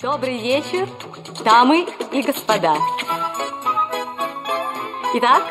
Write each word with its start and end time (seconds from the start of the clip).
Добрый 0.00 0.40
вечер, 0.40 0.88
дамы 1.44 1.84
и 2.12 2.22
господа. 2.22 2.76
Итак, 5.14 5.42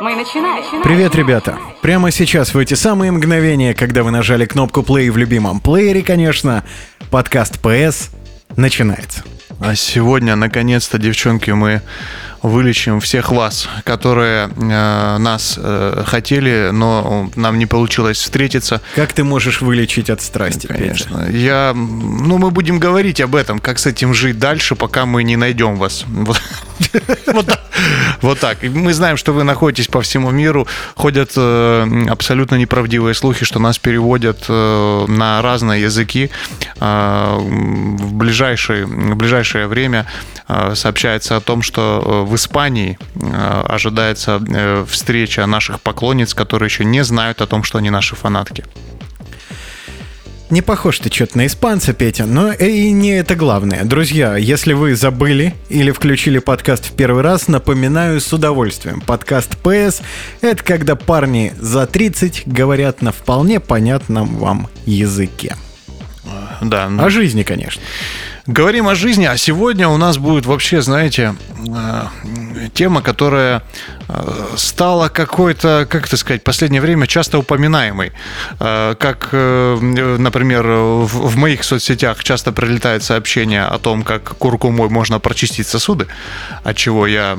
мы 0.00 0.14
начинаем. 0.14 0.80
Привет, 0.84 1.16
ребята! 1.16 1.58
Прямо 1.82 2.12
сейчас, 2.12 2.54
в 2.54 2.58
эти 2.58 2.74
самые 2.74 3.10
мгновения, 3.10 3.74
когда 3.74 4.04
вы 4.04 4.12
нажали 4.12 4.46
кнопку 4.46 4.82
play 4.82 5.10
в 5.10 5.16
любимом 5.16 5.58
плеере, 5.58 6.02
конечно, 6.02 6.64
подкаст 7.10 7.58
PS 7.60 8.10
начинается. 8.56 9.24
А 9.60 9.74
сегодня, 9.74 10.36
наконец-то, 10.36 10.96
девчонки, 10.96 11.50
мы 11.50 11.82
вылечим 12.42 13.00
всех 13.00 13.30
вас, 13.30 13.68
которые 13.84 14.48
э, 14.48 15.18
нас 15.18 15.58
э, 15.60 16.02
хотели, 16.06 16.70
но 16.72 17.30
нам 17.36 17.58
не 17.58 17.66
получилось 17.66 18.18
встретиться. 18.18 18.80
Как 18.94 19.12
ты 19.12 19.24
можешь 19.24 19.60
вылечить 19.60 20.10
от 20.10 20.22
страсти, 20.22 20.66
Конечно. 20.66 21.26
Петя? 21.26 21.36
Я, 21.36 21.72
ну, 21.74 22.38
мы 22.38 22.50
будем 22.50 22.78
говорить 22.78 23.20
об 23.20 23.34
этом, 23.34 23.58
как 23.58 23.78
с 23.78 23.86
этим 23.86 24.14
жить 24.14 24.38
дальше, 24.38 24.74
пока 24.74 25.06
мы 25.06 25.22
не 25.22 25.36
найдем 25.36 25.76
вас. 25.76 26.04
Вот, 28.20 28.40
так. 28.40 28.62
мы 28.62 28.92
знаем, 28.92 29.16
что 29.16 29.32
вы 29.32 29.44
находитесь 29.44 29.86
по 29.86 30.00
всему 30.00 30.30
миру. 30.30 30.66
Ходят 30.96 31.32
э, 31.36 32.06
абсолютно 32.08 32.56
неправдивые 32.56 33.14
слухи, 33.14 33.44
что 33.44 33.58
нас 33.58 33.78
переводят 33.78 34.44
э, 34.48 35.04
на 35.08 35.40
разные 35.40 35.82
языки. 35.82 36.30
Э, 36.80 37.36
в, 37.38 38.14
ближайшее, 38.14 39.66
время 39.66 40.06
э, 40.48 40.74
сообщается 40.74 41.36
о 41.36 41.40
том, 41.40 41.62
что 41.62 42.02
э, 42.04 42.29
в 42.30 42.36
Испании 42.36 42.96
э, 43.14 43.64
ожидается 43.68 44.40
э, 44.48 44.84
встреча 44.88 45.44
наших 45.46 45.80
поклонниц, 45.80 46.32
которые 46.32 46.68
еще 46.68 46.84
не 46.84 47.02
знают 47.02 47.40
о 47.40 47.46
том, 47.46 47.64
что 47.64 47.78
они 47.78 47.90
наши 47.90 48.14
фанатки. 48.14 48.64
Не 50.48 50.62
похож 50.62 50.98
ты 50.98 51.12
что-то 51.12 51.38
на 51.38 51.46
испанца, 51.46 51.92
Петя, 51.92 52.26
но 52.26 52.52
и 52.52 52.90
не 52.90 53.10
это 53.10 53.36
главное. 53.36 53.84
Друзья, 53.84 54.36
если 54.36 54.72
вы 54.72 54.96
забыли 54.96 55.54
или 55.68 55.92
включили 55.92 56.38
подкаст 56.38 56.86
в 56.86 56.96
первый 56.96 57.22
раз, 57.22 57.46
напоминаю 57.46 58.20
с 58.20 58.32
удовольствием. 58.32 59.00
Подкаст 59.00 59.56
PS— 59.62 60.02
это 60.40 60.62
когда 60.64 60.96
парни 60.96 61.52
за 61.58 61.86
30 61.86 62.44
говорят 62.46 63.00
на 63.00 63.12
вполне 63.12 63.60
понятном 63.60 64.36
вам 64.38 64.68
языке. 64.86 65.56
Да. 66.60 66.90
О 66.98 67.10
жизни, 67.10 67.42
конечно. 67.44 67.80
Говорим 68.50 68.88
о 68.88 68.96
жизни, 68.96 69.26
а 69.26 69.36
сегодня 69.36 69.88
у 69.88 69.96
нас 69.96 70.18
будет 70.18 70.44
вообще, 70.44 70.82
знаете, 70.82 71.36
э, 71.68 72.02
тема, 72.74 73.00
которая 73.00 73.62
э, 74.08 74.46
стала 74.56 75.08
какой-то, 75.08 75.86
как 75.88 76.08
это 76.08 76.16
сказать, 76.16 76.40
в 76.40 76.44
последнее 76.44 76.82
время 76.82 77.06
часто 77.06 77.38
упоминаемой. 77.38 78.10
Э, 78.58 78.96
как, 78.98 79.28
например, 79.32 80.66
в 80.66 81.36
моих 81.36 81.62
соцсетях 81.62 82.24
часто 82.24 82.50
прилетает 82.50 83.04
сообщение 83.04 83.62
о 83.62 83.78
том, 83.78 84.02
как 84.02 84.36
куркумой 84.38 84.88
можно 84.88 85.20
прочистить 85.20 85.68
сосуды, 85.68 86.08
от 86.64 86.76
чего 86.76 87.06
я 87.06 87.38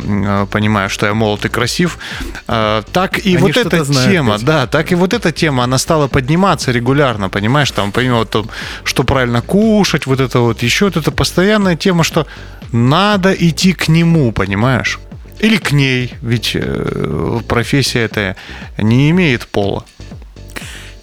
понимаю, 0.50 0.90
что 0.90 1.08
я 1.08 1.14
молод 1.14 1.44
и 1.44 1.50
красив. 1.50 1.98
Так 2.46 3.20
и 3.20 3.36
Они 3.36 3.38
вот 3.38 3.58
эта 3.58 3.84
знают, 3.84 4.12
тема, 4.12 4.34
Петя. 4.36 4.46
да, 4.46 4.68
так 4.68 4.94
и 4.94 4.96
вот 4.96 5.14
эта 5.14 5.34
тема, 5.34 5.66
она 5.66 5.78
стала 5.78 6.08
подниматься 6.08 6.72
регулярно, 6.72 7.30
понимаешь, 7.30 7.72
там, 7.72 7.92
помимо 7.92 8.23
того, 8.25 8.48
что 8.86 9.03
правильно 9.03 9.42
кушать, 9.42 10.06
вот 10.06 10.22
это 10.22 10.40
вот, 10.40 10.64
еще 10.64 10.86
вот 10.86 11.00
это 11.02 11.11
постоянная 11.11 11.75
тема, 11.75 12.03
что 12.03 12.25
надо 12.71 13.33
идти 13.33 13.73
к 13.73 13.88
нему, 13.88 14.31
понимаешь? 14.31 14.99
Или 15.39 15.57
к 15.57 15.71
ней, 15.71 16.13
ведь 16.21 16.52
э, 16.53 17.39
профессия 17.47 18.02
эта 18.02 18.35
не 18.77 19.09
имеет 19.09 19.47
пола. 19.47 19.85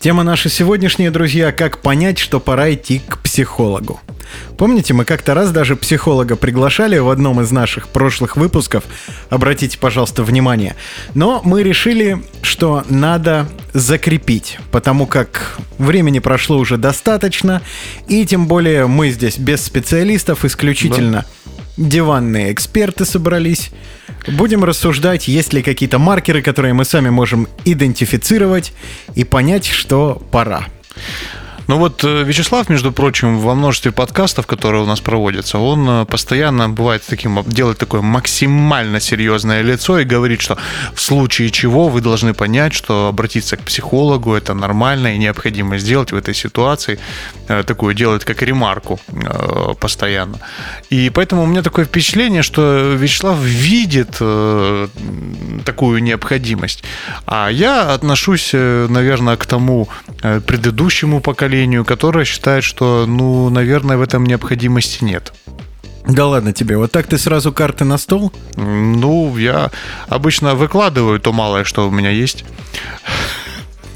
Тема 0.00 0.22
наша 0.22 0.48
сегодняшняя, 0.48 1.10
друзья, 1.10 1.50
как 1.50 1.82
понять, 1.82 2.18
что 2.18 2.38
пора 2.38 2.72
идти 2.72 3.00
к 3.00 3.18
психологу. 3.18 4.00
Помните, 4.56 4.94
мы 4.94 5.04
как-то 5.04 5.34
раз 5.34 5.50
даже 5.50 5.76
психолога 5.76 6.36
приглашали 6.36 6.98
в 6.98 7.08
одном 7.08 7.40
из 7.40 7.50
наших 7.50 7.88
прошлых 7.88 8.36
выпусков. 8.36 8.84
Обратите, 9.30 9.78
пожалуйста, 9.78 10.22
внимание. 10.22 10.76
Но 11.14 11.40
мы 11.44 11.62
решили, 11.62 12.22
что 12.42 12.84
надо 12.88 13.48
закрепить, 13.72 14.58
потому 14.70 15.06
как 15.06 15.58
времени 15.78 16.18
прошло 16.18 16.58
уже 16.58 16.76
достаточно, 16.76 17.62
и 18.08 18.24
тем 18.26 18.46
более 18.46 18.86
мы 18.86 19.10
здесь 19.10 19.38
без 19.38 19.64
специалистов, 19.64 20.44
исключительно 20.44 21.24
диванные 21.78 22.52
эксперты 22.52 23.04
собрались. 23.04 23.70
Будем 24.26 24.64
рассуждать, 24.64 25.28
есть 25.28 25.52
ли 25.52 25.62
какие-то 25.62 25.98
маркеры, 25.98 26.42
которые 26.42 26.74
мы 26.74 26.84
сами 26.84 27.08
можем 27.08 27.48
идентифицировать 27.64 28.72
и 29.14 29.24
понять, 29.24 29.66
что 29.66 30.20
пора. 30.30 30.66
Ну 31.68 31.76
вот 31.76 32.02
э, 32.02 32.24
Вячеслав, 32.24 32.70
между 32.70 32.92
прочим, 32.92 33.38
во 33.38 33.54
множестве 33.54 33.92
подкастов, 33.92 34.46
которые 34.46 34.82
у 34.82 34.86
нас 34.86 35.00
проводятся, 35.00 35.58
он 35.58 35.86
э, 35.88 36.04
постоянно 36.06 36.70
бывает 36.70 37.02
таким, 37.06 37.44
делает 37.46 37.76
такое 37.76 38.00
максимально 38.00 39.00
серьезное 39.00 39.60
лицо 39.60 39.98
и 39.98 40.04
говорит, 40.04 40.40
что 40.40 40.56
в 40.94 41.00
случае 41.00 41.50
чего 41.50 41.88
вы 41.88 42.00
должны 42.00 42.32
понять, 42.32 42.72
что 42.72 43.08
обратиться 43.08 43.58
к 43.58 43.60
психологу 43.60 44.32
это 44.32 44.54
нормально 44.54 45.14
и 45.14 45.18
необходимо 45.18 45.76
сделать 45.76 46.10
в 46.10 46.16
этой 46.16 46.34
ситуации. 46.34 46.98
Э, 47.48 47.62
Такую 47.66 47.94
делает 47.94 48.24
как 48.24 48.40
ремарку 48.42 48.98
постоянно. 49.78 50.38
И 50.88 51.10
поэтому 51.10 51.42
у 51.42 51.46
меня 51.46 51.62
такое 51.62 51.84
впечатление, 51.84 52.42
что 52.42 52.96
Вячеслав 52.98 53.38
видит 53.38 54.12
такую 55.64 56.02
необходимость. 56.02 56.84
А 57.26 57.50
я 57.50 57.92
отношусь, 57.94 58.54
наверное, 58.54 59.36
к 59.36 59.44
тому 59.44 59.88
предыдущему 60.22 61.20
поколению, 61.20 61.57
которое 61.84 62.24
считает, 62.24 62.64
что, 62.64 63.06
ну, 63.06 63.48
наверное, 63.50 63.96
в 63.96 64.02
этом 64.02 64.24
необходимости 64.24 65.04
нет. 65.04 65.32
Да 66.06 66.26
ладно 66.26 66.52
тебе, 66.52 66.78
вот 66.78 66.90
так 66.90 67.06
ты 67.06 67.18
сразу 67.18 67.52
карты 67.52 67.84
на 67.84 67.98
стол? 67.98 68.32
Ну, 68.56 69.36
я 69.36 69.70
обычно 70.08 70.54
выкладываю 70.54 71.20
то 71.20 71.32
малое, 71.32 71.64
что 71.64 71.86
у 71.86 71.90
меня 71.90 72.10
есть. 72.10 72.44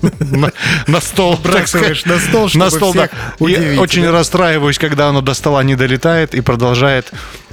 На, 0.03 0.51
на 0.89 1.01
стол. 1.01 1.39
Бросаешь 1.43 2.05
на 2.05 2.19
стол, 2.19 2.49
чтобы 2.49 2.65
на 2.65 2.71
стол, 2.71 2.93
да. 2.93 3.09
удивить, 3.39 3.79
очень 3.79 4.09
расстраиваюсь, 4.11 4.79
когда 4.79 5.09
оно 5.09 5.21
до 5.21 5.33
стола 5.33 5.63
не 5.63 5.77
долетает 5.77 6.35
и 6.35 6.41
продолжает, 6.41 7.13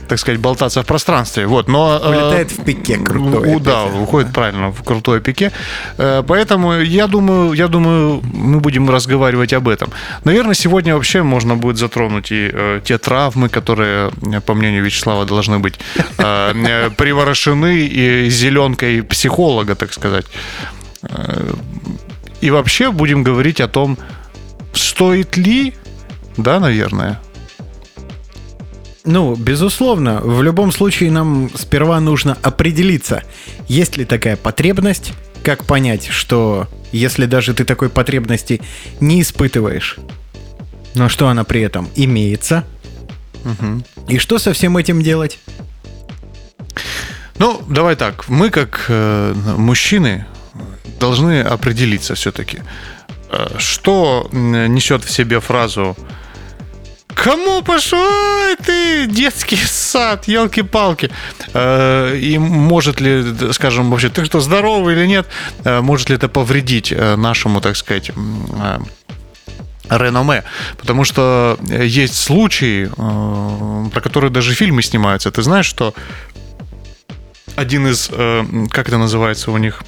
так 0.09 0.19
сказать, 0.19 0.39
болтаться 0.41 0.81
в 0.81 0.85
пространстве. 0.85 1.45
Вот, 1.47 1.67
но 1.69 1.99
э, 2.03 2.09
Улетает 2.09 2.51
в 2.51 2.63
пике 2.63 2.97
крутое. 2.97 3.55
у- 3.55 3.59
да, 3.59 3.85
уходит 3.85 4.33
правильно 4.33 4.71
в 4.71 4.83
крутое 4.83 5.21
пике. 5.21 5.51
Э, 5.97 6.23
Поэтому 6.27 6.73
я 6.81 7.07
думаю, 7.07 7.53
я 7.53 7.67
думаю, 7.67 8.21
мы 8.33 8.59
будем 8.59 8.89
разговаривать 8.89 9.53
об 9.53 9.67
этом. 9.67 9.89
Наверное, 10.25 10.55
сегодня 10.55 10.93
вообще 10.95 11.23
можно 11.23 11.55
будет 11.55 11.77
затронуть 11.77 12.31
и 12.31 12.49
э, 12.53 12.81
те 12.83 12.97
травмы, 12.97 13.47
которые, 13.49 14.11
по 14.45 14.53
мнению 14.53 14.83
Вячеслава, 14.83 15.25
должны 15.25 15.59
быть 15.59 15.79
приворошены 16.97 17.79
и 17.79 18.29
зеленкой 18.29 19.03
психолога, 19.03 19.75
так 19.75 19.93
сказать. 19.93 20.25
И 22.41 22.51
вообще 22.51 22.91
будем 22.91 23.23
говорить 23.23 23.61
о 23.61 23.67
том, 23.67 23.97
стоит 24.73 25.37
ли, 25.37 25.73
да, 26.37 26.59
наверное, 26.59 27.19
Ну, 29.11 29.35
безусловно, 29.35 30.21
в 30.21 30.43
любом 30.43 30.71
случае 30.71 31.09
нам 31.09 31.49
сперва 31.55 31.99
нужно 31.99 32.37
определиться, 32.43 33.23
есть 33.67 33.97
ли 33.97 34.05
такая 34.05 34.37
потребность, 34.37 35.13
как 35.43 35.65
понять, 35.65 36.05
что 36.09 36.67
если 36.91 37.25
даже 37.25 37.55
ты 37.55 37.65
такой 37.65 37.89
потребности 37.89 38.61
не 38.99 39.23
испытываешь, 39.23 39.97
но 40.93 41.09
что 41.09 41.27
она 41.27 41.43
при 41.43 41.61
этом 41.61 41.89
имеется, 41.95 42.65
и 44.07 44.19
что 44.19 44.37
со 44.37 44.53
всем 44.53 44.77
этим 44.77 45.01
делать? 45.01 45.39
Ну, 47.39 47.63
давай 47.67 47.95
так. 47.95 48.29
Мы, 48.29 48.51
как 48.51 48.85
э, 48.89 49.33
мужчины, 49.57 50.27
должны 50.99 51.41
определиться 51.41 52.13
все-таки, 52.13 52.59
э, 53.31 53.55
что 53.57 54.29
несет 54.31 55.03
в 55.03 55.09
себе 55.09 55.39
фразу 55.39 55.97
Кому 57.15 57.61
пошел 57.61 58.55
ты, 58.65 59.05
детский 59.07 59.57
сад, 59.57 60.27
елки-палки? 60.27 61.09
Э, 61.53 62.15
И 62.17 62.38
может 62.38 63.01
ли, 63.01 63.23
скажем, 63.51 63.89
вообще, 63.91 64.09
ты 64.09 64.25
что, 64.25 64.39
здоровый 64.39 64.95
или 64.95 65.06
нет? 65.07 65.27
Э, 65.65 65.81
Может 65.81 66.09
ли 66.09 66.15
это 66.15 66.29
повредить 66.29 66.91
э, 66.91 67.15
нашему, 67.15 67.61
так 67.61 67.75
сказать, 67.75 68.11
реноме, 69.89 70.44
потому 70.77 71.03
что 71.03 71.57
есть 71.67 72.15
случаи, 72.15 72.88
про 73.89 74.01
которые 74.01 74.29
даже 74.29 74.53
фильмы 74.53 74.83
снимаются. 74.83 75.31
Ты 75.31 75.41
знаешь, 75.41 75.65
что 75.65 75.95
один 77.55 77.88
из, 77.88 78.12
как 78.69 78.88
это 78.88 78.97
называется 79.00 79.50
у 79.50 79.57
них, 79.57 79.81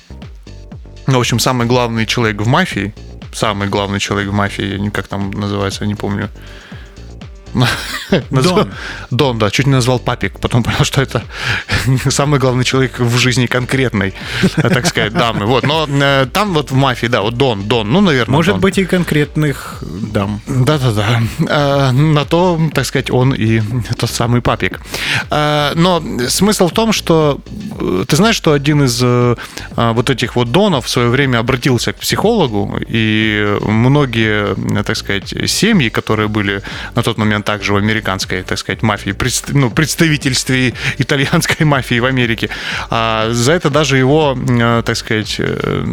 ну, 1.06 1.18
в 1.18 1.20
общем, 1.20 1.38
самый 1.38 1.68
главный 1.68 2.08
человек 2.08 2.42
в 2.42 2.48
мафии, 2.48 2.96
самый 3.32 3.68
главный 3.68 4.00
человек 4.00 4.30
в 4.30 4.34
мафии, 4.34 4.90
как 4.90 5.08
там 5.08 5.30
называется, 5.30 5.84
я 5.84 5.88
не 5.88 5.96
помню. 5.96 6.30
Дон. 8.30 8.72
Дон, 9.12 9.40
да, 9.40 9.50
чуть 9.52 9.68
не 9.68 9.74
назвал 9.74 10.00
папик, 10.00 10.40
потом 10.40 10.64
понял, 10.64 10.84
что 10.84 11.02
это 11.02 11.24
самый 12.10 12.40
главный 12.40 12.64
человек 12.64 13.00
в 13.00 13.18
жизни 13.18 13.46
конкретной, 13.46 14.14
так 14.56 14.86
сказать, 14.86 15.14
дамы. 15.14 15.46
Вот, 15.46 15.64
но 15.64 15.88
э, 15.88 16.28
там 16.32 16.54
вот 16.54 16.72
в 16.72 16.76
мафии, 16.76 17.08
да, 17.08 17.22
вот 17.22 17.36
Дон, 17.36 17.64
Дон, 17.64 17.92
ну, 17.92 18.02
наверное, 18.02 18.36
Может 18.36 18.58
быть 18.60 18.78
и 18.78 18.86
конкретных 18.86 19.84
дам. 20.14 20.42
Да-да-да. 20.48 21.22
Э, 21.48 21.92
На 21.92 22.26
то, 22.26 22.60
так 22.74 22.86
сказать, 22.86 23.12
он 23.12 23.34
и 23.34 23.62
тот 23.98 24.10
самый 24.10 24.42
папик. 24.42 24.82
Э, 25.30 25.72
Но 25.76 26.02
смысл 26.30 26.68
в 26.68 26.74
том, 26.74 26.94
что 26.94 27.40
ты 28.08 28.16
знаешь, 28.16 28.36
что 28.36 28.54
один 28.54 28.84
из 28.84 29.02
вот 29.76 30.10
этих 30.10 30.36
вот 30.36 30.52
донов 30.52 30.86
в 30.86 30.90
свое 30.90 31.10
время 31.10 31.40
обратился 31.40 31.94
к 31.94 32.00
психологу, 32.00 32.80
и 32.88 33.58
многие, 33.62 34.56
так 34.84 34.96
сказать, 34.96 35.34
семьи, 35.48 35.90
которые 35.90 36.28
были 36.28 36.62
на 36.96 37.04
тот 37.04 37.18
момент 37.18 37.41
также 37.42 37.74
в 37.74 37.78
американской, 37.78 38.44
так 38.44 38.58
сказать, 38.58 38.82
мафии, 38.82 39.16
ну, 39.50 39.70
представительстве 39.70 40.74
итальянской 40.98 41.66
мафии 41.66 42.00
в 42.00 42.06
Америке, 42.06 42.50
а 42.90 43.30
за 43.32 43.54
это 43.54 43.70
даже 43.70 43.98
его, 43.98 44.38
э, 44.38 44.84
так 44.86 44.96
сказать, 44.98 45.36
э, 45.40 45.84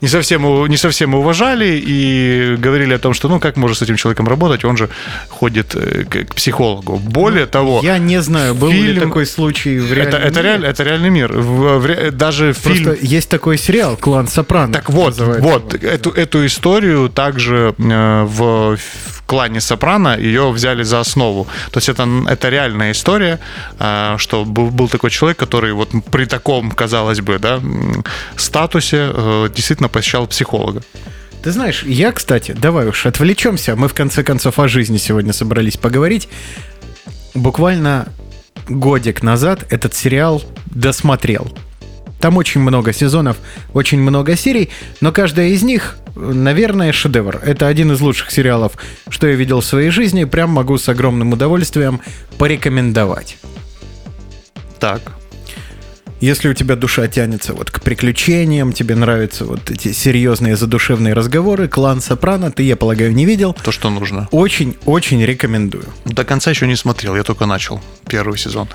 не 0.00 0.08
совсем, 0.08 0.66
не 0.66 0.76
совсем 0.76 1.14
уважали 1.14 1.80
и 1.86 2.56
говорили 2.58 2.94
о 2.94 2.98
том, 2.98 3.14
что 3.14 3.28
ну 3.28 3.40
как 3.40 3.56
можно 3.56 3.74
с 3.76 3.82
этим 3.82 3.96
человеком 3.96 4.28
работать, 4.28 4.64
он 4.64 4.76
же 4.76 4.88
ходит 5.28 5.74
э, 5.74 6.04
к, 6.04 6.34
психологу. 6.34 6.96
Более 6.96 7.46
того, 7.46 7.80
Я 7.82 7.98
не 7.98 8.20
знаю, 8.22 8.54
был 8.54 8.70
ли 8.70 8.82
фильм- 8.94 9.00
такой 9.02 9.26
случай 9.26 9.78
в 9.78 9.92
это, 9.92 9.94
реальном 9.94 10.22
это, 10.22 10.40
мире. 10.40 10.48
реаль- 10.48 10.64
это 10.66 10.82
реальный 10.84 11.10
мир. 11.10 11.32
В- 11.32 11.78
в 11.78 12.10
даже 12.12 12.54
Просто 12.54 12.70
фильм 12.70 12.96
есть 13.00 13.28
такой 13.28 13.58
сериал 13.58 13.96
«Клан 13.96 14.28
Сопрано». 14.28 14.72
так 14.72 14.90
вот, 14.90 15.18
вот, 15.18 15.74
эту, 15.74 16.10
эту 16.10 16.44
историю 16.46 17.08
также 17.08 17.74
в, 17.78 18.76
в 18.76 19.22
клане 19.26 19.60
Сопрано 19.60 20.16
ее 20.18 20.50
взяли 20.50 20.82
за 20.82 21.00
основу. 21.00 21.46
То 21.70 21.78
есть 21.78 21.88
это, 21.88 22.08
это 22.28 22.48
реальная 22.48 22.92
история, 22.92 23.38
э, 23.78 24.14
что 24.18 24.44
был, 24.44 24.70
был 24.70 24.88
такой 24.88 25.10
человек, 25.10 25.38
который 25.38 25.72
вот 25.72 25.90
при 26.10 26.24
таком, 26.24 26.70
казалось 26.70 27.20
бы, 27.20 27.38
да, 27.38 27.60
статусе 28.36 29.10
э, 29.12 29.48
действительно 29.54 29.88
посещал 29.88 30.26
психолога. 30.26 30.82
Ты 31.42 31.52
знаешь, 31.52 31.84
я, 31.84 32.12
кстати, 32.12 32.52
давай 32.52 32.88
уж 32.88 33.06
отвлечемся. 33.06 33.76
Мы 33.76 33.88
в 33.88 33.94
конце 33.94 34.24
концов 34.24 34.58
о 34.58 34.68
жизни 34.68 34.96
сегодня 34.96 35.32
собрались 35.32 35.76
поговорить. 35.76 36.28
Буквально 37.34 38.08
годик 38.68 39.22
назад 39.22 39.64
этот 39.70 39.94
сериал 39.94 40.42
досмотрел. 40.66 41.52
Там 42.20 42.36
очень 42.36 42.60
много 42.60 42.92
сезонов, 42.92 43.36
очень 43.74 44.00
много 44.00 44.36
серий, 44.36 44.70
но 45.00 45.12
каждая 45.12 45.48
из 45.48 45.62
них, 45.62 45.98
наверное, 46.14 46.92
шедевр. 46.92 47.40
Это 47.44 47.66
один 47.68 47.92
из 47.92 48.00
лучших 48.00 48.30
сериалов, 48.30 48.72
что 49.08 49.26
я 49.26 49.34
видел 49.34 49.60
в 49.60 49.64
своей 49.64 49.90
жизни. 49.90 50.24
Прям 50.24 50.50
могу 50.50 50.78
с 50.78 50.88
огромным 50.88 51.32
удовольствием 51.32 52.00
порекомендовать. 52.38 53.36
Так. 54.78 55.00
Если 56.26 56.48
у 56.48 56.54
тебя 56.54 56.74
душа 56.74 57.06
тянется 57.06 57.54
вот 57.54 57.70
к 57.70 57.80
приключениям, 57.80 58.72
тебе 58.72 58.96
нравятся 58.96 59.44
вот 59.44 59.70
эти 59.70 59.92
серьезные 59.92 60.56
задушевные 60.56 61.14
разговоры, 61.14 61.68
клан 61.68 62.00
Сопрано, 62.00 62.50
ты, 62.50 62.64
я 62.64 62.74
полагаю, 62.74 63.14
не 63.14 63.24
видел. 63.24 63.52
То, 63.62 63.70
что 63.70 63.90
нужно. 63.90 64.26
Очень-очень 64.32 65.24
рекомендую. 65.24 65.84
До 66.04 66.24
конца 66.24 66.50
еще 66.50 66.66
не 66.66 66.74
смотрел, 66.74 67.14
я 67.14 67.22
только 67.22 67.46
начал 67.46 67.80
первый 68.08 68.38
сезон. 68.38 68.68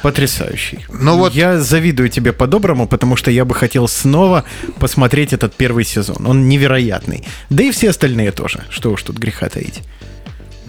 Потрясающий. 0.00 0.86
Ну 0.88 1.18
вот- 1.18 1.34
Я 1.34 1.60
завидую 1.60 2.08
тебе 2.08 2.32
по-доброму, 2.32 2.88
потому 2.88 3.14
что 3.16 3.30
я 3.30 3.44
бы 3.44 3.54
хотел 3.54 3.88
снова 3.88 4.44
посмотреть 4.78 5.34
этот 5.34 5.54
первый 5.54 5.84
сезон. 5.84 6.26
Он 6.26 6.48
невероятный. 6.48 7.26
Да 7.50 7.62
и 7.62 7.72
все 7.72 7.90
остальные 7.90 8.32
тоже. 8.32 8.64
Что 8.70 8.90
уж 8.90 9.02
тут 9.02 9.18
греха 9.18 9.50
таить. 9.50 9.82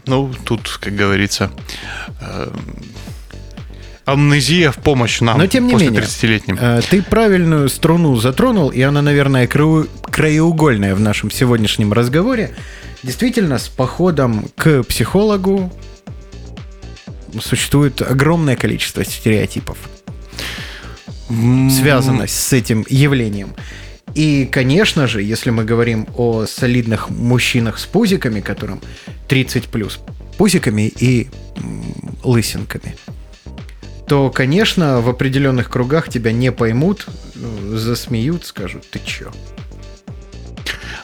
Ну, 0.05 0.33
тут, 0.43 0.77
как 0.81 0.93
говорится, 0.93 1.51
э, 2.19 2.49
амнезия 4.07 4.71
в 4.71 4.77
помощь 4.77 5.19
нам 5.19 5.37
Но 5.37 5.47
тем 5.47 5.67
не 5.67 5.73
после 5.73 5.89
менее, 5.89 6.03
30-летним. 6.03 6.57
э, 6.59 6.81
ты 6.89 7.01
правильную 7.01 7.67
струну 7.69 8.15
затронул, 8.15 8.69
и 8.69 8.81
она, 8.81 9.01
наверное, 9.01 9.47
краеугольная 9.47 10.95
в 10.95 10.99
нашем 11.01 11.29
сегодняшнем 11.29 11.91
разговоре. 11.93 12.55
Действительно, 13.03 13.59
с 13.59 13.67
походом 13.67 14.47
к 14.55 14.83
психологу 14.83 15.71
существует 17.41 18.01
огромное 18.01 18.55
количество 18.55 19.03
стереотипов. 19.03 19.77
связанность 21.69 22.39
с 22.39 22.53
этим 22.53 22.85
явлением. 22.87 23.53
И, 24.15 24.45
конечно 24.49 25.05
же, 25.07 25.21
если 25.21 25.49
мы 25.49 25.65
говорим 25.65 26.07
о 26.15 26.45
солидных 26.45 27.09
мужчинах 27.09 27.77
с 27.77 27.85
пузиками, 27.85 28.39
которым 28.39 28.81
30 29.27 29.65
плюс, 29.65 29.99
пузиками 30.37 30.87
и 30.87 31.27
лысинками, 32.23 32.95
то, 34.07 34.29
конечно, 34.29 35.01
в 35.01 35.09
определенных 35.09 35.69
кругах 35.69 36.09
тебя 36.09 36.31
не 36.31 36.51
поймут, 36.51 37.07
ну, 37.35 37.77
засмеют, 37.77 38.45
скажут, 38.45 38.89
ты 38.89 38.99
чё? 39.05 39.31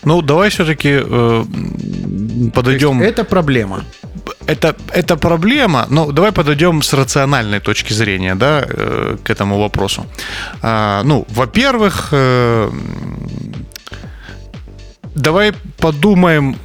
Ну, 0.06 0.22
давай 0.22 0.50
все-таки 0.50 0.90
есть 0.90 2.54
подойдем. 2.54 3.02
это 3.02 3.24
проблема. 3.24 3.84
это, 4.48 4.76
это 4.94 5.16
проблема, 5.18 5.86
но 5.90 6.12
давай 6.12 6.32
подойдем 6.32 6.82
с 6.82 6.94
рациональной 6.94 7.60
точки 7.60 7.94
зрения, 7.94 8.36
да, 8.36 8.66
э, 8.68 9.18
к 9.24 9.30
этому 9.30 9.60
вопросу. 9.60 10.06
А, 10.62 11.04
ну, 11.04 11.26
во-первых, 11.30 12.10
э, 12.12 12.72
давай 15.16 15.54
подумаем, 15.78 16.56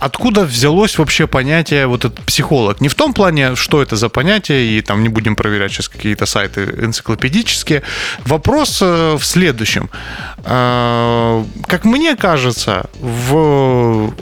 откуда 0.00 0.44
взялось 0.44 0.98
вообще 0.98 1.26
понятие 1.26 1.86
вот 1.86 2.04
этот 2.04 2.20
психолог. 2.24 2.80
Не 2.80 2.88
в 2.88 2.94
том 2.94 3.12
плане, 3.14 3.56
что 3.56 3.82
это 3.82 3.96
за 3.96 4.08
понятие, 4.08 4.78
и 4.78 4.80
там 4.82 5.02
не 5.02 5.08
будем 5.08 5.36
проверять 5.36 5.72
сейчас 5.72 5.88
какие-то 5.88 6.26
сайты 6.26 6.60
энциклопедические. 6.82 7.82
Вопрос 8.26 8.78
э, 8.82 9.16
в 9.18 9.24
следующем. 9.24 9.90
Э, 10.44 11.44
Как 11.66 11.84
мне 11.84 12.16
кажется, 12.16 12.88
в 13.00 14.12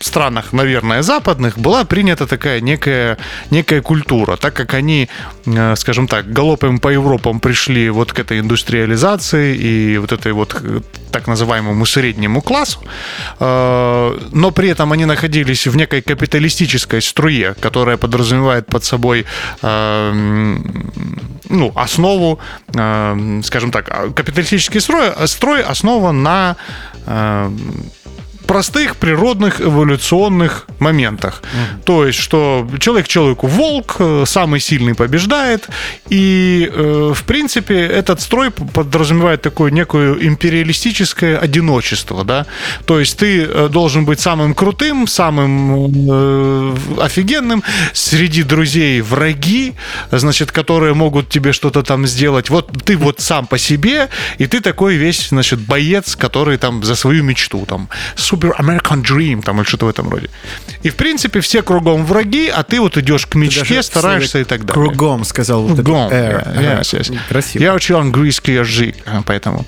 странах, 0.00 0.52
наверное, 0.52 1.02
западных 1.02 1.58
была 1.58 1.84
принята 1.84 2.26
такая 2.26 2.60
некая, 2.60 3.18
некая 3.50 3.82
культура, 3.82 4.36
так 4.36 4.54
как 4.54 4.74
они, 4.74 5.08
э, 5.46 5.76
скажем 5.76 6.08
так, 6.08 6.32
галопом 6.32 6.78
по 6.78 6.88
Европам 6.88 7.40
пришли 7.40 7.90
вот 7.90 8.12
к 8.12 8.18
этой 8.18 8.40
индустриализации 8.40 9.56
и 9.56 9.98
вот 9.98 10.12
этой 10.12 10.32
вот 10.32 10.56
э, 10.62 10.80
так 11.10 11.26
называемому 11.26 11.86
среднему 11.86 12.42
классу, 12.42 12.80
э, 13.40 14.18
но 14.32 14.50
при 14.50 14.68
этом 14.68 14.92
они 14.92 15.04
находились 15.04 15.66
в 15.66 15.76
некой 15.76 16.02
капиталистической 16.02 17.02
струе, 17.02 17.54
которая 17.60 17.96
подразумевает 17.96 18.66
под 18.66 18.84
собой 18.84 19.26
ну, 21.50 21.72
основу, 21.74 22.38
скажем 22.70 23.70
так, 23.70 23.88
а, 23.88 24.10
капиталистический 24.10 24.80
строй, 24.80 25.10
строй 25.26 25.62
основан 25.62 26.22
на 26.22 26.56
простых 28.48 28.96
природных 28.96 29.60
эволюционных 29.60 30.66
моментах. 30.80 31.42
То 31.84 32.06
есть, 32.06 32.18
что 32.18 32.66
человек 32.80 33.06
человеку 33.06 33.46
волк, 33.46 33.96
э, 33.98 34.24
самый 34.26 34.60
сильный 34.60 34.94
побеждает, 34.94 35.68
и, 36.08 36.70
э, 36.72 37.12
в 37.14 37.22
принципе, 37.24 37.74
этот 37.74 38.22
строй 38.22 38.50
подразумевает 38.50 39.42
такое 39.42 39.70
некое 39.70 40.14
империалистическое 40.14 41.38
одиночество, 41.38 42.24
да. 42.24 42.46
То 42.86 42.98
есть 42.98 43.18
ты 43.18 43.42
э, 43.42 43.68
должен 43.70 44.06
быть 44.06 44.20
самым 44.20 44.54
крутым, 44.54 45.06
самым 45.06 45.86
э, 46.10 46.76
офигенным, 47.00 47.62
среди 47.92 48.44
друзей 48.44 49.02
враги, 49.02 49.74
значит, 50.10 50.52
которые 50.52 50.94
могут 50.94 51.28
тебе 51.28 51.52
что-то 51.52 51.82
там 51.82 52.06
сделать. 52.06 52.48
Вот 52.50 52.70
ты 52.84 52.96
вот 52.96 53.20
сам 53.20 53.46
по 53.46 53.58
себе, 53.58 54.08
и 54.38 54.46
ты 54.46 54.60
такой 54.60 54.96
весь, 54.96 55.28
значит, 55.28 55.58
боец, 55.58 56.16
который 56.16 56.56
там 56.56 56.82
за 56.82 56.94
свою 56.94 57.22
мечту, 57.24 57.66
там, 57.66 57.88
супер 58.16 58.37
American 58.38 59.02
Dream, 59.02 59.42
там, 59.42 59.60
или 59.60 59.66
что-то 59.66 59.86
в 59.86 59.88
этом 59.88 60.08
роде. 60.08 60.28
И, 60.82 60.90
в 60.90 60.96
принципе, 60.96 61.40
все 61.40 61.62
кругом 61.62 62.04
враги, 62.04 62.48
а 62.48 62.62
ты 62.62 62.80
вот 62.80 62.96
идешь 62.96 63.26
к 63.26 63.34
мечте, 63.34 63.82
стараешься 63.82 64.38
и 64.38 64.44
так 64.44 64.64
далее. 64.64 64.74
Кругом, 64.74 65.24
сказал 65.24 65.62
вот 65.62 65.76
Кругом. 65.76 66.08
это 66.10 66.16
«air». 66.16 66.56
Yeah, 66.56 66.80
yes, 66.80 67.00
yes. 67.00 67.18
Красиво. 67.28 67.62
Я 67.62 67.74
учил 67.74 67.98
английский 67.98 68.52
язык, 68.54 68.96
поэтому. 69.26 69.64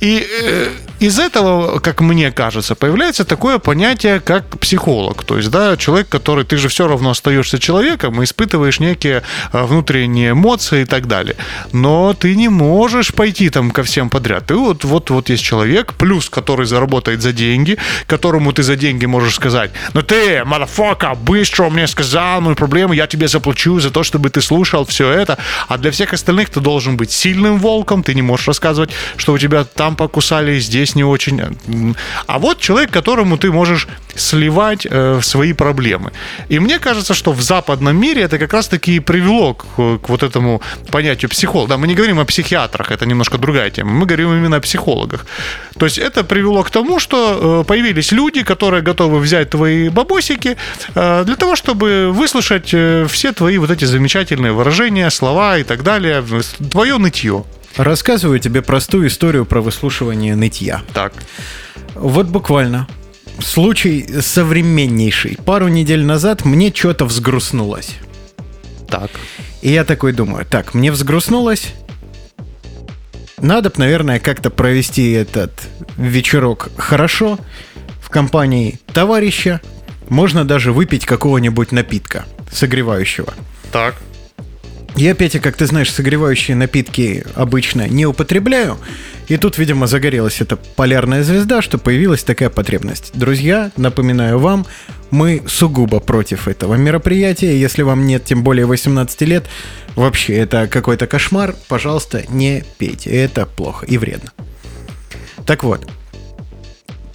И 0.00 0.26
э, 0.28 0.68
из 1.00 1.18
этого, 1.18 1.78
как 1.78 2.00
мне 2.00 2.32
кажется, 2.32 2.74
появляется 2.74 3.24
такое 3.24 3.58
понятие, 3.58 4.20
как 4.20 4.58
психолог. 4.58 5.24
То 5.24 5.36
есть, 5.36 5.50
да, 5.50 5.76
человек, 5.76 6.08
который 6.08 6.44
ты 6.44 6.56
же 6.56 6.68
все 6.68 6.88
равно 6.88 7.10
остаешься 7.10 7.58
человеком 7.58 8.20
и 8.20 8.24
испытываешь 8.24 8.80
некие 8.80 9.22
э, 9.52 9.62
внутренние 9.64 10.32
эмоции 10.32 10.82
и 10.82 10.84
так 10.84 11.06
далее. 11.06 11.36
Но 11.72 12.14
ты 12.14 12.34
не 12.36 12.48
можешь 12.48 13.12
пойти 13.12 13.50
там 13.50 13.70
ко 13.70 13.82
всем 13.82 14.10
подряд. 14.10 14.46
Ты 14.46 14.56
вот, 14.56 14.84
вот, 14.84 15.10
вот 15.10 15.28
есть 15.28 15.44
человек, 15.44 15.94
плюс, 15.94 16.28
который 16.28 16.66
заработает 16.66 17.22
за 17.22 17.32
деньги, 17.32 17.76
которому 18.06 18.52
ты 18.52 18.62
за 18.62 18.76
деньги 18.76 19.06
можешь 19.06 19.34
сказать, 19.34 19.70
ну 19.94 20.02
ты, 20.02 20.44
мадафака, 20.44 21.14
быстро 21.14 21.70
мне 21.70 21.86
сказал 21.86 22.40
мою 22.40 22.56
проблему, 22.56 22.92
я 22.92 23.06
тебе 23.06 23.28
заплачу 23.28 23.78
за 23.80 23.90
то, 23.90 24.02
чтобы 24.02 24.30
ты 24.30 24.40
слушал 24.40 24.84
все 24.84 25.10
это. 25.10 25.38
А 25.68 25.78
для 25.78 25.90
всех 25.90 26.12
остальных 26.12 26.50
ты 26.50 26.60
должен 26.60 26.96
быть 26.96 27.12
сильным 27.12 27.58
волком, 27.58 28.02
ты 28.02 28.14
не 28.14 28.22
можешь 28.22 28.48
рассказывать, 28.48 28.90
что 29.16 29.32
у 29.32 29.38
тебя 29.38 29.64
там 29.64 29.87
там 29.88 29.96
покусали, 29.96 30.60
здесь 30.60 30.96
не 30.96 31.04
очень. 31.04 31.40
А 32.26 32.38
вот 32.38 32.60
человек, 32.60 32.90
которому 32.90 33.38
ты 33.38 33.50
можешь 33.50 33.88
сливать 34.16 34.86
э, 34.90 35.20
свои 35.22 35.54
проблемы. 35.54 36.10
И 36.50 36.58
мне 36.60 36.78
кажется, 36.78 37.14
что 37.14 37.32
в 37.32 37.40
западном 37.40 37.96
мире 37.96 38.22
это 38.22 38.38
как 38.38 38.52
раз-таки 38.52 38.96
и 38.96 39.00
привело 39.00 39.54
к, 39.54 39.64
к 39.76 40.08
вот 40.08 40.22
этому 40.22 40.60
понятию 40.90 41.30
психолога. 41.30 41.68
Да, 41.68 41.76
мы 41.78 41.86
не 41.86 41.94
говорим 41.94 42.18
о 42.18 42.24
психиатрах, 42.24 42.90
это 42.90 43.06
немножко 43.06 43.38
другая 43.38 43.70
тема. 43.70 43.90
Мы 43.90 44.06
говорим 44.06 44.32
именно 44.32 44.56
о 44.56 44.60
психологах. 44.60 45.26
То 45.78 45.86
есть 45.86 45.98
это 45.98 46.24
привело 46.24 46.62
к 46.62 46.70
тому, 46.70 47.00
что 47.00 47.62
э, 47.62 47.64
появились 47.64 48.12
люди, 48.12 48.42
которые 48.42 48.82
готовы 48.82 49.20
взять 49.20 49.50
твои 49.50 49.88
бабосики 49.88 50.56
э, 50.94 51.24
для 51.24 51.36
того, 51.36 51.56
чтобы 51.56 52.10
выслушать 52.12 52.74
все 53.08 53.32
твои 53.32 53.58
вот 53.58 53.70
эти 53.70 53.86
замечательные 53.86 54.52
выражения, 54.52 55.10
слова 55.10 55.58
и 55.58 55.62
так 55.62 55.82
далее, 55.82 56.22
твое 56.70 56.98
нытье. 56.98 57.44
Рассказываю 57.78 58.40
тебе 58.40 58.60
простую 58.60 59.06
историю 59.08 59.46
про 59.46 59.60
выслушивание 59.60 60.34
нытья. 60.36 60.82
Так. 60.92 61.14
Вот 61.94 62.26
буквально. 62.26 62.86
Случай 63.40 64.20
современнейший. 64.20 65.38
Пару 65.44 65.68
недель 65.68 66.04
назад 66.04 66.44
мне 66.44 66.74
что-то 66.74 67.04
взгрустнулось. 67.04 67.96
Так. 68.88 69.10
И 69.62 69.70
я 69.70 69.84
такой 69.84 70.12
думаю, 70.12 70.44
так, 70.44 70.74
мне 70.74 70.90
взгрустнулось, 70.90 71.72
надо, 73.40 73.72
наверное, 73.76 74.18
как-то 74.18 74.50
провести 74.50 75.12
этот 75.12 75.52
вечерок 75.96 76.70
хорошо 76.76 77.38
в 78.00 78.08
компании 78.08 78.80
товарища. 78.92 79.60
Можно 80.08 80.44
даже 80.44 80.72
выпить 80.72 81.06
какого-нибудь 81.06 81.70
напитка 81.70 82.24
согревающего. 82.50 83.34
Так. 83.70 83.94
Я, 84.98 85.14
Петя, 85.14 85.38
как 85.38 85.56
ты 85.56 85.64
знаешь, 85.66 85.92
согревающие 85.92 86.56
напитки 86.56 87.24
обычно 87.36 87.86
не 87.86 88.04
употребляю. 88.04 88.78
И 89.28 89.36
тут, 89.36 89.56
видимо, 89.56 89.86
загорелась 89.86 90.40
эта 90.40 90.56
полярная 90.56 91.22
звезда, 91.22 91.62
что 91.62 91.78
появилась 91.78 92.24
такая 92.24 92.50
потребность. 92.50 93.12
Друзья, 93.14 93.70
напоминаю 93.76 94.40
вам, 94.40 94.66
мы 95.12 95.44
сугубо 95.46 96.00
против 96.00 96.48
этого 96.48 96.74
мероприятия. 96.74 97.60
Если 97.60 97.82
вам 97.82 98.08
нет 98.08 98.24
тем 98.24 98.42
более 98.42 98.66
18 98.66 99.20
лет, 99.20 99.44
вообще 99.94 100.34
это 100.34 100.66
какой-то 100.66 101.06
кошмар, 101.06 101.54
пожалуйста, 101.68 102.24
не 102.28 102.64
пейте. 102.78 103.10
Это 103.10 103.46
плохо 103.46 103.86
и 103.86 103.98
вредно. 103.98 104.32
Так 105.46 105.62
вот, 105.62 105.88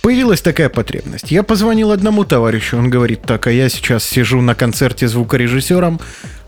появилась 0.03 0.41
такая 0.41 0.67
потребность. 0.67 1.31
Я 1.31 1.43
позвонил 1.43 1.91
одному 1.91 2.25
товарищу, 2.25 2.77
он 2.77 2.89
говорит, 2.89 3.21
так, 3.21 3.47
а 3.47 3.51
я 3.51 3.69
сейчас 3.69 4.03
сижу 4.03 4.41
на 4.41 4.53
концерте 4.53 5.07
звукорежиссером, 5.07 5.99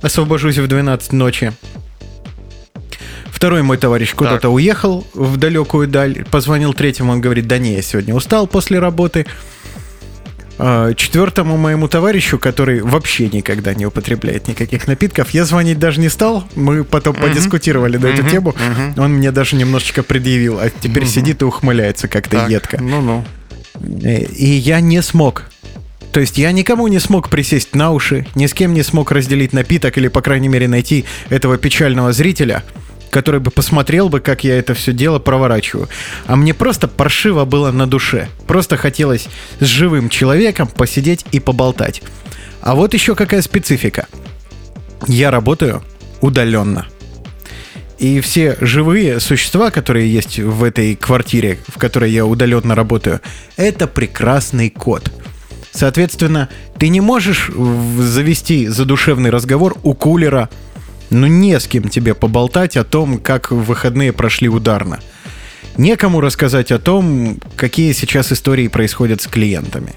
освобожусь 0.02 0.58
в 0.58 0.68
12 0.68 1.14
ночи. 1.14 1.54
Второй 3.28 3.64
мой 3.64 3.78
товарищ 3.78 4.14
куда-то 4.14 4.50
уехал 4.50 5.08
в 5.14 5.38
далекую 5.38 5.88
даль. 5.88 6.26
Позвонил 6.30 6.74
третьему, 6.74 7.14
он 7.14 7.22
говорит, 7.22 7.48
да 7.48 7.58
не, 7.58 7.76
я 7.76 7.82
сегодня 7.82 8.14
устал 8.14 8.46
после 8.46 8.80
работы. 8.80 9.26
А, 10.58 10.94
Четвертому 10.94 11.58
моему 11.58 11.88
товарищу, 11.88 12.38
который 12.38 12.82
вообще 12.82 13.30
никогда 13.30 13.74
не 13.74 13.86
употребляет 13.86 14.48
никаких 14.48 14.88
напитков, 14.88 15.30
я 15.32 15.46
звонить 15.46 15.80
даже 15.80 16.02
не 16.02 16.10
стал. 16.10 16.46
Мы 16.56 16.84
потом 16.84 17.16
подискутировали 17.16 17.98
на 17.98 18.08
эту 18.08 18.30
тему. 18.30 18.54
Он 18.98 19.14
мне 19.14 19.32
даже 19.32 19.56
немножечко 19.56 20.04
предъявил, 20.04 20.60
а 20.60 20.70
теперь 20.70 21.06
сидит 21.06 21.42
и 21.42 21.46
ухмыляется 21.46 22.08
как-то 22.08 22.48
едко. 22.48 22.82
Ну-ну. 22.82 23.24
И 23.82 24.46
я 24.46 24.80
не 24.80 25.02
смог. 25.02 25.46
То 26.12 26.22
есть 26.22 26.38
я 26.38 26.52
никому 26.54 26.88
не 26.88 27.00
смог 27.00 27.30
присесть 27.30 27.76
на 27.76 27.92
уши, 27.92 28.26
ни 28.36 28.48
с 28.48 28.54
кем 28.54 28.74
не 28.74 28.84
смог 28.84 29.12
разделить 29.12 29.52
напиток 29.52 29.98
или, 29.98 30.08
по 30.08 30.22
крайней 30.22 30.48
мере, 30.48 30.68
найти 30.68 31.04
этого 31.30 31.58
печального 31.58 32.14
зрителя, 32.14 32.64
который 33.10 33.42
бы 33.42 33.52
посмотрел 33.52 34.08
бы, 34.08 34.22
как 34.22 34.46
я 34.46 34.58
это 34.58 34.74
все 34.76 34.94
дело 34.94 35.20
проворачиваю. 35.20 35.90
А 36.26 36.38
мне 36.38 36.54
просто 36.54 36.88
паршиво 36.88 37.44
было 37.44 37.72
на 37.72 37.86
душе. 37.86 38.30
Просто 38.48 38.78
хотелось 38.78 39.28
с 39.60 39.66
живым 39.66 40.08
человеком 40.10 40.68
посидеть 40.68 41.26
и 41.34 41.42
поболтать. 41.42 42.02
А 42.62 42.76
вот 42.76 42.94
еще 42.94 43.14
какая 43.14 43.42
специфика. 43.42 44.08
Я 45.08 45.32
работаю 45.32 45.84
удаленно. 46.22 46.88
И 47.98 48.20
все 48.20 48.58
живые 48.60 49.20
существа, 49.20 49.72
которые 49.72 50.12
есть 50.12 50.40
в 50.40 50.64
этой 50.64 50.96
квартире, 50.96 51.60
в 51.68 51.78
которой 51.78 52.12
я 52.12 52.26
удаленно 52.26 52.76
работаю, 52.76 53.22
это 53.56 53.88
прекрасный 53.88 54.70
кот. 54.70 55.12
Соответственно, 55.72 56.50
ты 56.78 56.90
не 56.90 57.02
можешь 57.02 57.50
завести 57.50 58.68
задушевный 58.68 59.30
разговор 59.30 59.78
у 59.84 59.94
кулера, 59.94 60.50
ну 61.10 61.28
не 61.28 61.60
с 61.60 61.68
кем 61.68 61.90
тебе 61.90 62.14
поболтать 62.14 62.78
о 62.78 62.84
том, 62.84 63.18
как 63.18 63.52
выходные 63.52 64.12
прошли 64.14 64.50
ударно. 64.50 65.00
Некому 65.78 66.22
рассказать 66.22 66.72
о 66.72 66.80
том, 66.80 67.40
какие 67.56 67.92
сейчас 67.92 68.32
истории 68.32 68.70
происходят 68.70 69.22
с 69.22 69.28
клиентами. 69.28 69.94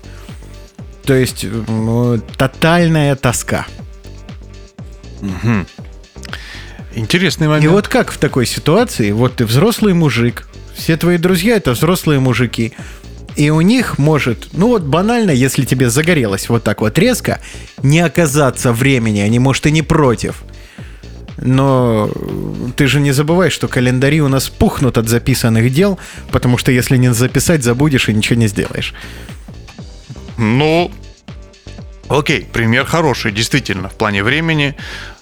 То 1.05 1.15
есть 1.15 1.45
м, 1.45 2.23
тотальная 2.37 3.15
тоска. 3.17 3.67
Интересный 6.99 7.47
момент. 7.47 7.65
И 7.65 7.69
вот 7.69 7.87
как 7.87 8.11
в 8.11 8.19
такой 8.19 8.45
ситуации, 8.45 9.13
вот 9.13 9.37
ты 9.37 9.47
взрослый 9.47 9.95
мужик, 9.95 10.49
все 10.75 10.97
твои 10.97 11.17
друзья 11.17 11.57
это 11.57 11.71
взрослые 11.71 12.19
мужики, 12.19 12.73
и 13.37 13.51
у 13.51 13.61
них 13.61 13.99
может, 13.99 14.49
ну 14.53 14.67
вот 14.67 14.83
банально, 14.83 15.31
если 15.31 15.65
тебе 15.65 15.91
загорелось 15.91 16.49
вот 16.49 16.65
так 16.65 16.81
вот 16.81 16.99
резко, 16.99 17.41
не 17.85 18.01
оказаться 18.01 18.73
времени, 18.73 19.21
они, 19.21 19.39
может, 19.39 19.67
и 19.67 19.71
не 19.71 19.83
против. 19.83 20.43
Но 21.37 22.11
ты 22.77 22.89
же 22.89 22.99
не 22.99 23.13
забывай, 23.13 23.51
что 23.51 23.69
календари 23.69 24.21
у 24.21 24.27
нас 24.27 24.49
пухнут 24.49 24.99
от 24.99 25.09
записанных 25.09 25.73
дел, 25.73 26.01
потому 26.33 26.59
что 26.59 26.73
если 26.73 26.97
не 26.97 27.15
записать, 27.15 27.63
забудешь 27.63 28.09
и 28.09 28.13
ничего 28.13 28.41
не 28.41 28.49
сделаешь. 28.49 28.93
Ну, 30.37 30.91
окей, 32.09 32.45
пример 32.53 32.87
хороший, 32.87 33.31
действительно, 33.31 33.89
в 33.89 33.95
плане 33.95 34.25
времени. 34.25 34.75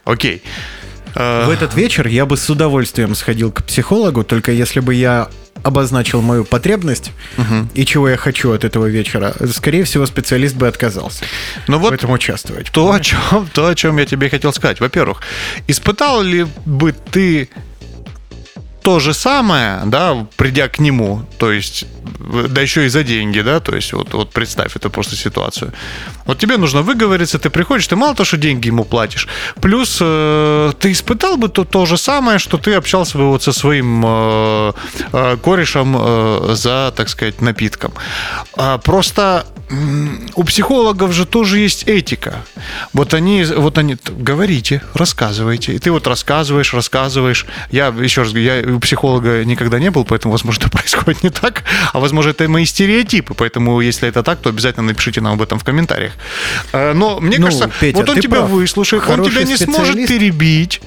Окей. 0.04 0.42
Э, 0.42 0.85
В 1.16 1.50
этот 1.50 1.74
вечер 1.74 2.06
я 2.06 2.26
бы 2.26 2.36
с 2.36 2.48
удовольствием 2.50 3.14
сходил 3.14 3.50
к 3.50 3.64
психологу, 3.64 4.22
только 4.22 4.52
если 4.52 4.80
бы 4.80 4.94
я 4.94 5.28
обозначил 5.62 6.20
мою 6.20 6.44
потребность 6.44 7.12
и 7.74 7.84
чего 7.84 8.08
я 8.08 8.16
хочу 8.16 8.52
от 8.52 8.64
этого 8.64 8.86
вечера, 8.86 9.34
скорее 9.52 9.84
всего, 9.84 10.06
специалист 10.06 10.54
бы 10.54 10.68
отказался 10.68 11.24
Ну 11.66 11.78
в 11.78 11.80
вот 11.80 11.94
этом 11.94 12.10
участвовать. 12.10 12.70
то, 12.70 12.92
о 12.92 13.00
чем, 13.00 13.48
то, 13.52 13.66
о 13.66 13.74
чем 13.74 13.96
я 13.96 14.06
тебе 14.06 14.28
хотел 14.28 14.52
сказать. 14.52 14.80
Во-первых, 14.80 15.22
испытал 15.66 16.22
ли 16.22 16.46
бы 16.66 16.92
ты 16.92 17.48
то 18.86 19.00
же 19.00 19.14
самое, 19.14 19.80
да, 19.86 20.26
придя 20.36 20.68
к 20.68 20.78
нему, 20.78 21.22
то 21.38 21.50
есть, 21.50 21.86
да 22.48 22.60
еще 22.62 22.84
и 22.84 22.88
за 22.88 23.02
деньги, 23.02 23.42
да, 23.42 23.58
то 23.58 23.74
есть, 23.74 23.92
вот, 23.92 24.14
вот 24.14 24.30
представь 24.30 24.76
эту 24.76 24.90
просто 24.90 25.16
ситуацию. 25.16 25.72
Вот 26.24 26.38
тебе 26.38 26.56
нужно 26.56 26.82
выговориться, 26.82 27.38
ты 27.38 27.50
приходишь, 27.50 27.88
ты 27.88 27.96
мало 27.96 28.14
то, 28.14 28.24
что 28.24 28.36
деньги 28.36 28.68
ему 28.68 28.84
платишь, 28.84 29.26
плюс 29.60 29.98
э, 30.00 30.72
ты 30.78 30.92
испытал 30.92 31.36
бы 31.36 31.48
то, 31.48 31.64
то 31.64 31.84
же 31.86 31.96
самое, 31.96 32.38
что 32.38 32.58
ты 32.58 32.74
общался 32.74 33.18
бы 33.18 33.24
вот 33.28 33.42
со 33.42 33.52
своим 33.52 34.04
э, 34.06 34.72
э, 35.12 35.36
корешем 35.42 35.96
э, 35.98 36.54
за, 36.54 36.92
так 36.96 37.08
сказать, 37.08 37.40
напитком. 37.40 37.92
А, 38.56 38.78
просто 38.78 39.46
у 40.36 40.44
психологов 40.44 41.12
же 41.12 41.26
тоже 41.26 41.58
есть 41.58 41.84
этика. 41.88 42.44
Вот 42.92 43.14
они, 43.14 43.44
вот 43.44 43.78
они, 43.78 43.96
говорите, 44.16 44.82
рассказывайте. 44.94 45.74
И 45.74 45.78
ты 45.78 45.90
вот 45.90 46.06
рассказываешь, 46.06 46.72
рассказываешь. 46.72 47.46
Я, 47.70 47.88
еще 47.88 48.22
раз 48.22 48.30
говорю, 48.32 48.44
я 48.68 48.74
у 48.76 48.78
психолога 48.78 49.44
никогда 49.44 49.78
не 49.80 49.90
был, 49.90 50.04
поэтому, 50.04 50.32
возможно, 50.32 50.62
это 50.62 50.70
происходит 50.76 51.24
не 51.24 51.30
так. 51.30 51.64
А, 51.92 51.98
возможно, 51.98 52.30
это 52.30 52.48
мои 52.48 52.64
стереотипы. 52.64 53.34
Поэтому, 53.34 53.80
если 53.80 54.08
это 54.08 54.22
так, 54.22 54.38
то 54.40 54.50
обязательно 54.50 54.86
напишите 54.86 55.20
нам 55.20 55.32
об 55.34 55.42
этом 55.42 55.58
в 55.58 55.64
комментариях. 55.64 56.12
Э, 56.72 56.92
Но 56.92 57.18
мне 57.18 57.38
Ну, 57.38 57.46
кажется, 57.46 57.70
Петя, 57.80 57.98
вот 57.98 58.08
он 58.08 58.20
тебя 58.20 58.36
прав. 58.38 58.50
выслушает, 58.50 59.02
он 59.02 59.08
Хороший 59.16 59.30
тебя 59.32 59.42
не 59.44 59.56
сможет 59.56 59.96
перебить. 60.06 60.80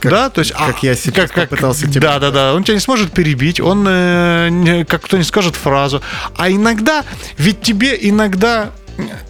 как- 0.00 0.12
да, 0.12 0.30
то 0.30 0.40
есть, 0.40 0.52
как 0.52 0.82
я 0.84 0.94
сейчас 0.94 1.30
попытался 1.30 1.88
тебя 1.88 2.00
Да, 2.00 2.18
да, 2.20 2.30
да. 2.30 2.54
Он 2.54 2.62
тебя 2.62 2.74
не 2.74 2.80
сможет 2.80 3.12
перебить, 3.12 3.60
он 3.60 3.84
э, 3.88 4.84
как 4.88 5.02
кто 5.02 5.16
не 5.18 5.24
скажет 5.24 5.56
фразу. 5.56 6.02
А 6.36 6.50
иногда, 6.50 7.04
ведь 7.36 7.62
тебе 7.62 7.96
иногда 8.12 8.70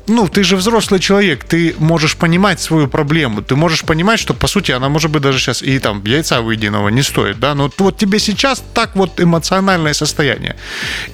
ну, 0.06 0.28
ты 0.28 0.42
же 0.42 0.56
взрослый 0.56 1.00
человек, 1.00 1.44
ты 1.44 1.74
можешь 1.78 2.16
понимать 2.16 2.60
свою 2.60 2.88
проблему, 2.88 3.42
ты 3.42 3.54
можешь 3.56 3.82
понимать, 3.82 4.20
что, 4.20 4.34
по 4.34 4.48
сути, 4.48 4.72
она 4.72 4.88
может 4.88 5.10
быть 5.10 5.22
даже 5.22 5.38
сейчас 5.38 5.62
и 5.62 5.78
там 5.78 6.02
яйца 6.04 6.40
выеденного 6.40 6.88
не 6.88 7.02
стоит, 7.02 7.38
да, 7.38 7.54
но 7.54 7.70
вот 7.78 7.96
тебе 7.96 8.18
сейчас 8.18 8.62
так 8.74 8.96
вот 8.96 9.20
эмоциональное 9.20 9.94
состояние. 9.94 10.56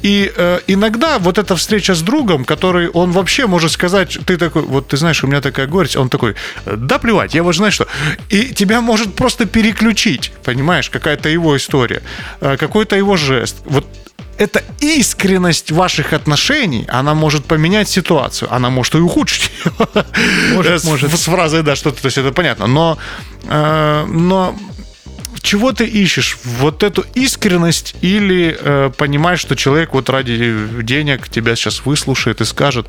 И 0.03 0.33
э, 0.35 0.61
иногда 0.67 1.19
вот 1.19 1.39
эта 1.39 1.55
встреча 1.55 1.95
с 1.95 2.03
другом, 2.03 2.45
который 2.45 2.89
он 2.89 3.13
вообще 3.13 3.47
может 3.47 3.71
сказать, 3.71 4.19
ты 4.27 4.37
такой, 4.37 4.63
вот 4.63 4.89
ты 4.89 4.97
знаешь, 4.97 5.23
у 5.23 5.27
меня 5.27 5.41
такая 5.41 5.67
горечь, 5.67 5.97
он 5.97 6.09
такой, 6.09 6.35
да 6.65 6.99
плевать, 6.99 7.35
я 7.35 7.43
вот 7.43 7.55
знаю, 7.55 7.73
что. 7.73 7.87
И 8.31 8.55
тебя 8.55 8.81
может 8.81 9.15
просто 9.15 9.45
переключить, 9.45 10.33
понимаешь, 10.45 10.91
какая-то 10.91 11.29
его 11.29 11.57
история, 11.57 12.03
э, 12.41 12.57
какой-то 12.57 12.97
его 12.97 13.17
жест. 13.17 13.57
Вот 13.67 13.87
эта 14.39 14.63
искренность 14.81 15.71
ваших 15.73 16.13
отношений, 16.13 16.87
она 16.89 17.15
может 17.15 17.45
поменять 17.45 17.89
ситуацию, 17.89 18.53
она 18.55 18.71
может 18.71 18.95
и 18.95 18.99
ухудшить. 18.99 19.51
Может, 20.55 20.81
С- 20.83 20.85
может. 20.85 21.11
С 21.17 21.25
фразой, 21.25 21.63
да, 21.63 21.77
что-то, 21.77 22.01
то 22.03 22.07
есть 22.07 22.19
это 22.19 22.33
понятно. 22.33 22.67
Но, 22.67 22.99
э, 23.49 24.05
но 24.09 24.55
чего 25.43 25.73
ты 25.73 25.85
ищешь? 25.85 26.39
Вот 26.45 26.83
эту 26.83 27.05
искренность 27.15 27.95
или 28.01 28.57
э, 28.59 28.91
понимаешь, 28.97 29.41
что 29.41 29.57
человек 29.57 29.95
вот 29.95 30.09
ради 30.11 30.83
денег 30.83 31.29
тебя 31.29 31.57
сейчас 31.57 31.85
выслушает 31.85 32.41
и 32.41 32.45
скажет, 32.45 32.87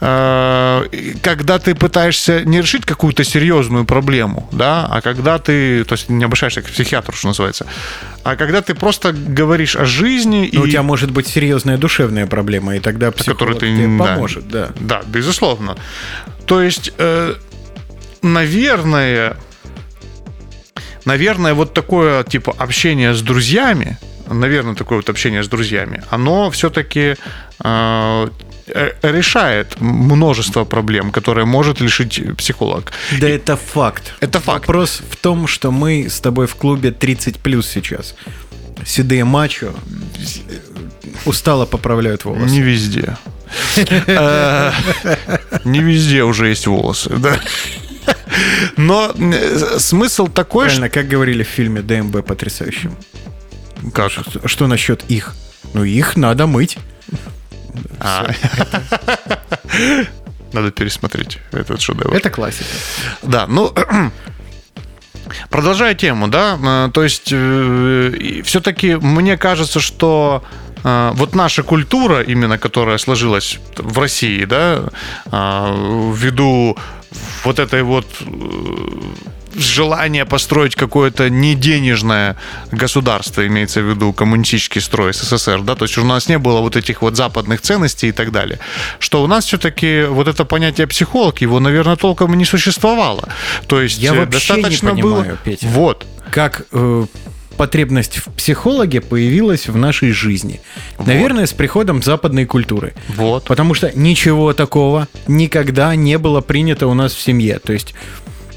э, 0.00 0.84
когда 1.22 1.58
ты 1.58 1.74
пытаешься 1.74 2.44
не 2.44 2.60
решить 2.60 2.84
какую-то 2.84 3.24
серьезную 3.24 3.84
проблему, 3.84 4.48
да, 4.52 4.86
а 4.90 5.00
когда 5.00 5.38
ты, 5.38 5.84
то 5.84 5.94
есть 5.94 6.08
не 6.08 6.24
обращаешься 6.24 6.62
к 6.62 6.66
психиатру, 6.66 7.14
что 7.14 7.28
называется, 7.28 7.66
а 8.24 8.36
когда 8.36 8.62
ты 8.62 8.74
просто 8.74 9.12
говоришь 9.12 9.76
о 9.76 9.84
жизни 9.84 10.50
Но 10.52 10.64
и... 10.64 10.66
у 10.66 10.68
тебя 10.68 10.82
может 10.82 11.10
быть 11.10 11.26
серьезная 11.26 11.78
душевная 11.78 12.26
проблема, 12.26 12.76
и 12.76 12.80
тогда 12.80 13.10
психолог 13.10 13.58
ты 13.58 13.74
тебе 13.74 13.86
да. 13.98 14.04
поможет, 14.04 14.48
да. 14.48 14.70
Да, 14.80 15.02
безусловно. 15.06 15.76
То 16.46 16.62
есть, 16.62 16.92
э, 16.98 17.34
наверное, 18.22 19.36
наверное, 21.06 21.54
вот 21.54 21.72
такое 21.72 22.22
типа 22.24 22.54
общение 22.58 23.14
с 23.14 23.22
друзьями, 23.22 23.96
наверное, 24.28 24.74
такое 24.74 24.98
вот 24.98 25.08
общение 25.08 25.42
с 25.42 25.48
друзьями, 25.48 26.02
оно 26.10 26.50
все-таки 26.50 27.16
э, 27.64 28.28
э, 28.66 28.90
решает 29.02 29.80
множество 29.80 30.64
проблем, 30.64 31.10
которые 31.10 31.46
может 31.46 31.80
решить 31.80 32.20
психолог. 32.36 32.92
Да 33.20 33.28
это 33.28 33.56
факт. 33.56 34.14
Это 34.20 34.40
факт. 34.40 34.66
Вопрос 34.66 35.02
в 35.10 35.16
том, 35.16 35.46
что 35.46 35.70
мы 35.70 36.08
с 36.10 36.20
тобой 36.20 36.46
в 36.46 36.54
клубе 36.56 36.90
30 36.90 37.38
плюс 37.38 37.68
сейчас. 37.68 38.14
Седые 38.84 39.24
мачо 39.24 39.72
устало 41.24 41.66
поправляют 41.66 42.24
волосы. 42.24 42.52
Не 42.52 42.60
везде. 42.60 43.16
Э, 44.06 44.72
Не 45.64 45.80
везде 45.80 46.24
уже 46.24 46.48
есть 46.48 46.66
волосы, 46.66 47.10
да. 47.16 47.38
Но 48.76 49.12
э, 49.14 49.78
смысл 49.78 50.26
такой. 50.26 50.66
Правильно, 50.66 50.88
как 50.88 51.08
говорили 51.08 51.42
в 51.42 51.48
фильме 51.48 51.82
ДМБ 51.82 52.24
потрясающем. 52.26 52.96
Как? 53.92 54.10
Что, 54.10 54.46
что 54.46 54.66
насчет 54.66 55.04
их? 55.08 55.34
Ну, 55.74 55.84
их 55.84 56.16
надо 56.16 56.46
мыть. 56.46 56.78
А. 58.00 58.30
Надо 60.52 60.70
пересмотреть 60.70 61.38
этот 61.52 61.80
шедевр. 61.80 62.14
Это 62.14 62.30
классика. 62.30 62.70
Да, 63.22 63.46
ну, 63.46 63.74
продолжая 65.50 65.94
тему, 65.94 66.28
да, 66.28 66.86
э, 66.86 66.90
то 66.92 67.02
есть 67.02 67.26
все-таки 68.46 68.94
мне 68.96 69.36
кажется, 69.36 69.80
что 69.80 70.42
э, 70.82 71.10
вот 71.14 71.34
наша 71.34 71.62
культура, 71.62 72.22
именно 72.22 72.58
которая 72.58 72.98
сложилась 72.98 73.58
в 73.76 73.98
России, 73.98 74.44
да, 74.44 74.84
э, 75.26 76.12
ввиду 76.14 76.78
вот 77.44 77.58
этой 77.58 77.82
вот 77.82 78.06
э, 78.20 78.26
желания 79.58 80.24
построить 80.24 80.74
какое-то 80.74 81.30
не 81.30 81.54
денежное 81.54 82.36
государство, 82.70 83.46
имеется 83.46 83.80
в 83.80 83.90
виду 83.90 84.12
коммунистический 84.12 84.80
строй 84.80 85.12
СССР, 85.12 85.62
да, 85.62 85.74
то 85.74 85.84
есть 85.84 85.98
у 85.98 86.04
нас 86.04 86.28
не 86.28 86.38
было 86.38 86.60
вот 86.60 86.76
этих 86.76 87.02
вот 87.02 87.16
западных 87.16 87.60
ценностей 87.60 88.08
и 88.08 88.12
так 88.12 88.32
далее, 88.32 88.58
что 88.98 89.22
у 89.22 89.26
нас 89.26 89.46
все-таки 89.46 90.04
вот 90.04 90.28
это 90.28 90.44
понятие 90.44 90.86
психолог, 90.86 91.40
его, 91.40 91.60
наверное, 91.60 91.96
толком 91.96 92.34
и 92.34 92.36
не 92.36 92.44
существовало. 92.44 93.28
То 93.66 93.80
есть 93.80 93.98
Я 93.98 94.14
э, 94.14 94.18
вообще 94.18 94.54
не 94.54 94.62
достаточно 94.62 94.90
понимаю, 94.90 95.24
было... 95.24 95.36
Петя. 95.44 95.66
Вот. 95.68 96.06
Как 96.30 96.66
э, 96.72 97.06
потребность 97.56 98.18
в 98.18 98.30
психологе 98.32 99.00
появилась 99.00 99.68
в 99.68 99.76
нашей 99.76 100.12
жизни. 100.12 100.60
Наверное, 101.04 101.46
с 101.46 101.52
приходом 101.52 102.02
западной 102.02 102.46
культуры. 102.46 102.94
Вот. 103.08 103.44
Потому 103.44 103.74
что 103.74 103.90
ничего 103.96 104.52
такого 104.52 105.08
никогда 105.26 105.94
не 105.94 106.18
было 106.18 106.40
принято 106.40 106.86
у 106.86 106.94
нас 106.94 107.12
в 107.12 107.20
семье. 107.20 107.58
То 107.58 107.72
есть 107.72 107.94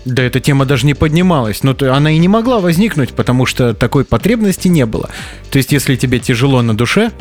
да 0.06 0.24
эта 0.24 0.40
тема 0.40 0.66
даже 0.66 0.86
не 0.86 0.94
поднималась, 0.94 1.64
но 1.64 1.74
то 1.74 1.94
она 1.94 2.12
и 2.12 2.18
не 2.18 2.28
могла 2.28 2.60
возникнуть, 2.60 3.14
потому 3.14 3.46
что 3.46 3.74
такой 3.74 4.06
потребности 4.06 4.68
не 4.68 4.86
было. 4.86 5.10
То 5.52 5.58
есть, 5.58 5.72
если 5.72 5.96
тебе 5.96 6.20
тяжело 6.20 6.62
на 6.62 6.76
душе, 6.76 7.12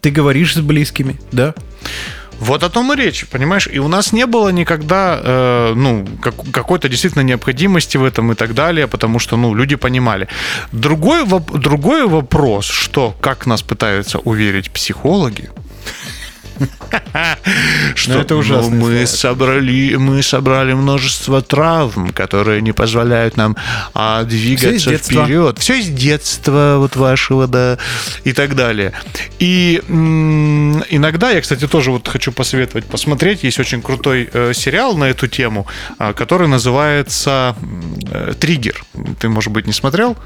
ты 0.00 0.10
говоришь 0.10 0.54
с 0.54 0.60
близкими, 0.60 1.18
да? 1.32 1.54
Вот 2.40 2.62
о 2.62 2.68
том 2.68 2.92
и 2.92 2.96
речь, 2.96 3.26
понимаешь? 3.26 3.68
И 3.72 3.78
у 3.78 3.88
нас 3.88 4.12
не 4.12 4.26
было 4.26 4.50
никогда, 4.50 5.20
э, 5.22 5.72
ну, 5.74 6.06
как, 6.20 6.34
какой-то 6.52 6.88
действительно 6.88 7.22
необходимости 7.22 7.96
в 7.96 8.04
этом 8.04 8.32
и 8.32 8.34
так 8.34 8.52
далее, 8.54 8.86
потому 8.86 9.18
что, 9.18 9.36
ну, 9.36 9.54
люди 9.54 9.76
понимали. 9.76 10.28
Другой, 10.72 11.24
воп- 11.24 11.58
другой 11.58 12.06
вопрос, 12.06 12.66
что, 12.66 13.14
как 13.20 13.46
нас 13.46 13.62
пытаются 13.62 14.18
уверить 14.18 14.70
психологи, 14.70 15.48
что 17.94 18.20
это 18.20 18.36
ужасные 18.36 18.70
ну, 18.70 18.86
мы 18.86 19.06
собрали, 19.06 19.96
мы 19.96 20.22
собрали 20.22 20.72
множество 20.72 21.42
травм, 21.42 22.10
которые 22.10 22.62
не 22.62 22.72
позволяют 22.72 23.36
нам 23.36 23.56
а, 23.94 24.24
двигаться 24.24 24.96
вперед. 24.96 25.58
Все 25.58 25.80
из 25.80 25.88
детства 25.88 26.76
вот 26.78 26.96
вашего, 26.96 27.46
да, 27.46 27.78
и 28.24 28.32
так 28.32 28.54
далее. 28.54 28.92
И 29.38 29.82
м, 29.88 30.82
иногда, 30.88 31.30
я, 31.30 31.40
кстати, 31.40 31.66
тоже 31.66 31.90
вот 31.90 32.08
хочу 32.08 32.32
посоветовать 32.32 32.86
посмотреть, 32.86 33.42
есть 33.44 33.58
очень 33.58 33.82
крутой 33.82 34.28
э, 34.32 34.52
сериал 34.54 34.96
на 34.96 35.04
эту 35.04 35.26
тему, 35.26 35.66
а, 35.98 36.12
который 36.12 36.48
называется 36.48 37.56
э, 38.10 38.34
«Триггер». 38.38 38.84
Ты, 39.18 39.28
может 39.28 39.52
быть, 39.52 39.66
не 39.66 39.72
смотрел? 39.72 40.16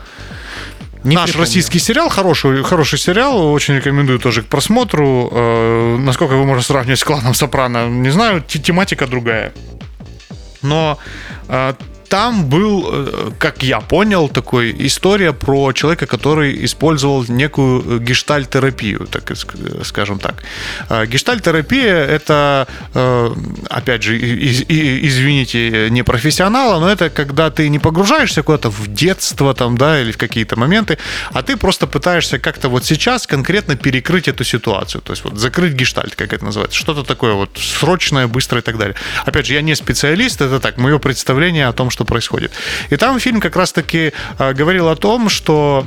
Не 1.03 1.17
Наш 1.17 1.27
припомню. 1.31 1.47
российский 1.47 1.79
сериал, 1.79 2.09
хороший, 2.11 2.63
хороший 2.63 2.99
сериал, 2.99 3.53
очень 3.53 3.75
рекомендую 3.77 4.19
тоже 4.19 4.43
к 4.43 4.47
просмотру. 4.47 5.31
Э, 5.33 5.97
насколько 5.99 6.35
его 6.35 6.45
можно 6.45 6.63
сравнивать 6.63 6.99
с 6.99 7.05
кланом 7.05 7.33
Сопрано, 7.35 7.89
не 7.89 8.11
знаю, 8.11 8.43
те- 8.47 8.59
тематика 8.59 9.07
другая. 9.07 9.53
Но 10.63 10.99
э, 11.49 11.73
там 12.11 12.47
был, 12.47 12.89
э, 12.93 13.31
как 13.39 13.63
я 13.63 13.81
понял, 13.81 14.29
такой 14.29 14.75
история 14.87 15.33
про 15.33 15.73
человека, 15.73 16.07
который 16.07 16.65
использовал 16.65 17.25
некую 17.29 17.85
э, 17.87 17.99
гештальт-терапию, 18.03 19.07
так 19.11 19.31
ск- 19.31 19.85
скажем 19.85 20.19
так. 20.19 20.43
Э, 20.89 21.07
Гештальт-терапия 21.07 22.05
это, 22.05 22.67
э, 22.95 23.31
опять 23.71 24.03
же, 24.03 24.19
извините, 24.19 25.89
не 25.91 26.03
профессионала, 26.03 26.81
но 26.81 26.91
это 26.91 27.11
когда 27.11 27.51
ты 27.51 27.69
не 27.69 27.79
погружаешься 27.79 28.43
куда-то 28.43 28.71
в 28.71 28.89
детство 28.89 29.55
там, 29.55 29.79
да, 29.79 30.01
или 30.01 30.11
в 30.11 30.19
какие-то 30.19 30.59
моменты, 30.59 30.99
а 31.33 31.43
ты 31.43 31.57
просто 31.57 31.87
пытаешься 31.87 32.41
как-то 32.41 32.69
вот 32.69 32.85
сейчас 32.85 33.29
конкретно 33.29 33.77
перекрыть 33.77 34.27
эту 34.27 34.43
ситуацию, 34.43 35.01
то 35.01 35.13
есть 35.13 35.25
вот 35.25 35.39
закрыть 35.39 35.75
гештальт, 35.75 36.17
как 36.17 36.33
это 36.33 36.45
называется, 36.45 36.77
что-то 36.77 37.05
такое 37.05 37.35
вот 37.35 37.51
срочное, 37.57 38.27
быстрое 38.27 38.63
и 38.63 38.65
так 38.65 38.79
далее. 38.79 38.97
Опять 39.25 39.47
же, 39.47 39.55
я 39.55 39.63
не 39.63 39.77
специалист, 39.77 40.41
это 40.41 40.59
так, 40.59 40.77
мое 40.77 40.99
представление 40.99 41.69
о 41.69 41.73
том, 41.73 41.91
что 41.91 42.00
происходит. 42.05 42.53
И 42.91 42.97
там 42.97 43.19
фильм 43.21 43.41
как 43.41 43.57
раз-таки 43.57 44.13
э, 44.39 44.53
говорил 44.53 44.89
о 44.89 44.97
том, 44.97 45.29
что 45.29 45.85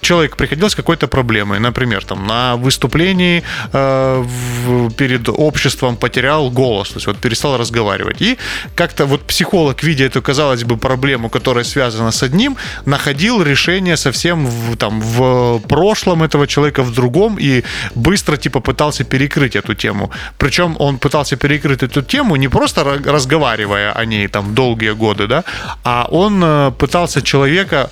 человек 0.00 0.36
приходил 0.36 0.68
с 0.68 0.74
какой-то 0.74 1.06
проблемой, 1.08 1.60
например, 1.60 2.04
там 2.04 2.26
на 2.26 2.56
выступлении 2.56 3.42
в- 3.72 4.90
перед 4.96 5.28
обществом 5.28 5.96
потерял 5.96 6.50
голос, 6.50 6.88
то 6.90 6.96
есть 6.96 7.06
вот 7.06 7.16
перестал 7.18 7.56
разговаривать. 7.58 8.22
И 8.22 8.38
как-то 8.74 9.06
вот 9.06 9.22
психолог, 9.26 9.82
видя 9.82 10.04
эту, 10.04 10.22
казалось 10.22 10.64
бы, 10.64 10.76
проблему, 10.76 11.28
которая 11.28 11.64
связана 11.64 12.10
с 12.10 12.22
одним, 12.22 12.56
находил 12.86 13.42
решение 13.42 13.96
совсем 13.96 14.46
в, 14.46 14.76
там, 14.76 15.00
в 15.00 15.60
прошлом 15.68 16.22
этого 16.22 16.46
человека, 16.46 16.82
в 16.82 16.92
другом, 16.92 17.36
и 17.40 17.62
быстро 17.94 18.36
типа 18.36 18.60
пытался 18.60 19.04
перекрыть 19.04 19.56
эту 19.56 19.74
тему. 19.74 20.10
Причем 20.38 20.76
он 20.78 20.98
пытался 20.98 21.36
перекрыть 21.36 21.82
эту 21.82 22.02
тему 22.02 22.36
не 22.36 22.48
просто 22.48 22.80
ра- 22.82 23.10
разговаривая 23.10 23.92
о 23.92 24.04
ней 24.04 24.28
там 24.28 24.54
долгие 24.54 24.92
годы, 24.94 25.23
да, 25.26 25.44
а 25.84 26.06
он 26.10 26.42
э, 26.42 26.72
пытался 26.78 27.22
человека 27.22 27.90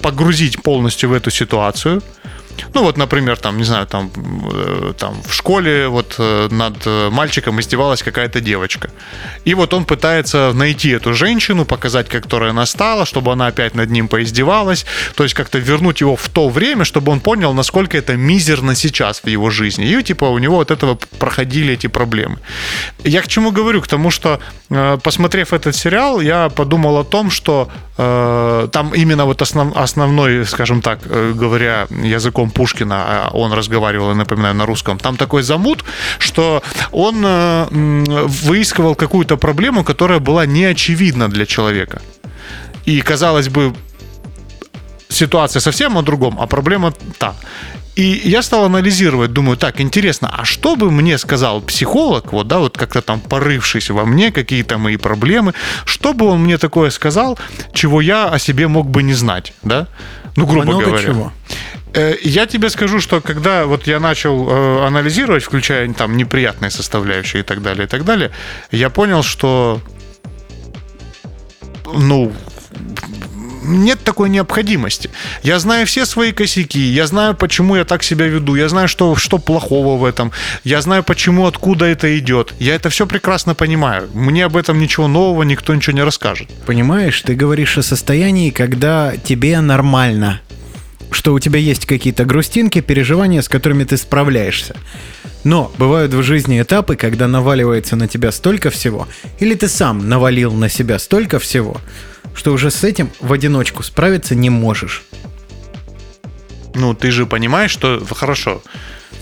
погрузить 0.00 0.62
полностью 0.62 1.08
в 1.08 1.12
эту 1.12 1.30
ситуацию. 1.30 2.02
Ну 2.74 2.82
вот, 2.82 2.96
например, 2.96 3.36
там, 3.36 3.56
не 3.56 3.64
знаю, 3.64 3.86
там, 3.86 4.10
э, 4.52 4.92
там 4.98 5.22
в 5.22 5.32
школе 5.34 5.88
вот 5.88 6.16
э, 6.18 6.48
над 6.50 6.76
э, 6.86 7.10
мальчиком 7.10 7.60
издевалась 7.60 8.02
какая-то 8.02 8.40
девочка. 8.40 8.90
И 9.44 9.54
вот 9.54 9.74
он 9.74 9.84
пытается 9.84 10.52
найти 10.54 10.90
эту 10.90 11.14
женщину, 11.14 11.64
показать, 11.64 12.08
которая 12.08 12.50
она 12.50 12.66
стала, 12.66 13.06
чтобы 13.06 13.32
она 13.32 13.46
опять 13.46 13.74
над 13.74 13.90
ним 13.90 14.08
поиздевалась. 14.08 14.86
То 15.14 15.24
есть 15.24 15.34
как-то 15.34 15.58
вернуть 15.58 16.00
его 16.00 16.16
в 16.16 16.28
то 16.28 16.48
время, 16.48 16.84
чтобы 16.84 17.12
он 17.12 17.20
понял, 17.20 17.54
насколько 17.54 17.96
это 17.96 18.16
мизерно 18.16 18.74
сейчас 18.74 19.20
в 19.24 19.28
его 19.28 19.50
жизни. 19.50 19.86
И 19.86 20.02
типа 20.02 20.24
у 20.24 20.38
него 20.38 20.60
от 20.60 20.70
этого 20.70 20.98
проходили 21.18 21.74
эти 21.74 21.86
проблемы. 21.86 22.38
Я 23.04 23.22
к 23.22 23.28
чему 23.28 23.52
говорю? 23.52 23.82
К 23.82 23.88
тому, 23.88 24.10
что 24.10 24.40
посмотрев 25.02 25.52
этот 25.52 25.76
сериал, 25.76 26.20
я 26.20 26.48
подумал 26.48 26.98
о 26.98 27.04
том, 27.04 27.30
что 27.30 27.68
там 27.96 28.92
именно 28.94 29.24
вот 29.24 29.42
основ- 29.42 29.72
основной, 29.76 30.44
скажем 30.46 30.82
так, 30.82 30.98
э, 31.04 31.32
говоря 31.32 31.86
языком 31.90 32.50
Пушкина, 32.50 32.96
а 32.96 33.30
он 33.32 33.52
разговаривал, 33.52 34.08
я 34.08 34.14
напоминаю, 34.14 34.54
на 34.54 34.66
русском, 34.66 34.98
там 34.98 35.16
такой 35.16 35.42
замут, 35.42 35.84
что 36.18 36.62
он 36.92 37.24
э, 37.24 37.66
выискивал 37.70 38.94
какую-то 38.96 39.36
проблему, 39.36 39.84
которая 39.84 40.18
была 40.18 40.46
неочевидна 40.46 41.28
для 41.28 41.46
человека. 41.46 42.00
И, 42.86 43.00
казалось 43.00 43.48
бы, 43.48 43.72
ситуация 45.08 45.60
совсем 45.60 45.96
о 45.96 46.02
другом, 46.02 46.38
а 46.40 46.46
проблема 46.46 46.92
та. 47.18 47.34
И 47.96 48.22
я 48.24 48.42
стал 48.42 48.64
анализировать, 48.64 49.32
думаю, 49.32 49.56
так, 49.56 49.80
интересно, 49.80 50.28
а 50.32 50.44
что 50.44 50.74
бы 50.74 50.90
мне 50.90 51.16
сказал 51.18 51.60
психолог, 51.60 52.32
вот, 52.32 52.48
да, 52.48 52.58
вот 52.58 52.76
как-то 52.76 53.02
там 53.02 53.20
порывшись 53.20 53.90
во 53.90 54.04
мне, 54.04 54.32
какие-то 54.32 54.78
мои 54.78 54.96
проблемы, 54.96 55.54
что 55.84 56.12
бы 56.12 56.26
он 56.26 56.40
мне 56.40 56.58
такое 56.58 56.90
сказал, 56.90 57.38
чего 57.72 58.00
я 58.00 58.28
о 58.28 58.38
себе 58.38 58.66
мог 58.66 58.88
бы 58.90 59.02
не 59.04 59.14
знать, 59.14 59.52
да? 59.62 59.86
Ну, 60.36 60.46
грубо 60.46 60.64
Много 60.66 60.86
говоря. 60.86 61.06
чего. 61.06 61.32
Э, 61.94 62.16
Я 62.22 62.46
тебе 62.46 62.68
скажу, 62.70 63.00
что 63.00 63.20
когда 63.20 63.66
вот 63.66 63.86
я 63.86 64.00
начал 64.00 64.48
э, 64.50 64.86
анализировать, 64.86 65.44
включая 65.44 65.92
там 65.94 66.16
неприятные 66.16 66.72
составляющие 66.72 67.42
и 67.42 67.44
так 67.44 67.62
далее, 67.62 67.84
и 67.84 67.88
так 67.88 68.04
далее, 68.04 68.32
я 68.72 68.90
понял, 68.90 69.22
что 69.22 69.80
ну 71.94 72.32
нет 73.64 74.02
такой 74.04 74.28
необходимости. 74.28 75.10
Я 75.42 75.58
знаю 75.58 75.86
все 75.86 76.06
свои 76.06 76.32
косяки, 76.32 76.80
я 76.80 77.06
знаю, 77.06 77.34
почему 77.34 77.76
я 77.76 77.84
так 77.84 78.02
себя 78.02 78.26
веду, 78.26 78.54
я 78.54 78.68
знаю, 78.68 78.88
что, 78.88 79.16
что 79.16 79.38
плохого 79.38 79.98
в 79.98 80.04
этом, 80.04 80.32
я 80.62 80.80
знаю, 80.80 81.02
почему, 81.02 81.46
откуда 81.46 81.86
это 81.86 82.18
идет. 82.18 82.54
Я 82.58 82.74
это 82.74 82.90
все 82.90 83.06
прекрасно 83.06 83.54
понимаю. 83.54 84.08
Мне 84.14 84.44
об 84.44 84.56
этом 84.56 84.78
ничего 84.78 85.08
нового 85.08 85.42
никто 85.42 85.74
ничего 85.74 85.96
не 85.96 86.02
расскажет. 86.02 86.48
Понимаешь, 86.66 87.20
ты 87.22 87.34
говоришь 87.34 87.78
о 87.78 87.82
состоянии, 87.82 88.50
когда 88.50 89.14
тебе 89.16 89.60
нормально. 89.60 90.40
Что 91.10 91.32
у 91.32 91.38
тебя 91.38 91.60
есть 91.60 91.86
какие-то 91.86 92.24
грустинки, 92.24 92.80
переживания, 92.80 93.40
с 93.40 93.48
которыми 93.48 93.84
ты 93.84 93.96
справляешься. 93.96 94.74
Но 95.44 95.70
бывают 95.78 96.14
в 96.14 96.22
жизни 96.22 96.60
этапы, 96.60 96.96
когда 96.96 97.28
наваливается 97.28 97.96
на 97.96 98.08
тебя 98.08 98.32
столько 98.32 98.70
всего, 98.70 99.06
или 99.38 99.54
ты 99.54 99.68
сам 99.68 100.08
навалил 100.08 100.52
на 100.52 100.70
себя 100.70 100.98
столько 100.98 101.38
всего, 101.38 101.80
что 102.34 102.52
уже 102.52 102.70
с 102.70 102.82
этим 102.82 103.10
в 103.20 103.32
одиночку 103.32 103.82
справиться 103.82 104.34
не 104.34 104.50
можешь. 104.50 105.04
Ну, 106.74 106.94
ты 106.94 107.10
же 107.10 107.26
понимаешь, 107.26 107.70
что 107.70 108.04
хорошо. 108.10 108.62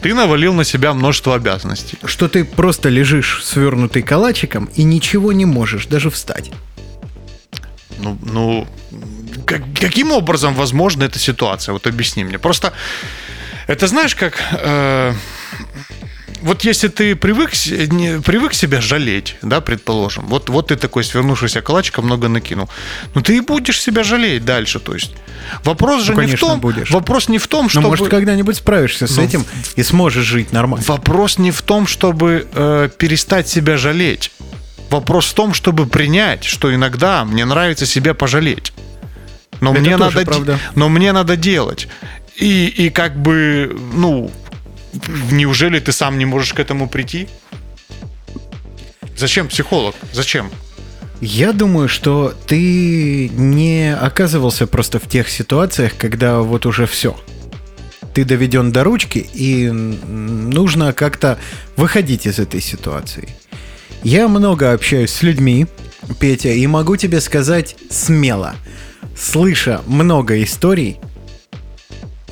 Ты 0.01 0.15
навалил 0.15 0.55
на 0.55 0.65
себя 0.65 0.95
множество 0.95 1.35
обязанностей. 1.35 1.99
Что 2.05 2.29
ты 2.29 2.45
просто 2.45 2.89
лежишь 2.89 3.43
свернутый 3.45 4.03
калачиком 4.03 4.71
и 4.77 4.85
ничего 4.85 5.33
не 5.33 5.45
можешь 5.45 5.87
даже 5.87 6.11
встать. 6.11 6.51
Ну, 7.99 8.19
ну 8.23 8.67
как- 9.45 9.63
каким 9.79 10.13
образом 10.13 10.55
возможна 10.55 11.05
эта 11.05 11.19
ситуация? 11.19 11.73
Вот 11.73 11.87
объясни 11.87 12.25
мне. 12.25 12.39
Просто 12.39 12.73
это 13.67 13.87
знаешь, 13.87 14.15
как 14.17 14.43
э, 14.53 15.15
вот 16.43 16.65
если 16.65 16.89
ты 16.89 17.17
привык, 17.17 17.51
не, 17.93 18.21
привык 18.21 18.55
себя 18.55 18.81
жалеть, 18.81 19.37
да, 19.43 19.61
предположим, 19.61 20.27
вот, 20.27 20.49
вот 20.49 20.69
ты 20.69 20.77
такой 20.77 21.05
свернувшийся 21.05 21.63
калачиком 21.63 22.05
много 22.07 22.29
накинул, 22.29 22.69
ну 23.15 23.23
ты 23.23 23.37
и 23.37 23.41
будешь 23.41 23.81
себя 23.81 24.03
жалеть 24.03 24.45
дальше, 24.45 24.81
то 24.81 24.95
есть. 24.95 25.13
Вопрос 25.65 26.03
же 26.05 26.13
Ну, 26.15 26.23
не 26.23 26.37
в 26.37 26.41
том, 26.41 26.61
будешь. 26.61 26.91
вопрос 26.91 27.29
не 27.29 27.39
в 27.39 27.47
том, 27.49 27.65
Но 27.65 27.69
чтобы... 27.71 27.89
может 27.89 28.09
когда-нибудь 28.09 28.57
справишься 28.57 29.07
с 29.07 29.17
Ну, 29.17 29.23
этим 29.23 29.45
и 29.77 29.83
сможешь 29.83 30.25
жить 30.25 30.53
нормально. 30.53 30.85
Вопрос 30.87 31.39
не 31.39 31.51
в 31.51 31.63
том, 31.63 31.87
чтобы 31.87 32.47
э, 32.53 32.89
перестать 32.99 33.49
себя 33.49 33.77
жалеть. 33.77 34.31
Вопрос 34.91 35.27
в 35.27 35.35
том, 35.35 35.55
чтобы 35.55 35.87
принять, 35.87 36.45
что 36.45 36.75
иногда 36.75 37.25
мне 37.25 37.45
нравится 37.45 37.87
себя 37.87 38.15
пожалеть. 38.15 38.73
Но 39.61 39.73
Это 39.73 39.81
мне 39.81 39.97
надо, 39.97 40.25
правда. 40.25 40.59
но 40.75 40.89
мне 40.89 41.13
надо 41.13 41.37
делать. 41.37 41.89
И, 42.37 42.67
и 42.67 42.91
как 42.91 43.17
бы, 43.17 43.77
ну, 43.95 44.31
неужели 45.31 45.81
ты 45.81 45.93
сам 45.93 46.19
не 46.19 46.25
можешь 46.25 46.53
к 46.53 46.61
этому 46.61 46.89
прийти? 46.89 47.29
Зачем 49.17 49.49
психолог? 49.49 49.95
Зачем? 50.13 50.51
Я 51.21 51.53
думаю, 51.53 51.89
что 51.89 52.35
ты 52.47 53.29
не 53.29 53.95
оказывался 53.95 54.67
просто 54.67 54.99
в 54.99 55.09
тех 55.09 55.29
ситуациях, 55.29 55.93
когда 55.97 56.41
вот 56.41 56.67
уже 56.67 56.87
все. 56.87 57.17
Ты 58.13 58.25
доведен 58.25 58.73
до 58.73 58.83
ручки, 58.83 59.19
и 59.19 59.71
нужно 59.71 60.93
как-то 60.93 61.39
выходить 61.77 62.27
из 62.27 62.39
этой 62.39 62.61
ситуации. 62.61 63.29
Я 64.03 64.27
много 64.27 64.73
общаюсь 64.73 65.13
с 65.13 65.23
людьми, 65.23 65.69
Петя, 66.19 66.51
и 66.51 66.67
могу 66.67 66.97
тебе 66.97 67.21
сказать 67.21 67.77
смело, 67.89 68.57
слыша 69.17 69.81
много 69.87 70.43
историй, 70.43 70.99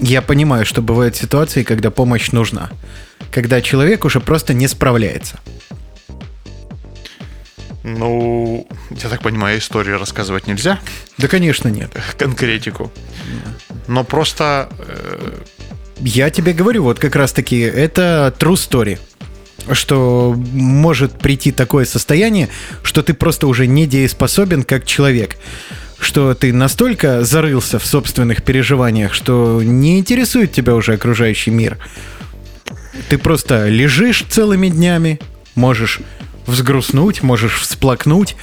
я 0.00 0.22
понимаю, 0.22 0.64
что 0.66 0.82
бывают 0.82 1.16
ситуации, 1.16 1.62
когда 1.62 1.90
помощь 1.90 2.32
нужна. 2.32 2.70
Когда 3.30 3.60
человек 3.60 4.04
уже 4.04 4.20
просто 4.20 4.54
не 4.54 4.66
справляется. 4.68 5.38
Ну, 7.82 8.66
я 8.90 9.08
так 9.08 9.22
понимаю, 9.22 9.58
истории 9.58 9.92
рассказывать 9.92 10.46
нельзя, 10.46 10.78
Да, 11.18 11.28
конечно, 11.28 11.68
нет. 11.68 11.90
конкретику. 12.18 12.92
Но 13.88 14.04
просто 14.04 14.68
э, 14.78 15.32
Я 16.00 16.30
тебе 16.30 16.52
говорю, 16.52 16.84
вот 16.84 16.98
как 16.98 17.16
раз-таки, 17.16 17.58
это 17.60 18.34
true 18.38 18.54
story. 18.54 18.98
Что 19.72 20.34
может 20.52 21.18
прийти 21.18 21.52
такое 21.52 21.84
состояние, 21.84 22.48
что 22.82 23.02
ты 23.02 23.14
просто 23.14 23.46
уже 23.46 23.66
недееспособен 23.66 24.62
как 24.62 24.84
человек. 24.86 25.36
Что 26.10 26.34
ты 26.34 26.52
настолько 26.52 27.22
зарылся 27.22 27.78
в 27.78 27.86
собственных 27.86 28.42
переживаниях, 28.42 29.14
что 29.14 29.62
не 29.62 30.00
интересует 30.00 30.50
тебя 30.50 30.74
уже 30.74 30.94
окружающий 30.94 31.52
мир. 31.52 31.78
Ты 33.08 33.16
просто 33.16 33.68
лежишь 33.68 34.24
целыми 34.28 34.70
днями, 34.70 35.20
можешь 35.54 36.00
взгрустнуть, 36.48 37.22
можешь 37.22 37.60
всплакнуть, 37.60 38.34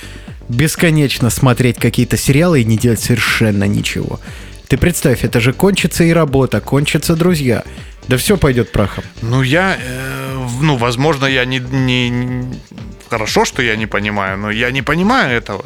бесконечно 0.48 1.30
смотреть 1.30 1.76
какие-то 1.78 2.16
сериалы 2.16 2.62
и 2.62 2.64
не 2.64 2.78
делать 2.78 3.02
совершенно 3.02 3.66
ничего. 3.66 4.22
Ты 4.70 4.78
представь, 4.78 5.26
это 5.26 5.42
же 5.42 5.52
кончится 5.52 6.06
и 6.06 6.12
работа, 6.12 6.62
кончатся 6.62 7.18
друзья. 7.18 7.66
Да 8.08 8.16
все 8.16 8.38
пойдет 8.38 8.72
прахом. 8.72 9.04
Ну, 9.22 9.42
я, 9.42 9.76
э, 9.78 10.38
ну, 10.62 10.78
возможно, 10.78 11.26
я 11.26 11.44
не- 11.44 11.60
не- 11.60 12.46
Хорошо, 13.10 13.46
что 13.46 13.62
я 13.62 13.76
не 13.76 13.86
понимаю, 13.88 14.38
но 14.38 14.52
я 14.52 14.72
не 14.72 14.82
понимаю 14.82 15.38
этого. 15.38 15.66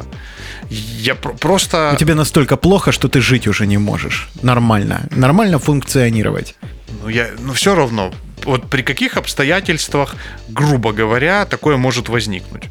Я 0.70 1.14
про- 1.14 1.34
просто... 1.34 1.90
У 1.94 1.96
тебя 1.96 2.14
настолько 2.14 2.56
плохо, 2.56 2.92
что 2.92 3.08
ты 3.08 3.20
жить 3.20 3.46
уже 3.48 3.66
не 3.66 3.78
можешь. 3.78 4.28
Нормально. 4.42 5.08
Нормально 5.10 5.58
функционировать. 5.58 6.54
Ну, 7.02 7.08
я, 7.08 7.28
ну, 7.40 7.52
все 7.52 7.74
равно. 7.74 8.12
Вот 8.44 8.70
при 8.70 8.82
каких 8.82 9.16
обстоятельствах, 9.16 10.14
грубо 10.48 10.92
говоря, 10.92 11.44
такое 11.44 11.76
может 11.76 12.08
возникнуть? 12.08 12.64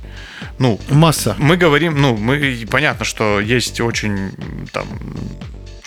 Ну, 0.59 0.79
Масса. 0.89 1.35
мы 1.39 1.57
говорим, 1.57 2.01
ну, 2.01 2.15
мы, 2.17 2.65
понятно, 2.69 3.05
что 3.05 3.39
есть 3.39 3.81
очень 3.81 4.31
там 4.71 4.85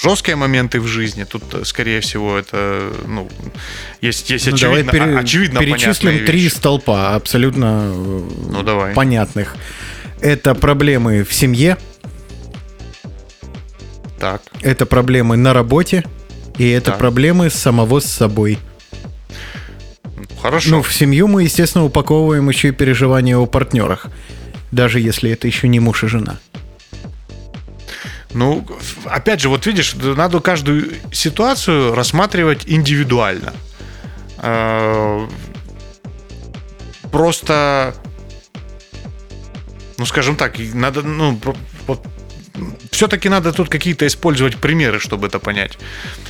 жесткие 0.04 0.36
моменты 0.36 0.80
в 0.80 0.86
жизни. 0.86 1.24
Тут, 1.24 1.42
э, 1.54 1.64
скорее 1.64 2.00
всего, 2.00 2.36
это, 2.38 2.92
ну, 3.06 3.28
есть, 4.02 4.30
есть 4.30 4.46
Ну, 4.46 4.54
очевидно, 4.54 4.92
давай 4.92 5.06
пере- 5.06 5.16
а- 5.16 5.20
очевидно 5.20 5.60
перечислим 5.60 6.24
три 6.26 6.48
столпа 6.48 7.14
абсолютно 7.14 7.90
э, 7.92 8.22
Ну, 8.52 8.62
давай. 8.62 8.92
понятных. 8.94 9.56
Это 10.20 10.54
проблемы 10.54 11.24
в 11.24 11.32
семье, 11.32 11.76
Так. 14.20 14.42
это 14.62 14.86
проблемы 14.86 15.36
на 15.36 15.52
работе, 15.52 16.04
и 16.58 16.68
это 16.68 16.90
Так. 16.92 16.98
проблемы 16.98 17.50
самого 17.50 18.00
с 18.00 18.06
собой. 18.06 18.58
Хорошо. 20.40 20.70
Ну, 20.70 20.82
в 20.82 20.92
семью 20.92 21.26
мы, 21.28 21.44
естественно, 21.44 21.84
упаковываем 21.84 22.48
еще 22.50 22.68
и 22.68 22.72
переживания 22.72 23.36
о 23.38 23.46
партнерах. 23.46 24.06
Даже 24.70 25.00
если 25.00 25.30
это 25.30 25.46
еще 25.46 25.68
не 25.68 25.80
муж 25.80 26.04
и 26.04 26.06
жена. 26.06 26.38
Ну, 28.34 28.66
опять 29.04 29.40
же, 29.40 29.48
вот 29.48 29.66
видишь, 29.66 29.94
надо 29.94 30.40
каждую 30.40 30.92
ситуацию 31.12 31.94
рассматривать 31.94 32.64
индивидуально. 32.66 33.52
Э, 34.38 35.26
Просто, 37.14 37.94
ну, 39.98 40.04
скажем 40.04 40.34
так, 40.34 40.58
надо, 40.58 41.02
ну, 41.02 41.38
все-таки 42.90 43.28
надо 43.28 43.52
тут 43.52 43.68
какие-то 43.68 44.04
использовать 44.04 44.56
примеры, 44.56 44.98
чтобы 44.98 45.28
это 45.28 45.38
понять. 45.38 45.78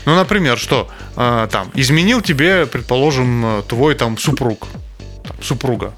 Ну, 0.05 0.15
например, 0.15 0.59
что 0.59 0.91
э, 1.17 1.49
там 1.51 1.71
изменил 1.75 2.21
тебе, 2.21 2.67
предположим, 2.67 3.47
э, 3.47 3.63
твой 3.67 3.95
там 3.95 4.19
супруг, 4.19 4.69
там, 5.27 5.37
супруга. 5.43 5.95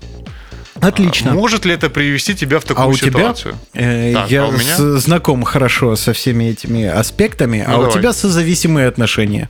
Отлично. 0.80 1.32
Может 1.34 1.64
ли 1.64 1.72
это 1.74 1.88
привести 1.90 2.34
тебя 2.34 2.60
в 2.60 2.64
такую 2.64 2.84
А 2.84 2.88
у 2.88 2.94
тебя? 2.94 3.06
ситуацию? 3.20 3.54
Э, 3.74 4.12
Так, 4.14 4.30
я 4.30 4.44
а 4.44 4.46
у 4.48 4.52
меня? 4.52 4.76
с- 4.76 5.00
знаком 5.00 5.42
хорошо 5.42 5.96
со 5.96 6.12
всеми 6.12 6.44
этими 6.44 6.84
аспектами, 6.84 7.64
а 7.66 7.70
Ну, 7.72 7.78
у 7.78 7.80
давай. 7.82 7.92
тебя 7.98 8.12
созависимые 8.12 8.86
отношения. 8.88 9.48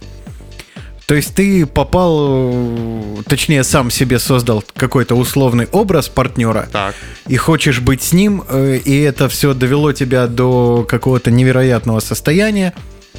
То 1.06 1.14
есть 1.14 1.34
ты 1.36 1.66
попал, 1.66 3.22
точнее, 3.28 3.62
сам 3.62 3.90
себе 3.92 4.18
создал 4.18 4.64
какой-то 4.76 5.14
условный 5.14 5.66
образ 5.70 6.08
партнера 6.08 6.68
Так. 6.72 6.94
и 7.28 7.36
хочешь 7.36 7.78
быть 7.80 8.02
с 8.02 8.12
ним, 8.12 8.42
э, 8.48 8.78
и 8.84 9.00
это 9.02 9.28
все 9.28 9.54
довело 9.54 9.92
тебя 9.92 10.26
до 10.26 10.84
какого-то 10.88 11.30
невероятного 11.30 12.00
состояния. 12.00 12.72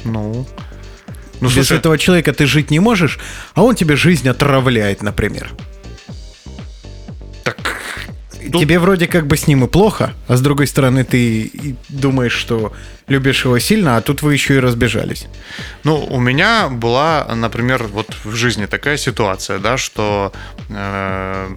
Ну. 0.04 0.46
Ну, 1.40 1.46
Без 1.48 1.54
слушай, 1.54 1.78
этого 1.78 1.96
человека 1.98 2.32
ты 2.32 2.46
жить 2.46 2.70
не 2.70 2.80
можешь, 2.80 3.18
а 3.54 3.62
он 3.62 3.74
тебе 3.74 3.96
жизнь 3.96 4.28
отравляет, 4.28 5.02
например. 5.02 5.50
Тут- 8.50 8.62
тебе 8.62 8.78
вроде 8.78 9.06
как 9.06 9.26
бы 9.26 9.36
с 9.36 9.46
ним 9.46 9.64
и 9.64 9.68
плохо, 9.68 10.14
а 10.26 10.36
с 10.36 10.40
другой 10.40 10.66
стороны 10.66 11.04
ты 11.04 11.76
думаешь, 11.88 12.32
что 12.32 12.72
любишь 13.08 13.44
его 13.44 13.58
сильно, 13.58 13.96
а 13.96 14.00
тут 14.00 14.22
вы 14.22 14.34
еще 14.34 14.56
и 14.56 14.58
разбежались. 14.60 15.26
Ну, 15.84 16.04
у 16.04 16.20
меня 16.20 16.68
была, 16.68 17.26
например, 17.34 17.84
вот 17.84 18.14
в 18.24 18.34
жизни 18.34 18.66
такая 18.66 18.96
ситуация, 18.96 19.58
да, 19.58 19.76
что 19.76 20.32
э, 20.68 21.48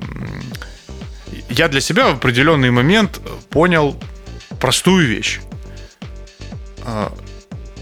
я 1.50 1.68
для 1.68 1.82
себя 1.82 2.08
в 2.12 2.16
определенный 2.16 2.72
момент 2.72 3.20
понял 3.50 3.96
простую 4.60 5.08
вещь. 5.08 5.40
Э, 6.86 7.10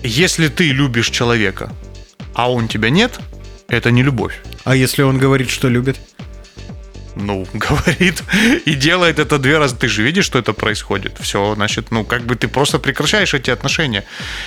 Если 0.03 0.47
ты 0.47 0.71
любишь 0.71 1.09
человека, 1.09 1.71
а 2.33 2.51
он 2.51 2.67
тебя 2.67 2.89
нет, 2.89 3.19
это 3.67 3.91
не 3.91 4.01
любовь. 4.03 4.39
А 4.63 4.75
если 4.75 5.03
он 5.03 5.17
говорит, 5.19 5.49
что 5.49 5.67
любит? 5.69 5.97
Ну, 7.15 7.47
говорит 7.53 8.23
и 8.65 8.73
делает 8.73 9.19
это 9.19 9.37
две 9.37 9.57
раза. 9.57 9.75
Ты 9.75 9.87
же 9.87 10.03
видишь, 10.03 10.25
что 10.25 10.39
это 10.39 10.53
происходит. 10.53 11.17
Все, 11.19 11.53
значит, 11.55 11.91
ну, 11.91 12.03
как 12.03 12.23
бы 12.23 12.35
ты 12.35 12.47
просто 12.47 12.79
прекращаешь 12.79 13.33
эти 13.33 13.51
отношения. 13.51 14.03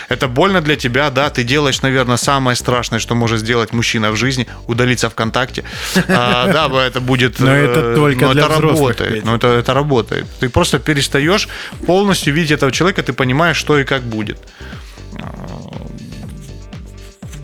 Это 0.08 0.28
больно 0.28 0.60
для 0.60 0.76
тебя, 0.76 1.10
да, 1.10 1.30
ты 1.30 1.44
делаешь, 1.44 1.82
наверное, 1.82 2.16
самое 2.16 2.56
страшное, 2.56 2.98
что 2.98 3.14
может 3.14 3.40
сделать 3.40 3.72
мужчина 3.72 4.10
в 4.12 4.16
жизни, 4.16 4.46
удалиться 4.66 5.08
ВКонтакте. 5.10 5.64
А, 6.08 6.52
да, 6.52 6.86
это 6.86 7.00
будет... 7.00 7.40
Но 7.40 7.54
это 7.54 7.80
э, 7.80 7.94
только 7.94 8.26
но 8.26 8.32
для 8.32 8.42
это 8.42 8.52
взрослых, 8.52 8.78
работает. 8.78 9.14
Петя. 9.14 9.26
Но 9.26 9.36
это, 9.36 9.48
это 9.48 9.74
работает. 9.74 10.26
Ты 10.40 10.48
просто 10.48 10.78
перестаешь 10.78 11.48
полностью 11.86 12.34
видеть 12.34 12.52
этого 12.52 12.72
человека, 12.72 13.02
ты 13.02 13.12
понимаешь, 13.12 13.56
что 13.56 13.78
и 13.78 13.84
как 13.84 14.02
будет. 14.02 14.38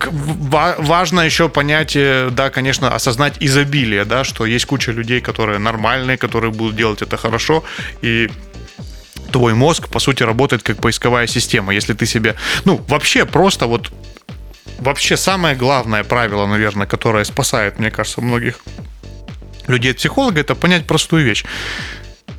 Важно 0.00 1.20
еще 1.20 1.48
понятие, 1.48 2.30
да, 2.30 2.50
конечно, 2.50 2.94
осознать 2.94 3.36
изобилие, 3.40 4.04
да, 4.04 4.24
что 4.24 4.46
есть 4.46 4.66
куча 4.66 4.92
людей, 4.92 5.20
которые 5.20 5.58
нормальные, 5.58 6.16
которые 6.16 6.50
будут 6.52 6.76
делать 6.76 7.02
это 7.02 7.16
хорошо, 7.16 7.64
и 8.02 8.30
твой 9.32 9.54
мозг, 9.54 9.88
по 9.88 9.98
сути, 9.98 10.22
работает 10.22 10.62
как 10.62 10.80
поисковая 10.80 11.26
система. 11.26 11.74
Если 11.74 11.94
ты 11.94 12.06
себе, 12.06 12.34
ну, 12.64 12.80
вообще 12.88 13.24
просто 13.24 13.66
вот, 13.66 13.90
вообще 14.78 15.16
самое 15.16 15.56
главное 15.56 16.04
правило, 16.04 16.46
наверное, 16.46 16.86
которое 16.86 17.24
спасает, 17.24 17.78
мне 17.78 17.90
кажется, 17.90 18.20
многих 18.20 18.60
людей 19.66 19.92
от 19.92 19.98
психолога, 19.98 20.40
это 20.40 20.54
понять 20.54 20.86
простую 20.86 21.24
вещь. 21.24 21.44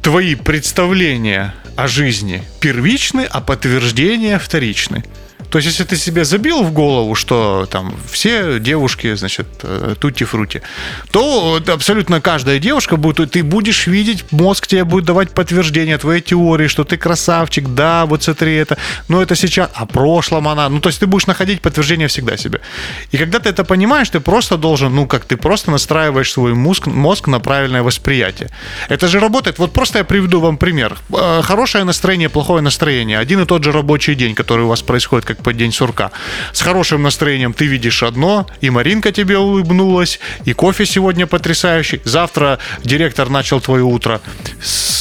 Твои 0.01 0.35
представления 0.35 1.53
о 1.75 1.87
жизни 1.87 2.43
первичны, 2.59 3.27
а 3.29 3.41
подтверждения 3.41 4.39
вторичны. 4.39 5.03
То 5.49 5.57
есть, 5.57 5.67
если 5.67 5.83
ты 5.83 5.95
себе 5.97 6.25
забил 6.25 6.63
в 6.63 6.71
голову, 6.71 7.15
что 7.15 7.67
там 7.71 7.95
все 8.11 8.59
девушки, 8.59 9.15
значит, 9.15 9.47
э, 9.63 9.95
тутти-фрути, 9.99 10.61
то 11.11 11.59
абсолютно 11.67 12.21
каждая 12.21 12.59
девушка 12.59 12.97
будет, 12.97 13.31
ты 13.31 13.43
будешь 13.43 13.87
видеть, 13.87 14.25
мозг 14.31 14.67
тебе 14.67 14.83
будет 14.83 15.05
давать 15.05 15.31
подтверждение 15.31 15.97
твоей 15.97 16.21
теории, 16.21 16.67
что 16.67 16.83
ты 16.83 16.97
красавчик, 16.97 17.67
да, 17.67 18.05
вот 18.05 18.23
смотри 18.23 18.55
это, 18.55 18.77
но 19.07 19.21
это 19.21 19.35
сейчас, 19.35 19.71
а 19.73 19.85
прошлом 19.85 20.47
она, 20.47 20.69
ну, 20.69 20.79
то 20.79 20.89
есть 20.89 20.99
ты 20.99 21.07
будешь 21.07 21.27
находить 21.27 21.61
подтверждение 21.61 22.07
всегда 22.07 22.37
себе. 22.37 22.59
И 23.11 23.17
когда 23.17 23.39
ты 23.39 23.49
это 23.49 23.63
понимаешь, 23.63 24.09
ты 24.09 24.19
просто 24.19 24.57
должен, 24.57 24.93
ну, 24.93 25.07
как 25.07 25.25
ты 25.25 25.35
просто 25.35 25.71
настраиваешь 25.71 26.31
свой 26.31 26.53
мозг, 26.53 26.87
мозг 26.87 27.27
на 27.27 27.39
правильное 27.39 27.81
восприятие. 27.81 28.49
Это 28.89 29.07
же 29.07 29.19
работает, 29.19 29.57
вот 29.59 29.73
просто 29.73 29.99
я 29.99 30.03
приведу 30.03 30.41
вам 30.41 30.57
пример. 30.57 30.97
Э, 31.11 31.41
Хорошее 31.41 31.83
настроение, 31.85 32.29
плохое 32.29 32.61
настроение, 32.61 33.17
один 33.17 33.41
и 33.41 33.45
тот 33.45 33.63
же 33.63 33.71
рабочий 33.71 34.15
день, 34.15 34.35
который 34.35 34.65
у 34.65 34.67
вас 34.67 34.81
происходит, 34.81 35.25
как 35.29 35.43
под 35.43 35.57
день 35.57 35.71
сурка. 35.71 36.11
С 36.53 36.61
хорошим 36.61 37.03
настроением 37.03 37.53
ты 37.53 37.65
видишь 37.65 38.01
одно, 38.03 38.47
и 38.61 38.69
Маринка 38.71 39.11
тебе 39.11 39.37
улыбнулась, 39.37 40.19
и 40.45 40.53
кофе 40.53 40.85
сегодня 40.85 41.27
потрясающий. 41.27 42.01
Завтра 42.03 42.57
директор 42.83 43.29
начал 43.29 43.61
твое 43.61 43.83
утро 43.83 44.21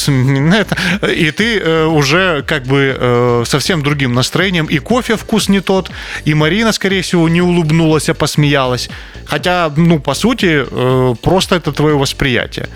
и 0.09 1.31
ты 1.31 1.59
э, 1.59 1.85
уже 1.85 2.43
как 2.47 2.63
бы 2.63 2.95
э, 2.99 3.43
совсем 3.45 3.83
другим 3.83 4.13
настроением, 4.13 4.65
и 4.65 4.79
кофе 4.79 5.15
вкус 5.15 5.49
не 5.49 5.61
тот, 5.61 5.91
и 6.25 6.33
Марина, 6.33 6.71
скорее 6.71 7.01
всего, 7.01 7.29
не 7.29 7.41
улыбнулась, 7.41 8.09
а 8.09 8.13
посмеялась. 8.13 8.89
Хотя, 9.25 9.71
ну, 9.75 9.99
по 9.99 10.13
сути, 10.13 10.65
э, 10.69 11.15
просто 11.21 11.55
это 11.55 11.71
твое 11.71 11.97
восприятие. 11.97 12.67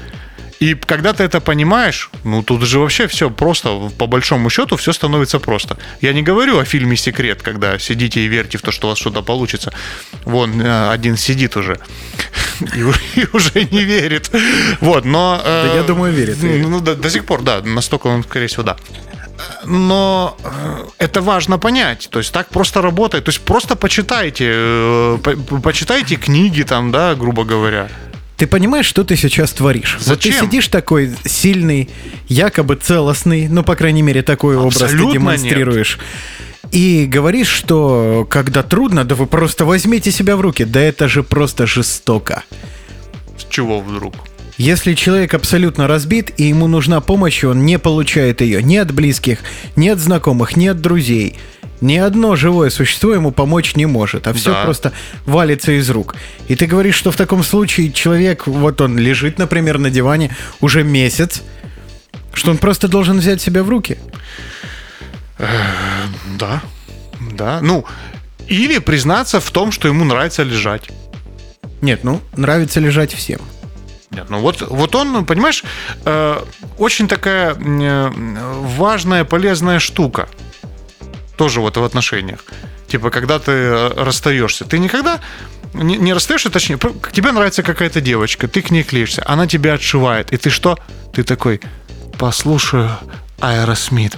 И 0.63 0.76
когда 0.76 1.12
ты 1.12 1.23
это 1.23 1.41
понимаешь, 1.41 2.10
ну 2.23 2.41
тут 2.41 2.62
же 2.62 2.80
вообще 2.80 3.08
все 3.08 3.30
просто, 3.30 3.91
по 3.97 4.08
большому 4.08 4.49
счету, 4.49 4.76
все 4.78 4.93
становится 4.93 5.39
просто. 5.39 5.78
Я 6.02 6.13
не 6.13 6.23
говорю 6.23 6.58
о 6.58 6.63
фильме 6.65 6.95
«Секрет», 6.95 7.41
когда 7.41 7.78
сидите 7.80 8.21
и 8.21 8.28
верьте 8.30 8.58
в 8.58 8.62
то, 8.62 8.71
что 8.71 8.88
у 8.88 8.89
вас 8.89 8.99
что-то 8.99 9.23
получится. 9.23 9.73
Вон, 10.26 10.62
э, 10.62 10.89
один 10.93 11.17
сидит 11.17 11.58
уже 11.58 11.78
и, 12.76 13.26
уже 13.34 13.67
не 13.71 13.84
верит. 13.84 14.32
Вот, 14.82 15.06
но... 15.06 15.41
э, 15.45 15.67
Да 15.67 15.76
я 15.76 15.84
думаю, 15.84 16.13
верит, 16.13 16.38
ну, 16.41 16.80
до, 16.80 16.95
до 16.95 17.10
сих 17.10 17.26
пор, 17.26 17.41
да, 17.41 17.62
настолько 17.62 18.08
он, 18.08 18.23
скорее 18.23 18.47
всего, 18.47 18.63
да. 18.63 18.78
Но 19.65 20.38
э, 20.43 20.86
это 21.06 21.21
важно 21.21 21.60
понять. 21.60 22.08
То 22.10 22.19
есть 22.19 22.32
так 22.32 22.47
просто 22.49 22.82
работает. 22.82 23.26
То 23.26 23.32
есть 23.32 23.41
просто 23.41 23.76
почитайте, 23.76 25.17
по- 25.23 25.60
почитайте 25.62 26.15
книги 26.15 26.63
там, 26.63 26.91
да, 26.91 27.15
грубо 27.15 27.43
говоря. 27.43 27.89
Ты 28.43 28.47
понимаешь, 28.47 28.86
что 28.86 29.06
ты 29.06 29.15
сейчас 29.15 29.53
творишь? 29.53 29.95
Вот 30.06 30.19
ты 30.19 30.29
Зачем? 30.29 30.45
сидишь 30.45 30.67
такой 30.67 31.12
сильный, 31.23 31.89
якобы 32.27 32.75
целостный, 32.75 33.47
ну, 33.47 33.63
по 33.63 33.77
крайней 33.77 34.01
мере, 34.01 34.21
такой 34.21 34.58
образ 34.58 34.79
ты 34.79 34.84
Абсолютно 34.84 35.13
демонстрируешь. 35.13 35.97
И 36.69 37.06
говоришь, 37.06 37.47
что 37.47 38.27
когда 38.29 38.62
трудно, 38.62 39.06
да 39.06 39.15
вы 39.15 39.27
просто 39.27 39.63
возьмите 39.63 40.12
себя 40.12 40.36
в 40.36 40.41
руки. 40.41 40.65
Да 40.65 40.82
это 40.82 41.08
же 41.08 41.23
просто 41.23 41.65
жестоко. 41.65 42.43
С 43.38 43.45
чего 43.49 43.79
вдруг? 43.79 44.13
Если 44.58 44.93
человек 44.93 45.36
абсолютно 45.36 45.88
разбит, 45.88 46.34
и 46.36 46.43
ему 46.43 46.67
нужна 46.67 46.99
помощь, 46.99 47.43
и 47.43 47.47
он 47.47 47.65
не 47.65 47.79
получает 47.79 48.41
ее 48.41 48.62
ни 48.62 48.75
от 48.75 48.91
близких, 48.91 49.39
ни 49.77 49.88
от 49.88 49.99
знакомых, 49.99 50.58
ни 50.58 50.67
от 50.67 50.82
друзей. 50.82 51.38
Ни 51.81 51.97
одно 51.97 52.36
живое 52.36 52.69
существо 52.69 53.13
ему 53.13 53.31
помочь 53.31 53.75
не 53.75 53.86
может, 53.86 54.27
а 54.27 54.33
все 54.33 54.51
Да. 54.51 54.63
просто 54.63 54.93
валится 55.25 55.71
из 55.73 55.89
рук. 55.89 56.15
И 56.47 56.55
ты 56.55 56.65
говоришь, 56.65 56.95
что 56.95 57.12
в 57.12 57.15
таком 57.17 57.43
случае 57.43 57.91
человек, 57.91 58.47
вот 58.47 58.79
он 58.79 58.97
лежит, 58.97 59.38
например, 59.38 59.79
на 59.79 59.89
диване 59.89 60.36
уже 60.62 60.83
месяц, 60.83 61.41
что 62.33 62.51
он 62.51 62.57
просто 62.57 62.88
должен 62.88 63.17
взять 63.19 63.41
себя 63.41 63.63
в 63.63 63.69
руки. 63.69 63.97
Да, 66.38 66.62
да. 67.31 67.59
Ну, 67.62 67.86
или 68.47 68.77
признаться 68.79 69.39
в 69.39 69.49
том, 69.51 69.71
что 69.71 69.88
ему 69.88 70.05
нравится 70.05 70.43
лежать. 70.43 70.89
Нет, 71.81 72.03
ну, 72.03 72.21
нравится 72.38 72.79
лежать 72.79 73.13
всем. 73.13 73.39
Нет, 74.12 74.29
ну 74.29 74.39
вот, 74.39 74.62
вот 74.69 74.95
он, 74.95 75.25
понимаешь, 75.25 75.63
э, 76.05 76.39
очень 76.77 77.07
такая 77.07 77.55
э, 77.55 78.12
важная, 78.77 79.25
полезная 79.25 79.79
штука. 79.79 80.29
Тоже 81.43 81.60
вот 81.60 81.75
в 81.75 81.84
отношениях. 81.84 82.39
Типа, 82.88 83.10
когда 83.10 83.38
ты 83.38 83.51
э, 83.51 83.93
расстаешься, 83.97 84.63
ты 84.63 84.79
никогда 84.79 85.19
не, 85.73 85.97
не 85.97 86.13
расстаешься, 86.13 86.49
точнее, 86.49 86.79
тебе 87.12 87.34
нравится 87.34 87.63
какая-то 87.63 87.99
девочка, 87.99 88.47
ты 88.47 88.62
к 88.62 88.71
ней 88.71 88.84
клеишься, 88.84 89.23
она 89.25 89.45
тебя 89.45 89.73
отшивает, 89.73 90.32
и 90.32 90.38
ты 90.38 90.49
что? 90.49 90.79
Ты 91.13 91.23
такой, 91.23 91.60
послушаю 92.17 92.91
Аэросмит. 93.41 94.15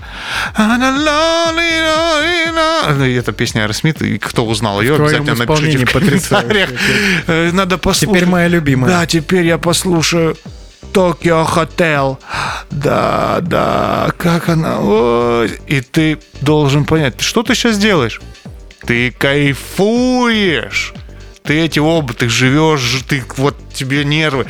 Это 2.95 3.31
песня 3.31 3.61
Аэросмит, 3.61 4.03
и 4.03 4.19
кто 4.19 4.45
узнал 4.45 4.79
ее, 4.81 4.93
В 4.93 5.01
обязательно 5.01 5.33
напишите 5.33 5.83
в 5.83 5.91
комментариях. 5.91 6.69
Э, 7.25 7.49
Надо 7.51 7.79
послушать. 7.79 8.09
Теперь 8.09 8.27
моя 8.27 8.47
любимая. 8.49 8.91
Да, 8.91 9.07
теперь 9.07 9.47
я 9.47 9.57
послушаю 9.57 10.37
Tokio 10.93 11.43
Hotel. 11.43 12.19
Да, 12.71 13.39
да, 13.41 14.11
как 14.17 14.49
она. 14.49 14.79
Ой. 14.79 15.51
И 15.67 15.81
ты 15.81 16.19
должен 16.41 16.85
понять, 16.85 17.21
что 17.21 17.43
ты 17.43 17.55
сейчас 17.55 17.77
делаешь? 17.77 18.21
Ты 18.85 19.11
кайфуешь. 19.11 20.93
Ты 21.43 21.59
эти 21.61 21.79
оба, 21.79 22.13
ты 22.13 22.27
живешь, 22.27 23.03
ты 23.07 23.23
вот 23.37 23.55
тебе 23.73 24.03
нервы. 24.03 24.47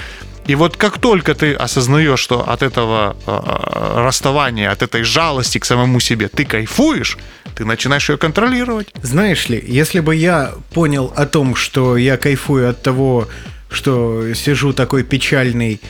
И 0.47 0.55
вот 0.55 0.77
как 0.77 0.99
только 0.99 1.33
ты 1.33 1.53
осознаешь, 1.53 2.19
что 2.19 2.47
от 2.47 2.61
этого 2.61 3.17
э, 3.25 4.03
расставания, 4.03 4.71
от 4.71 4.83
этой 4.83 5.03
жалости 5.03 5.57
к 5.57 5.65
самому 5.65 5.99
себе 5.99 6.27
ты 6.27 6.45
кайфуешь, 6.45 7.17
ты 7.55 7.65
начинаешь 7.65 8.09
ее 8.09 8.17
контролировать. 8.17 8.93
Знаешь 9.01 9.49
ли, 9.49 9.63
если 9.65 10.01
бы 10.01 10.15
я 10.15 10.53
понял 10.73 11.11
о 11.15 11.25
том, 11.25 11.55
что 11.55 11.97
я 11.97 12.17
кайфую 12.17 12.69
от 12.69 12.81
того, 12.83 13.27
что 13.69 14.33
сижу 14.35 14.71
такой 14.71 15.03
печальный 15.03 15.81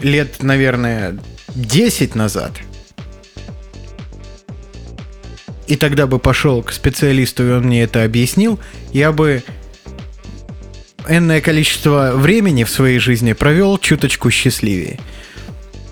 лет, 0.00 0.42
наверное, 0.42 1.18
10 1.54 2.14
назад, 2.14 2.52
и 5.66 5.76
тогда 5.76 6.06
бы 6.06 6.18
пошел 6.18 6.62
к 6.62 6.72
специалисту, 6.72 7.46
и 7.46 7.50
он 7.50 7.64
мне 7.64 7.82
это 7.82 8.02
объяснил, 8.04 8.58
я 8.92 9.12
бы 9.12 9.42
энное 11.08 11.40
количество 11.40 12.12
времени 12.14 12.64
в 12.64 12.70
своей 12.70 12.98
жизни 12.98 13.32
провел 13.32 13.78
чуточку 13.78 14.30
счастливее. 14.30 14.98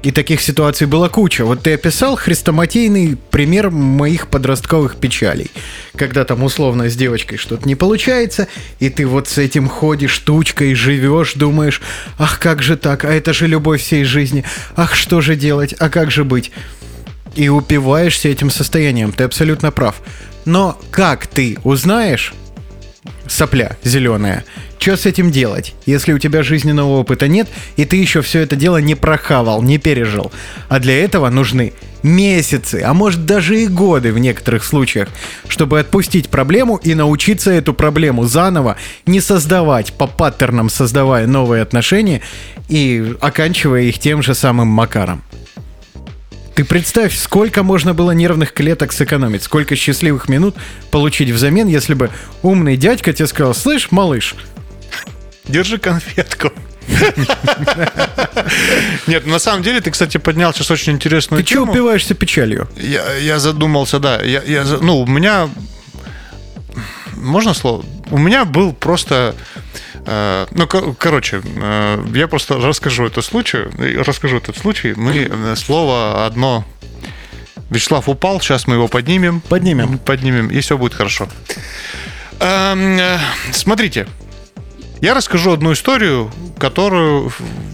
И 0.02 0.12
таких 0.12 0.40
ситуаций 0.40 0.86
была 0.86 1.08
куча. 1.08 1.44
Вот 1.44 1.62
ты 1.62 1.74
описал 1.74 2.16
хрестоматийный 2.16 3.16
пример 3.30 3.70
моих 3.70 4.28
подростковых 4.28 4.96
печалей. 4.96 5.50
Когда 5.96 6.24
там 6.24 6.44
условно 6.44 6.88
с 6.88 6.96
девочкой 6.96 7.38
что-то 7.38 7.66
не 7.66 7.74
получается, 7.74 8.46
и 8.78 8.88
ты 8.88 9.06
вот 9.06 9.28
с 9.28 9.38
этим 9.38 9.68
ходишь 9.68 10.18
тучкой, 10.18 10.74
живешь, 10.74 11.34
думаешь, 11.34 11.80
ах, 12.18 12.38
как 12.38 12.62
же 12.62 12.76
так, 12.76 13.04
а 13.04 13.12
это 13.12 13.32
же 13.32 13.46
любовь 13.46 13.82
всей 13.82 14.04
жизни, 14.04 14.44
ах, 14.76 14.94
что 14.94 15.20
же 15.20 15.34
делать, 15.34 15.74
а 15.78 15.88
как 15.88 16.10
же 16.10 16.24
быть? 16.24 16.52
И 17.34 17.48
упиваешься 17.48 18.28
этим 18.28 18.50
состоянием, 18.50 19.12
ты 19.12 19.24
абсолютно 19.24 19.72
прав. 19.72 19.96
Но 20.44 20.78
как 20.90 21.26
ты 21.26 21.58
узнаешь, 21.64 22.32
сопля 23.28 23.76
зеленая. 23.84 24.44
Что 24.78 24.96
с 24.96 25.06
этим 25.06 25.30
делать, 25.32 25.74
если 25.84 26.12
у 26.12 26.18
тебя 26.18 26.42
жизненного 26.42 26.98
опыта 26.98 27.26
нет, 27.26 27.48
и 27.76 27.84
ты 27.84 27.96
еще 27.96 28.22
все 28.22 28.40
это 28.40 28.54
дело 28.54 28.76
не 28.76 28.94
прохавал, 28.94 29.62
не 29.62 29.78
пережил? 29.78 30.30
А 30.68 30.78
для 30.78 31.02
этого 31.02 31.28
нужны 31.28 31.72
месяцы, 32.04 32.82
а 32.86 32.94
может 32.94 33.26
даже 33.26 33.60
и 33.60 33.66
годы 33.66 34.12
в 34.12 34.18
некоторых 34.18 34.64
случаях, 34.64 35.08
чтобы 35.48 35.80
отпустить 35.80 36.28
проблему 36.28 36.76
и 36.76 36.94
научиться 36.94 37.50
эту 37.50 37.74
проблему 37.74 38.24
заново 38.24 38.76
не 39.06 39.20
создавать, 39.20 39.92
по 39.92 40.06
паттернам 40.06 40.68
создавая 40.68 41.26
новые 41.26 41.62
отношения 41.62 42.22
и 42.68 43.16
оканчивая 43.20 43.82
их 43.82 43.98
тем 43.98 44.22
же 44.22 44.34
самым 44.34 44.68
макаром. 44.68 45.22
Ты 46.56 46.64
представь, 46.64 47.16
сколько 47.16 47.62
можно 47.62 47.94
было 47.94 48.10
нервных 48.10 48.52
клеток 48.52 48.92
сэкономить, 48.92 49.44
сколько 49.44 49.76
счастливых 49.76 50.28
минут 50.28 50.56
получить 50.90 51.30
взамен, 51.30 51.68
если 51.68 51.94
бы 51.94 52.10
умный 52.42 52.76
дядька 52.76 53.12
тебе 53.12 53.28
сказал, 53.28 53.54
слышь, 53.54 53.92
малыш, 53.92 54.34
Держи 55.48 55.78
конфетку. 55.78 56.52
Нет, 59.06 59.26
на 59.26 59.38
самом 59.38 59.62
деле 59.62 59.80
ты, 59.80 59.90
кстати, 59.90 60.18
поднял 60.18 60.52
сейчас 60.52 60.70
очень 60.70 60.94
интересную 60.94 61.42
ты 61.42 61.48
чего 61.48 61.62
тему. 61.62 61.72
упиваешься 61.72 62.14
печалью? 62.14 62.68
Я, 62.76 63.14
я 63.16 63.38
задумался, 63.38 63.98
да. 63.98 64.22
Я, 64.22 64.42
я, 64.42 64.64
ну, 64.64 65.00
у 65.00 65.06
меня... 65.06 65.48
Можно 67.16 67.54
слово? 67.54 67.84
У 68.10 68.18
меня 68.18 68.44
был 68.44 68.72
просто... 68.72 69.34
э, 70.06 70.46
ну, 70.50 70.66
ко- 70.66 70.92
короче, 70.94 71.42
э, 71.44 72.04
я 72.14 72.28
просто 72.28 72.58
расскажу 72.58 73.06
этот 73.06 73.24
случай. 73.24 73.64
Расскажу 74.02 74.36
этот 74.38 74.56
случай. 74.56 74.94
Мы 74.96 75.28
э, 75.30 75.56
слово 75.56 76.26
одно... 76.26 76.64
Вячеслав 77.70 78.08
упал, 78.08 78.40
сейчас 78.40 78.68
мы 78.68 78.74
его 78.76 78.86
поднимем. 78.86 79.40
Поднимем. 79.40 79.98
Поднимем, 79.98 80.48
и 80.48 80.60
все 80.60 80.78
будет 80.78 80.94
хорошо. 80.94 81.28
Эм, 82.38 82.98
э, 82.98 83.18
Смотрите, 83.50 84.06
я 85.00 85.14
расскажу 85.14 85.52
одну 85.52 85.72
историю, 85.72 86.30
которую 86.58 87.32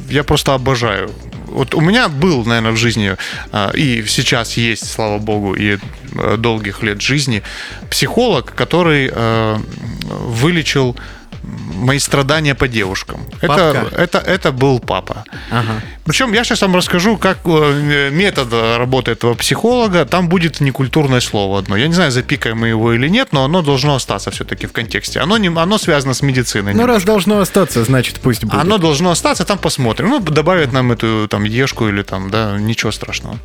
я 0.09 0.25
просто 0.25 0.55
обожаю. 0.55 1.11
Вот 1.53 1.75
у 1.75 1.81
меня 1.81 2.09
был, 2.09 2.45
наверное, 2.45 2.73
в 2.73 2.77
жизни, 2.77 3.17
а, 3.53 3.71
и 3.75 4.05
сейчас 4.07 4.57
есть, 4.57 4.91
слава 4.91 5.19
богу, 5.19 5.55
и 5.55 5.79
э, 6.15 6.37
долгих 6.37 6.83
лет 6.83 7.01
жизни, 7.01 7.43
психолог, 7.91 8.55
который 8.55 9.11
э, 9.13 9.59
вылечил 10.05 10.97
мои 11.43 11.99
страдания 11.99 12.55
по 12.55 12.69
девушкам. 12.69 13.21
Это, 13.41 13.47
Папка? 13.47 13.97
это, 13.97 14.19
это 14.19 14.53
был 14.53 14.79
папа. 14.81 15.25
Ага. 15.51 15.83
Причем 16.05 16.33
я 16.33 16.45
сейчас 16.45 16.63
вам 16.63 16.75
расскажу, 16.77 17.17
как 17.17 17.39
э, 17.45 18.11
метод 18.13 18.53
работы 18.79 19.13
этого 19.13 19.35
психолога. 19.35 20.05
Там 20.05 20.29
будет 20.29 20.61
некультурное 20.61 21.21
слово 21.21 21.59
одно. 21.59 21.77
Я 21.77 21.89
не 21.89 21.95
знаю, 21.95 22.11
запикаем 22.11 22.59
мы 22.59 22.69
его 22.69 22.93
или 22.93 23.09
нет, 23.09 23.29
но 23.33 23.45
оно 23.45 23.63
должно 23.63 23.95
остаться 23.95 24.31
все-таки 24.31 24.67
в 24.67 24.73
контексте. 24.73 25.21
Оно, 25.21 25.39
не, 25.39 25.49
оно 25.49 25.79
связано 25.79 26.15
с 26.15 26.23
медициной. 26.23 26.75
Ну, 26.75 26.87
раз 26.87 27.03
должно 27.05 27.41
остаться, 27.41 27.85
значит, 27.85 28.21
пусть 28.21 28.45
будет. 28.45 28.61
Оно 28.61 28.79
должно 28.79 29.11
остаться, 29.11 29.45
там 29.45 29.59
посмотрим. 29.59 30.09
Ну, 30.09 30.21
добавят 30.21 30.73
нам 30.73 30.93
эту 30.93 31.27
там 31.29 31.45
ешку 31.45 31.89
или 31.89 32.03
там, 32.03 32.31
да, 32.31 32.57
ничего 32.59 32.93
страшного. 32.93 33.39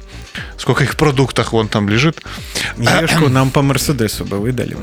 Сколько 0.57 0.83
их 0.83 0.93
в 0.93 0.97
продуктах 0.97 1.53
вон 1.53 1.67
там 1.67 1.89
лежит. 1.89 2.21
Ешку 2.77 3.29
нам 3.29 3.51
по 3.51 3.62
Мерседесу 3.62 4.25
бы 4.25 4.39
выдали. 4.39 4.77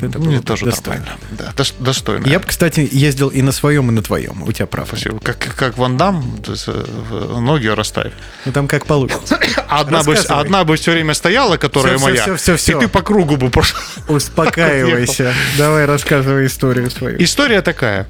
Это 0.00 0.18
было 0.18 0.26
Мне 0.28 0.40
тоже 0.40 0.66
достойно. 0.66 1.00
нормально. 1.00 1.20
Да, 1.32 1.52
дос- 1.56 1.74
достойно. 1.78 2.26
Я 2.26 2.38
кстати, 2.46 2.88
ездил 2.90 3.28
и 3.28 3.42
на 3.42 3.52
своем, 3.52 3.90
и 3.90 3.92
на 3.92 4.02
твоем. 4.02 4.42
У 4.42 4.52
тебя 4.52 4.66
прав. 4.66 4.88
Спасибо. 4.88 5.18
Как, 5.20 5.38
как 5.38 5.76
Ван 5.78 5.96
Дам, 5.96 6.38
то 6.44 6.52
есть, 6.52 6.64
э, 6.68 7.38
ноги 7.40 7.66
расставь. 7.66 8.12
Ну, 8.44 8.52
там 8.52 8.68
как 8.68 8.86
получится. 8.86 9.38
Одна 9.68 10.02
бы, 10.02 10.14
одна 10.14 10.64
бы 10.64 10.76
все 10.76 10.92
время 10.92 11.14
стояла, 11.14 11.56
которая 11.56 11.96
всё, 11.96 12.04
моя, 12.04 12.22
всё, 12.22 12.36
всё, 12.36 12.56
всё. 12.56 12.78
и 12.78 12.80
ты 12.82 12.88
по 12.88 13.02
кругу 13.02 13.36
бы 13.36 13.50
пошел. 13.50 13.78
Успокаивайся. 14.08 15.34
Давай 15.58 15.86
рассказывай 15.86 16.46
историю 16.46 16.90
свою. 16.90 17.22
История 17.22 17.62
такая. 17.62 18.06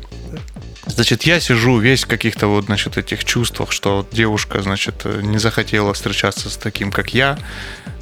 Значит, 0.97 1.25
я 1.25 1.41
сижу 1.41 1.79
весь 1.79 2.05
в 2.05 2.07
каких-то 2.07 2.47
вот, 2.47 2.65
значит, 2.65 2.97
этих 2.97 3.27
чувствах, 3.27 3.71
что 3.71 4.09
девушка, 4.13 4.63
значит, 4.63 5.05
не 5.05 5.37
захотела 5.37 5.93
встречаться 5.93 6.49
с 6.49 6.57
таким, 6.57 6.91
как 6.91 7.13
я. 7.13 7.39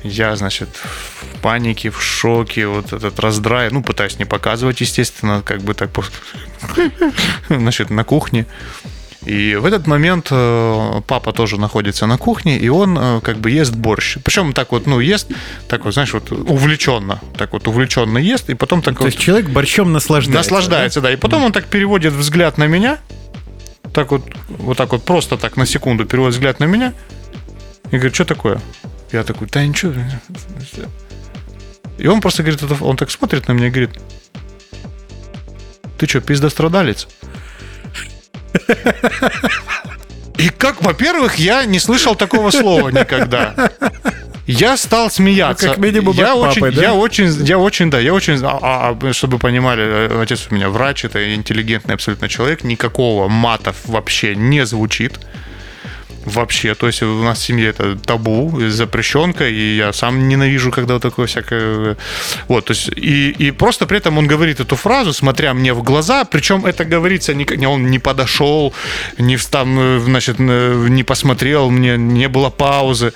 Я, 0.05 0.37
значит, 0.37 0.69
в 0.77 1.41
панике, 1.41 1.91
в 1.91 2.01
шоке, 2.01 2.69
вот 2.69 2.93
этот 2.93 3.19
раздрай. 3.19 3.69
Ну, 3.73 3.83
пытаюсь 3.83 4.21
не 4.21 4.25
показывать, 4.25 4.81
естественно, 4.81 5.43
как 5.45 5.61
бы 5.63 5.75
так, 5.75 5.91
значит, 7.49 7.91
на 7.91 8.05
кухне. 8.05 8.47
И 9.25 9.57
в 9.57 9.65
этот 9.65 9.87
момент 9.87 10.29
э, 10.31 11.01
папа 11.07 11.33
тоже 11.33 11.59
находится 11.59 12.07
на 12.07 12.19
кухне, 12.19 12.59
и 12.59 12.69
он 12.69 12.99
э, 12.99 13.21
как 13.23 13.39
бы 13.39 13.51
ест 13.51 13.75
борщ. 13.75 14.19
Причем 14.23 14.53
так 14.53 14.73
вот, 14.73 14.87
ну, 14.87 15.01
ест, 15.01 15.29
так 15.67 15.85
вот, 15.85 15.95
знаешь, 15.95 16.13
вот 16.13 16.31
увлеченно, 16.31 17.21
так 17.37 17.53
вот 17.55 17.67
увлеченно 17.67 18.19
ест, 18.19 18.51
и 18.51 18.55
потом 18.55 18.83
так 18.83 18.97
То 18.97 19.05
вот... 19.05 19.07
есть 19.07 19.19
человек 19.19 19.49
борщом 19.49 19.93
наслаждается. 19.93 20.39
Наслаждается, 20.39 21.01
да. 21.01 21.11
И 21.11 21.17
потом 21.17 21.45
он 21.45 21.53
так 21.53 21.67
переводит 21.67 22.13
взгляд 22.13 22.59
на 22.59 22.67
меня. 22.67 22.99
Так 23.95 24.11
вот, 24.11 24.23
вот 24.49 24.77
так 24.77 24.93
вот, 24.93 25.05
просто 25.05 25.39
так 25.39 25.57
на 25.57 25.65
секунду 25.65 26.05
переводит 26.05 26.35
взгляд 26.35 26.61
на 26.61 26.65
меня. 26.65 26.93
И 27.91 27.97
говорит, 27.97 28.15
что 28.15 28.25
такое? 28.27 28.61
Я 29.11 29.23
такой, 29.23 29.49
да 29.51 29.65
ничего. 29.65 29.95
И 31.97 32.07
он 32.07 32.21
просто 32.21 32.43
говорит, 32.43 32.63
он 32.83 32.97
так 32.97 33.11
смотрит 33.11 33.49
на 33.49 33.53
меня 33.53 33.69
и 33.69 33.71
говорит, 33.71 33.91
ты 35.97 36.07
что, 36.07 36.21
пиздострадалец? 36.21 37.07
И 40.39 40.49
как, 40.49 40.83
во-первых, 40.83 41.37
я 41.37 41.65
не 41.65 41.79
слышал 41.79 42.17
такого 42.17 42.51
слова 42.51 42.89
никогда. 42.89 43.71
Я 44.47 44.77
стал 44.77 45.11
смеяться. 45.11 45.67
Ну, 45.67 45.73
как 45.73 45.83
минимум 45.83 46.15
я 46.15 46.35
очень, 46.35 46.71
да? 46.71 46.83
я 46.83 46.93
очень, 46.93 47.45
я 47.45 47.59
очень, 47.59 47.91
да, 47.91 47.99
я 47.99 48.13
очень, 48.13 48.39
а, 48.45 48.59
а, 48.61 48.99
а, 49.01 49.13
чтобы 49.15 49.39
понимали, 49.39 49.83
э, 49.83 50.23
отец 50.23 50.49
у 50.51 50.55
меня 50.55 50.69
врач, 50.69 51.07
это 51.07 51.35
интеллигентный 51.35 51.95
абсолютно 51.95 52.29
человек, 52.29 52.63
никакого 52.63 53.29
матов 53.29 53.77
вообще 53.87 54.37
не 54.37 54.67
звучит. 54.67 55.19
Вообще, 56.25 56.75
то 56.75 56.87
есть 56.87 57.03
у 57.03 57.23
нас 57.23 57.39
в 57.39 57.43
семье 57.43 57.69
это 57.69 57.97
табу, 57.97 58.61
запрещенка, 58.69 59.49
и 59.49 59.77
я 59.77 59.93
сам 59.93 60.29
ненавижу, 60.29 60.71
когда 60.71 60.99
такое 60.99 61.27
всякое... 61.27 61.97
Вот, 62.49 62.65
то 62.65 62.73
есть, 62.73 62.89
и, 62.97 63.31
и 63.31 63.51
просто 63.51 63.87
при 63.87 63.99
этом 63.99 64.19
он 64.19 64.27
говорит 64.27 64.61
эту 64.61 64.77
фразу, 64.77 65.13
смотря 65.13 65.53
мне 65.55 65.75
в 65.75 65.83
глаза, 65.83 66.25
причем 66.25 66.65
это 66.65 66.85
говорится, 66.85 67.35
не, 67.35 67.67
он 67.67 67.91
не 67.91 67.99
подошел, 67.99 68.73
не 69.19 69.37
встал, 69.37 69.67
э, 69.69 70.01
значит, 70.05 70.37
э, 70.39 70.87
не 70.89 71.03
посмотрел 71.03 71.71
мне, 71.71 71.97
не 71.99 72.29
было 72.29 72.51
паузы. 72.51 73.13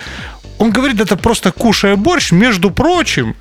Он 0.59 0.71
говорит 0.71 1.01
это 1.01 1.17
просто 1.17 1.53
кушая 1.53 1.97
борщ, 1.97 2.33
между 2.33 2.71
прочим, 2.71 3.35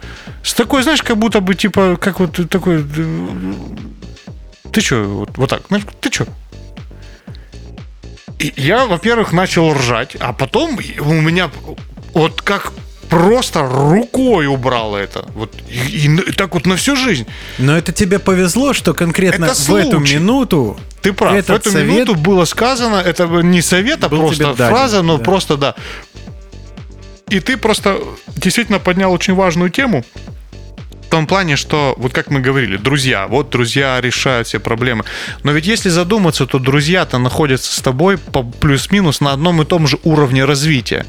с 0.43 0.53
такой, 0.53 0.83
знаешь, 0.83 1.01
как 1.01 1.17
будто 1.17 1.41
бы, 1.41 1.55
типа, 1.55 1.97
как 1.99 2.19
вот 2.19 2.39
такой... 2.49 2.85
э, 2.97 3.53
Ты 4.71 4.81
что, 4.81 5.03
вот, 5.03 5.37
вот 5.37 5.49
так, 5.49 5.61
знаешь, 5.67 5.85
ты 5.99 6.09
что? 6.11 6.27
Я, 8.39 8.85
во-первых, 8.85 9.33
начал 9.33 9.73
ржать, 9.73 10.15
а 10.19 10.31
потом 10.33 10.77
у 10.99 11.13
меня 11.13 11.49
вот 12.13 12.41
как 12.41 12.71
просто 13.09 13.67
рукой 13.67 14.47
убрал 14.47 14.95
это. 14.95 15.25
Вот 15.33 15.55
и, 15.69 16.07
и 16.07 16.31
так 16.33 16.53
вот 16.53 16.65
на 16.65 16.75
всю 16.75 16.95
жизнь. 16.95 17.25
Но 17.57 17.77
это 17.77 17.91
тебе 17.91 18.19
повезло, 18.19 18.73
что 18.73 18.93
конкретно 18.93 19.45
Это 19.45 19.55
в 19.55 19.75
эту 19.75 19.99
минуту 19.99 20.79
Ты 21.01 21.13
прав. 21.13 21.33
в 21.33 21.49
эту 21.49 21.71
совет 21.71 21.87
минуту 21.87 22.15
было 22.15 22.45
сказано, 22.45 22.95
это 22.95 23.25
не 23.25 23.61
совет, 23.61 24.03
а 24.03 24.09
был 24.09 24.19
просто 24.19 24.53
фраза, 24.53 25.01
но 25.01 25.17
да. 25.17 25.23
просто 25.23 25.57
да. 25.57 25.75
И 27.29 27.39
ты 27.39 27.57
просто 27.57 27.99
действительно 28.35 28.79
поднял 28.79 29.11
очень 29.11 29.33
важную 29.33 29.69
тему. 29.69 30.05
В 31.07 31.09
том 31.09 31.25
плане, 31.25 31.55
что, 31.55 31.95
вот 31.97 32.11
как 32.11 32.29
мы 32.29 32.41
говорили, 32.41 32.75
друзья, 32.75 33.27
вот 33.27 33.49
друзья 33.49 34.01
решают 34.01 34.45
все 34.45 34.59
проблемы. 34.59 35.05
Но 35.41 35.53
ведь 35.53 35.65
если 35.65 35.87
задуматься, 35.87 36.45
то 36.45 36.59
друзья-то 36.59 37.17
находятся 37.17 37.73
с 37.73 37.81
тобой 37.81 38.17
по 38.17 38.43
плюс-минус 38.43 39.21
на 39.21 39.31
одном 39.31 39.61
и 39.61 39.65
том 39.65 39.87
же 39.87 39.99
уровне 40.03 40.43
развития. 40.43 41.05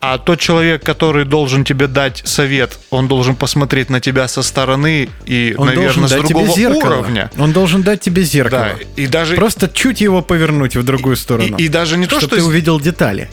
А 0.00 0.16
тот 0.16 0.40
человек, 0.40 0.82
который 0.82 1.26
должен 1.26 1.64
тебе 1.64 1.86
дать 1.86 2.22
совет, 2.24 2.78
он 2.88 3.08
должен 3.08 3.36
посмотреть 3.36 3.90
на 3.90 4.00
тебя 4.00 4.26
со 4.26 4.42
стороны 4.42 5.10
и, 5.26 5.54
он 5.58 5.66
наверное, 5.66 6.08
с 6.08 6.12
другого 6.12 6.50
уровня. 6.50 7.30
Он 7.36 7.52
должен 7.52 7.82
дать 7.82 8.00
тебе 8.00 8.22
зеркало. 8.22 8.70
Да, 8.78 9.02
и 9.02 9.06
даже 9.06 9.34
Просто 9.34 9.68
чуть 9.68 10.00
его 10.00 10.22
повернуть 10.22 10.76
в 10.76 10.82
другую 10.82 11.16
сторону. 11.16 11.58
и, 11.58 11.64
и 11.64 11.68
даже 11.68 11.98
не 11.98 12.06
то, 12.06 12.20
что 12.20 12.36
ты 12.36 12.42
увидел 12.42 12.80
детали. 12.80 13.28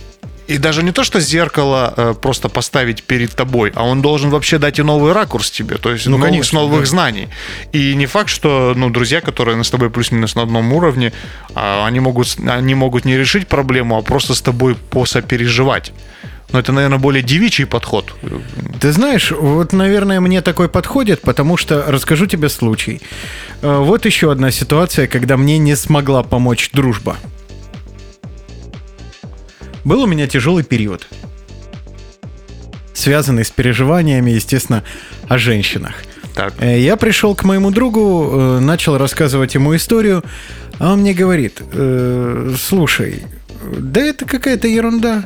И 0.47 0.57
даже 0.57 0.83
не 0.83 0.91
то, 0.91 1.03
что 1.03 1.19
зеркало 1.19 1.93
э, 1.95 2.13
просто 2.21 2.49
поставить 2.49 3.03
перед 3.03 3.31
тобой, 3.35 3.71
а 3.75 3.83
он 3.85 4.01
должен 4.01 4.29
вообще 4.29 4.57
дать 4.57 4.79
и 4.79 4.83
новый 4.83 5.13
ракурс 5.13 5.49
тебе, 5.51 5.77
то 5.77 5.91
есть 5.91 6.05
Ну, 6.05 6.17
новых- 6.17 6.25
конечно, 6.29 6.49
с 6.49 6.53
новых 6.53 6.79
да. 6.81 6.85
знаний. 6.85 7.27
И 7.71 7.95
не 7.95 8.05
факт, 8.07 8.29
что 8.29 8.73
ну, 8.75 8.89
друзья, 8.89 9.21
которые 9.21 9.63
с 9.63 9.69
тобой 9.69 9.89
плюс-минус 9.89 10.35
на 10.35 10.41
одном 10.43 10.73
уровне, 10.73 11.11
а, 11.55 11.85
они, 11.87 11.99
могут, 11.99 12.35
они 12.47 12.75
могут 12.75 13.05
не 13.05 13.17
решить 13.17 13.47
проблему, 13.47 13.97
а 13.97 14.01
просто 14.01 14.33
с 14.35 14.41
тобой 14.41 14.75
посопереживать. 14.75 15.93
Но 16.51 16.59
это, 16.59 16.71
наверное, 16.71 16.99
более 16.99 17.23
девичий 17.23 17.65
подход. 17.65 18.13
Ты 18.79 18.91
знаешь, 18.91 19.31
вот, 19.31 19.73
наверное, 19.73 20.19
мне 20.19 20.41
такой 20.41 20.67
подходит, 20.69 21.21
потому 21.21 21.57
что 21.57 21.85
расскажу 21.87 22.27
тебе 22.27 22.49
случай. 22.49 23.01
Э, 23.61 23.77
Вот 23.79 24.05
еще 24.05 24.31
одна 24.31 24.51
ситуация, 24.51 25.07
когда 25.07 25.35
мне 25.37 25.57
не 25.57 25.75
смогла 25.75 26.21
помочь 26.21 26.69
дружба. 26.73 27.17
Был 29.83 30.03
у 30.03 30.07
меня 30.07 30.27
тяжелый 30.27 30.63
период, 30.63 31.07
связанный 32.93 33.43
с 33.43 33.51
переживаниями, 33.51 34.31
естественно, 34.31 34.83
о 35.27 35.37
женщинах. 35.37 35.93
Так. 36.35 36.53
Э, 36.59 36.79
Я 36.79 36.95
пришел 36.95 37.35
к 37.35 37.43
моему 37.43 37.69
другу, 37.71 38.29
э, 38.31 38.59
начал 38.59 38.97
рассказывать 38.97 39.53
ему 39.55 39.75
историю, 39.75 40.23
а 40.79 40.93
он 40.93 41.01
мне 41.01 41.13
говорит, 41.13 41.61
«Э, 41.73 42.53
слушай, 42.59 43.23
да 43.77 44.01
это 44.01 44.25
какая-то 44.25 44.67
ерунда. 44.67 45.25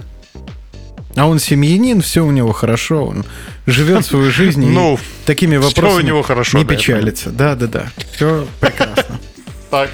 А 1.15 1.27
он 1.27 1.39
семьянин, 1.39 2.01
все 2.01 2.23
у 2.23 2.29
него 2.31 2.51
хорошо, 2.51 3.05
он 3.05 3.25
живет 3.65 4.05
свою 4.05 4.29
жизнь 4.29 4.63
и 4.63 4.67
Ну, 4.69 4.99
такими 5.25 5.57
вопросами 5.57 6.03
у 6.03 6.05
него 6.05 6.21
хорошо, 6.21 6.59
не 6.59 6.63
да, 6.63 6.75
печалится. 6.75 7.31
Да, 7.31 7.55
да, 7.55 7.67
да. 7.67 7.87
Все 8.13 8.47
прекрасно. 8.59 9.19
Так. 9.71 9.89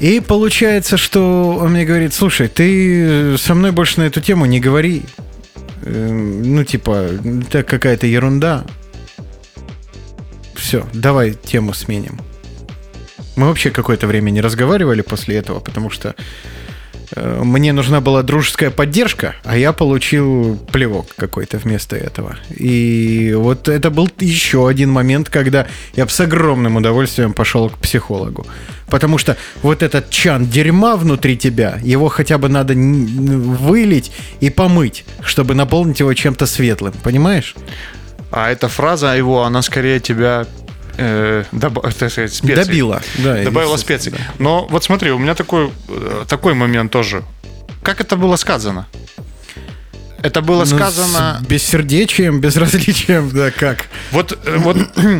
И 0.00 0.20
получается, 0.20 0.96
что 0.96 1.58
он 1.60 1.72
мне 1.72 1.84
говорит, 1.84 2.14
слушай, 2.14 2.48
ты 2.48 3.36
со 3.36 3.54
мной 3.54 3.72
больше 3.72 4.00
на 4.00 4.04
эту 4.04 4.20
тему 4.20 4.46
не 4.46 4.60
говори. 4.60 5.02
Э, 5.82 6.08
Ну, 6.10 6.64
типа, 6.64 7.08
это 7.48 7.62
какая-то 7.64 8.06
ерунда. 8.06 8.64
Все, 10.54 10.86
давай 10.92 11.32
тему 11.32 11.72
сменим. 11.74 12.20
Мы 13.36 13.46
вообще 13.46 13.70
какое-то 13.70 14.06
время 14.06 14.30
не 14.30 14.40
разговаривали 14.40 15.02
после 15.02 15.36
этого, 15.36 15.60
потому 15.60 15.90
что 15.90 16.14
мне 17.16 17.72
нужна 17.72 18.00
была 18.00 18.22
дружеская 18.22 18.70
поддержка, 18.70 19.34
а 19.44 19.56
я 19.56 19.72
получил 19.72 20.58
плевок 20.72 21.06
какой-то 21.16 21.58
вместо 21.58 21.96
этого. 21.96 22.36
И 22.54 23.34
вот 23.36 23.68
это 23.68 23.90
был 23.90 24.10
еще 24.18 24.68
один 24.68 24.90
момент, 24.90 25.28
когда 25.28 25.66
я 25.94 26.06
с 26.06 26.20
огромным 26.20 26.76
удовольствием 26.76 27.32
пошел 27.32 27.70
к 27.70 27.78
психологу. 27.78 28.46
Потому 28.88 29.18
что 29.18 29.36
вот 29.62 29.82
этот 29.82 30.10
чан 30.10 30.46
дерьма 30.46 30.96
внутри 30.96 31.36
тебя, 31.36 31.78
его 31.82 32.08
хотя 32.08 32.38
бы 32.38 32.48
надо 32.48 32.74
вылить 32.74 34.12
и 34.40 34.50
помыть, 34.50 35.04
чтобы 35.22 35.54
наполнить 35.54 36.00
его 36.00 36.12
чем-то 36.14 36.46
светлым, 36.46 36.94
понимаешь? 37.02 37.54
А 38.30 38.50
эта 38.50 38.68
фраза 38.68 39.16
его, 39.16 39.44
она 39.44 39.62
скорее 39.62 40.00
тебя 40.00 40.46
э, 40.98 41.44
добав- 41.52 41.94
так 41.94 42.10
сказать, 42.10 42.34
специй. 42.34 42.64
Добила. 42.64 43.02
Да, 43.18 43.42
Добавила 43.44 43.76
специй. 43.76 44.12
да. 44.12 44.18
Но 44.38 44.66
вот 44.70 44.84
смотри, 44.84 45.10
у 45.12 45.18
меня 45.18 45.34
такой, 45.34 45.70
э, 45.88 46.24
такой 46.28 46.54
момент 46.54 46.92
тоже. 46.92 47.22
Как 47.82 48.00
это 48.00 48.16
было 48.16 48.36
сказано? 48.36 48.86
Это 50.20 50.42
было 50.42 50.64
Ну, 50.64 50.76
сказано... 50.76 51.38
с 51.40 51.46
бессердечием, 51.46 52.40
безразличием, 52.40 53.30
да, 53.30 53.50
как? 53.52 53.86
Вот, 54.10 54.36
э, 54.44 54.56
вот 54.58 54.76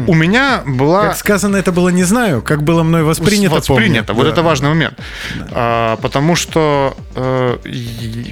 у 0.07 0.15
меня 0.15 0.63
была... 0.67 1.09
Как 1.09 1.17
сказано, 1.17 1.57
это 1.57 1.71
было 1.71 1.91
не 1.91 2.03
знаю, 2.05 2.43
как 2.43 2.63
было 2.65 2.83
мной 2.83 3.05
воспринято, 3.05 3.57
воспринято. 3.57 4.07
помню. 4.09 4.19
Вот 4.19 4.25
Да. 4.27 4.33
это 4.33 4.43
важный 4.43 4.69
момент. 4.71 4.99
А, 5.53 5.97
потому 5.97 6.35
что 6.35 6.97
э, 7.15 7.59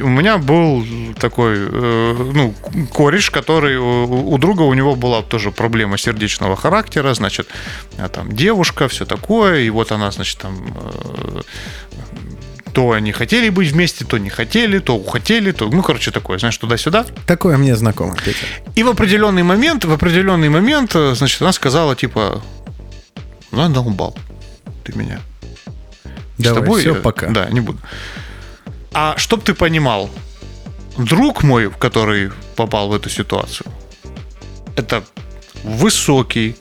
у 0.03 0.09
меня 0.09 0.39
был 0.39 0.85
такой, 1.21 1.55
э, 1.57 2.31
ну, 2.35 2.55
кореш, 2.93 3.31
который 3.31 3.79
у, 3.79 4.33
у 4.33 4.39
друга 4.39 4.63
у 4.63 4.75
него 4.75 4.97
была 4.97 5.23
тоже 5.23 5.53
проблема 5.53 5.99
сердечного 5.99 6.57
характера, 6.57 7.15
значит, 7.15 7.47
там 8.13 8.33
девушка, 8.33 8.89
все 8.89 9.05
такое, 9.05 9.61
и 9.61 9.71
вот 9.71 9.93
она, 9.93 10.11
значит, 10.11 10.39
там 10.39 10.77
э, 10.77 11.43
то 12.77 12.91
они 12.91 13.11
хотели 13.11 13.49
быть 13.49 13.73
вместе, 13.73 14.05
то 14.05 14.19
не 14.19 14.29
хотели, 14.29 14.81
то 14.81 15.03
хотели, 15.03 15.51
то, 15.53 15.67
ну, 15.71 15.83
короче, 15.83 16.11
такое, 16.11 16.39
знаешь, 16.39 16.59
туда-сюда. 16.59 17.07
Такое 17.27 17.57
мне 17.57 17.75
знакомо, 17.75 18.15
Петя. 18.23 18.45
И 18.75 18.83
в 18.83 18.91
определенный 18.91 19.43
момент, 19.45 19.87
в 19.87 19.93
определенный 19.93 20.51
момент, 20.51 20.95
э, 20.95 21.15
значит, 21.15 21.41
она 21.41 21.55
сказала, 21.55 21.97
типа, 21.97 22.43
задолбал 23.51 24.15
ты 24.85 24.93
меня. 24.93 25.21
С 26.37 26.43
Давай, 26.43 26.61
тобой 26.61 26.81
все, 26.83 26.95
я- 26.95 27.01
пока. 27.01 27.31
Да, 27.31 27.49
не 27.49 27.61
буду. 27.61 27.79
А 28.93 29.15
чтоб 29.17 29.43
ты 29.43 29.55
понимал, 29.55 30.11
друг 30.99 31.43
мой, 31.43 31.71
который 31.71 32.31
попал 32.57 32.91
в 32.91 32.95
эту 32.95 33.09
ситуацию, 33.09 33.73
это 34.77 35.03
высокий, 35.65 36.57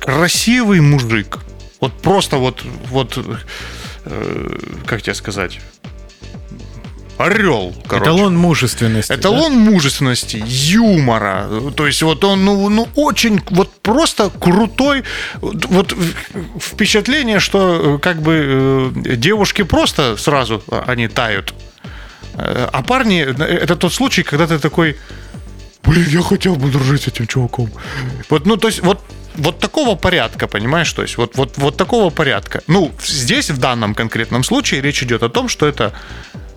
красивый 0.00 0.80
мужик. 0.80 1.40
Вот 1.82 1.92
просто 2.00 2.38
вот, 2.38 2.62
вот, 2.88 3.18
э, 4.04 4.58
как 4.86 5.02
тебе 5.02 5.14
сказать, 5.14 5.60
орел, 7.18 7.74
короче. 7.86 8.10
Эталон 8.10 8.36
мужественности. 8.36 9.12
Эталон 9.12 9.56
мужественности, 9.56 10.42
юмора. 10.46 11.48
То 11.76 11.86
есть 11.86 12.02
вот 12.02 12.24
он, 12.24 12.44
ну, 12.44 12.68
ну, 12.68 12.88
очень, 12.96 13.40
вот 13.50 13.70
просто 13.82 14.30
крутой. 14.30 15.04
Вот 15.40 15.66
вот 15.66 15.96
впечатление, 16.60 17.40
что 17.40 17.96
э, 17.96 17.98
как 17.98 18.20
бы 18.22 18.92
э, 19.04 19.16
девушки 19.16 19.62
просто 19.62 20.16
сразу 20.16 20.62
а, 20.68 20.84
они 20.86 21.08
тают. 21.08 21.54
Э, 22.34 22.68
А 22.72 22.82
парни, 22.82 23.24
э, 23.24 23.44
это 23.44 23.76
тот 23.76 23.92
случай, 23.92 24.22
когда 24.22 24.46
ты 24.46 24.58
такой, 24.58 24.96
блин, 25.84 26.06
я 26.08 26.22
хотел 26.22 26.56
бы 26.56 26.68
дружить 26.68 27.02
с 27.02 27.08
этим 27.08 27.26
чуваком. 27.26 27.70
Вот, 28.28 28.46
ну, 28.46 28.56
то 28.56 28.68
есть, 28.68 28.82
вот 28.82 29.00
вот 29.34 29.58
такого 29.58 29.96
порядка, 29.96 30.46
понимаешь, 30.46 30.92
то 30.92 31.02
есть 31.02 31.16
вот, 31.16 31.36
вот, 31.36 31.56
вот 31.56 31.76
такого 31.76 32.10
порядка. 32.10 32.62
Ну, 32.66 32.92
здесь, 33.04 33.50
в 33.50 33.58
данном 33.58 33.94
конкретном 33.94 34.44
случае, 34.44 34.80
речь 34.80 35.02
идет 35.02 35.22
о 35.22 35.28
том, 35.28 35.48
что 35.48 35.66
это 35.66 35.92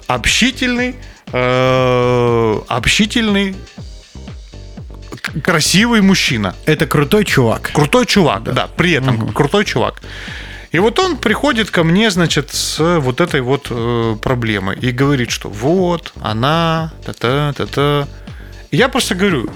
общительный, 0.07 0.95
э, 1.31 2.59
общительный, 2.67 3.55
красивый 5.43 6.01
мужчина. 6.01 6.55
Да? 6.65 6.73
Это 6.73 6.85
крутой 6.85 7.25
чувак. 7.25 7.71
Крутой 7.73 8.05
чувак, 8.05 8.43
да, 8.43 8.67
при 8.67 8.91
этом 8.91 9.33
крутой 9.33 9.65
чувак. 9.65 10.01
И 10.71 10.79
вот 10.79 10.99
он 10.99 11.17
приходит 11.17 11.71
ко 11.71 11.83
мне, 11.83 12.11
значит, 12.11 12.53
с 12.53 12.99
вот 12.99 13.21
этой 13.21 13.41
вот 13.41 13.67
э, 13.69 14.17
проблемой 14.21 14.77
и 14.77 14.91
говорит, 14.91 15.31
что 15.31 15.49
вот, 15.49 16.13
она, 16.21 16.91
та-та, 17.05 17.53
та-та. 17.53 18.07
Я 18.71 18.89
просто 18.89 19.15
говорю, 19.15 19.49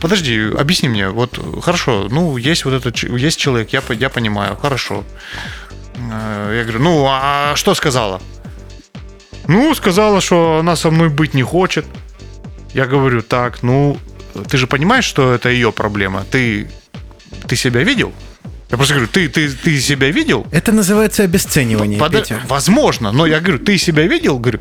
подожди, 0.00 0.50
объясни 0.58 0.88
мне, 0.88 1.08
вот, 1.08 1.38
хорошо, 1.62 2.08
ну, 2.10 2.36
есть 2.36 2.64
вот 2.64 2.74
этот, 2.74 2.96
есть 3.02 3.38
человек, 3.38 3.70
я, 3.72 3.82
я 3.90 4.08
понимаю, 4.08 4.56
хорошо. 4.56 5.04
Э, 5.96 6.54
Я 6.56 6.62
говорю, 6.62 6.80
ну, 6.80 7.06
а 7.08 7.54
что 7.56 7.74
сказала? 7.74 8.20
Ну, 9.46 9.74
сказала, 9.74 10.20
что 10.20 10.58
она 10.60 10.76
со 10.76 10.90
мной 10.90 11.08
быть 11.08 11.34
не 11.34 11.42
хочет. 11.42 11.84
Я 12.74 12.86
говорю, 12.86 13.22
так, 13.22 13.62
ну, 13.62 13.96
ты 14.50 14.56
же 14.56 14.66
понимаешь, 14.66 15.04
что 15.04 15.32
это 15.34 15.48
ее 15.50 15.70
проблема. 15.70 16.24
Ты, 16.30 16.68
ты 17.46 17.56
себя 17.56 17.84
видел? 17.84 18.12
Я 18.70 18.76
просто 18.78 18.94
говорю, 18.94 19.08
ты, 19.12 19.28
ты, 19.28 19.48
ты 19.50 19.78
себя 19.80 20.10
видел? 20.10 20.46
Это 20.50 20.72
называется 20.72 21.22
обесценивание, 21.22 22.00
Подо- 22.00 22.20
Петя. 22.22 22.40
Возможно, 22.48 23.12
но 23.12 23.26
я 23.26 23.38
говорю, 23.40 23.58
ты 23.64 23.78
себя 23.78 24.06
видел? 24.06 24.38
Говорю, 24.38 24.60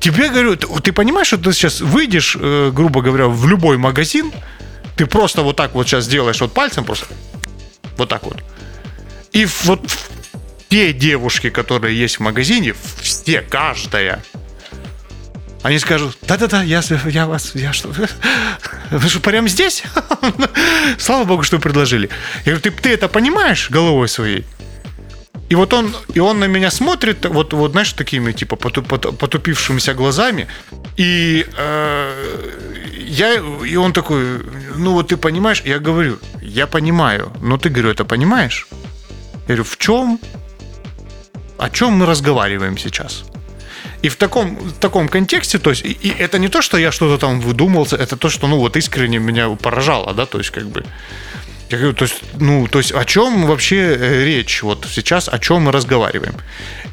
тебе 0.00 0.28
говорю, 0.28 0.56
ты, 0.56 0.66
ты 0.82 0.92
понимаешь, 0.92 1.28
что 1.28 1.38
ты 1.38 1.52
сейчас 1.52 1.80
выйдешь, 1.80 2.36
э, 2.38 2.70
грубо 2.74 3.00
говоря, 3.00 3.28
в 3.28 3.46
любой 3.46 3.78
магазин, 3.78 4.32
ты 4.96 5.06
просто 5.06 5.42
вот 5.42 5.56
так 5.56 5.74
вот 5.74 5.86
сейчас 5.86 6.06
делаешь 6.06 6.40
вот 6.40 6.52
пальцем 6.52 6.84
просто, 6.84 7.06
вот 7.96 8.08
так 8.08 8.22
вот. 8.24 8.42
И 9.32 9.46
вот 9.64 9.80
те 10.68 10.92
девушки, 10.92 11.50
которые 11.50 11.98
есть 11.98 12.16
в 12.16 12.20
магазине, 12.20 12.74
все, 13.00 13.42
каждая, 13.42 14.22
они 15.62 15.78
скажут, 15.78 16.18
да-да-да, 16.22 16.62
я, 16.62 16.82
я 17.06 17.26
вас, 17.26 17.52
я 17.54 17.72
что, 17.72 17.88
вы 18.90 19.08
что, 19.08 19.20
прямо 19.20 19.48
здесь? 19.48 19.82
Слава 20.98 21.24
богу, 21.24 21.42
что 21.42 21.58
предложили. 21.58 22.10
Я 22.44 22.52
говорю, 22.52 22.60
ты, 22.60 22.70
ты 22.70 22.90
это 22.90 23.08
понимаешь 23.08 23.70
головой 23.70 24.08
своей? 24.08 24.44
И 25.50 25.54
вот 25.54 25.72
он, 25.74 25.94
и 26.16 26.20
он 26.20 26.38
на 26.38 26.48
меня 26.48 26.70
смотрит, 26.70 27.26
вот, 27.26 27.52
вот 27.52 27.72
знаешь, 27.72 27.92
такими, 27.92 28.32
типа, 28.32 28.56
поту- 28.56 28.82
поту- 28.82 29.12
потупившимися 29.12 29.94
глазами. 29.94 30.46
И, 30.98 31.46
э, 31.58 32.50
я, 33.06 33.34
и 33.66 33.76
он 33.76 33.92
такой, 33.92 34.24
ну 34.76 34.92
вот 34.92 35.08
ты 35.12 35.16
понимаешь, 35.16 35.62
я 35.66 35.78
говорю, 35.78 36.18
я 36.42 36.66
понимаю, 36.66 37.30
но 37.42 37.56
ты, 37.56 37.68
говорю, 37.68 37.90
это 37.90 38.04
понимаешь? 38.04 38.66
Я 39.48 39.54
говорю, 39.54 39.64
в 39.64 39.76
чем, 39.76 40.18
о 41.58 41.68
чем 41.70 41.92
мы 41.92 42.06
разговариваем 42.06 42.78
сейчас? 42.78 43.24
И 44.04 44.08
в 44.08 44.16
таком, 44.16 44.56
в 44.56 44.72
таком 44.72 45.08
контексте, 45.08 45.58
то 45.58 45.70
есть, 45.70 45.84
и, 45.84 45.92
и 45.92 46.08
это 46.08 46.38
не 46.38 46.48
то, 46.48 46.62
что 46.62 46.78
я 46.78 46.90
что-то 46.92 47.18
там 47.18 47.40
выдумался, 47.40 47.96
это 47.96 48.16
то, 48.16 48.30
что, 48.30 48.48
ну, 48.48 48.58
вот 48.58 48.76
искренне 48.76 49.18
меня 49.18 49.48
поражало, 49.50 50.14
да, 50.14 50.26
то 50.26 50.38
есть, 50.38 50.50
как 50.50 50.64
бы, 50.64 50.84
Я 51.74 51.80
говорю, 51.80 51.94
то 51.94 52.04
есть, 52.04 52.22
ну, 52.38 52.68
то 52.68 52.78
есть 52.78 52.92
о 52.92 53.04
чем 53.04 53.46
вообще 53.46 53.96
э, 53.96 54.24
речь 54.24 54.62
вот 54.62 54.86
сейчас, 54.88 55.28
о 55.28 55.40
чем 55.40 55.62
мы 55.62 55.72
разговариваем? 55.72 56.36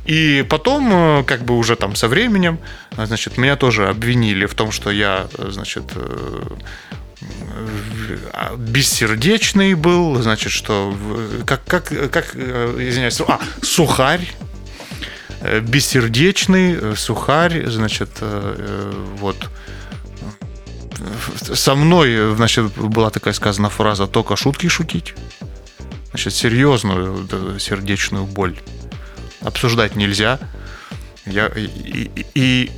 И 0.06 0.44
потом, 0.50 0.90
э, 0.92 1.24
как 1.24 1.46
бы 1.46 1.56
уже 1.56 1.76
там 1.76 1.96
со 1.96 2.08
временем, 2.08 2.58
э, 2.98 3.06
значит, 3.06 3.38
меня 3.38 3.56
тоже 3.56 3.88
обвинили 3.88 4.48
в 4.48 4.56
том, 4.56 4.72
что 4.72 4.90
я, 4.90 5.28
э, 5.38 5.50
значит, 5.52 5.84
а, 8.34 8.56
бессердечный 8.58 9.76
был, 9.76 10.20
значит, 10.20 10.52
что 10.52 10.98
как, 11.46 11.64
как, 11.66 11.94
как 12.10 12.36
извиняюсь, 12.36 13.22
а, 13.22 13.40
сухарь, 13.62 14.28
бессердечный, 15.62 16.96
сухарь, 16.96 17.68
значит, 17.68 18.10
вот. 19.20 19.38
Со 21.54 21.76
мной, 21.76 22.36
значит, 22.36 22.66
была 22.78 23.10
такая 23.10 23.34
сказана 23.34 23.70
фраза 23.70 24.08
«только 24.08 24.36
шутки 24.36 24.68
шутить». 24.68 25.14
Значит, 26.10 26.34
серьезную 26.34 27.58
сердечную 27.60 28.26
боль 28.26 28.58
обсуждать 29.42 29.96
нельзя. 29.96 30.40
Я, 31.26 31.48
и, 31.48 31.62
и- 31.66 32.26
и- 32.36 32.72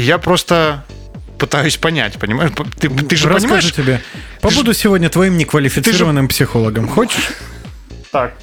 я 0.00 0.18
просто 0.18 0.84
пытаюсь 1.38 1.76
понять, 1.76 2.18
понимаешь? 2.18 2.52
Ты, 2.78 2.88
ты 2.90 3.16
же 3.16 3.28
Расскажу 3.28 3.44
понимаешь, 3.46 3.72
тебе. 3.72 4.00
Побуду 4.40 4.72
сегодня 4.74 5.08
твоим 5.08 5.36
неквалифицированным 5.38 6.28
психологом. 6.28 6.88
Хочешь? 6.88 7.28
Так. 8.10 8.34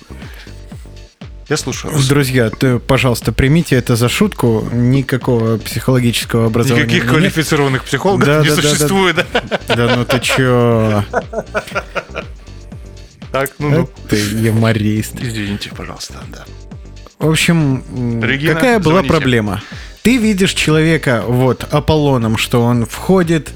Я 1.51 1.57
слушаю. 1.57 1.93
вас. 1.93 2.07
Друзья, 2.07 2.49
ты, 2.49 2.79
пожалуйста, 2.79 3.33
примите 3.33 3.75
это 3.75 3.97
за 3.97 4.07
шутку. 4.07 4.69
Никакого 4.71 5.57
психологического 5.57 6.45
образования. 6.45 6.85
Никаких 6.85 7.09
квалифицированных 7.09 7.83
психологов 7.83 8.25
Да, 8.25 8.39
не 8.41 8.47
да, 8.47 8.55
да, 8.55 8.61
да. 8.61 8.69
существует. 8.69 9.15
Да, 9.67 9.75
Да 9.75 9.95
ну 9.97 10.05
ты 10.05 10.19
чё? 10.21 11.03
Так, 13.33 13.51
ну, 13.59 13.69
ну. 13.69 13.89
Ты 14.07 14.15
юморист. 14.15 15.15
Извините, 15.19 15.71
пожалуйста, 15.75 16.13
да. 16.29 16.45
В 17.19 17.29
общем, 17.29 17.83
Регина, 18.23 18.53
какая 18.53 18.79
была 18.79 18.99
звоните. 19.01 19.13
проблема? 19.13 19.61
Ты 20.03 20.15
видишь 20.19 20.53
человека 20.53 21.25
вот 21.27 21.65
Аполлоном, 21.69 22.37
что 22.37 22.61
он 22.61 22.85
входит 22.85 23.49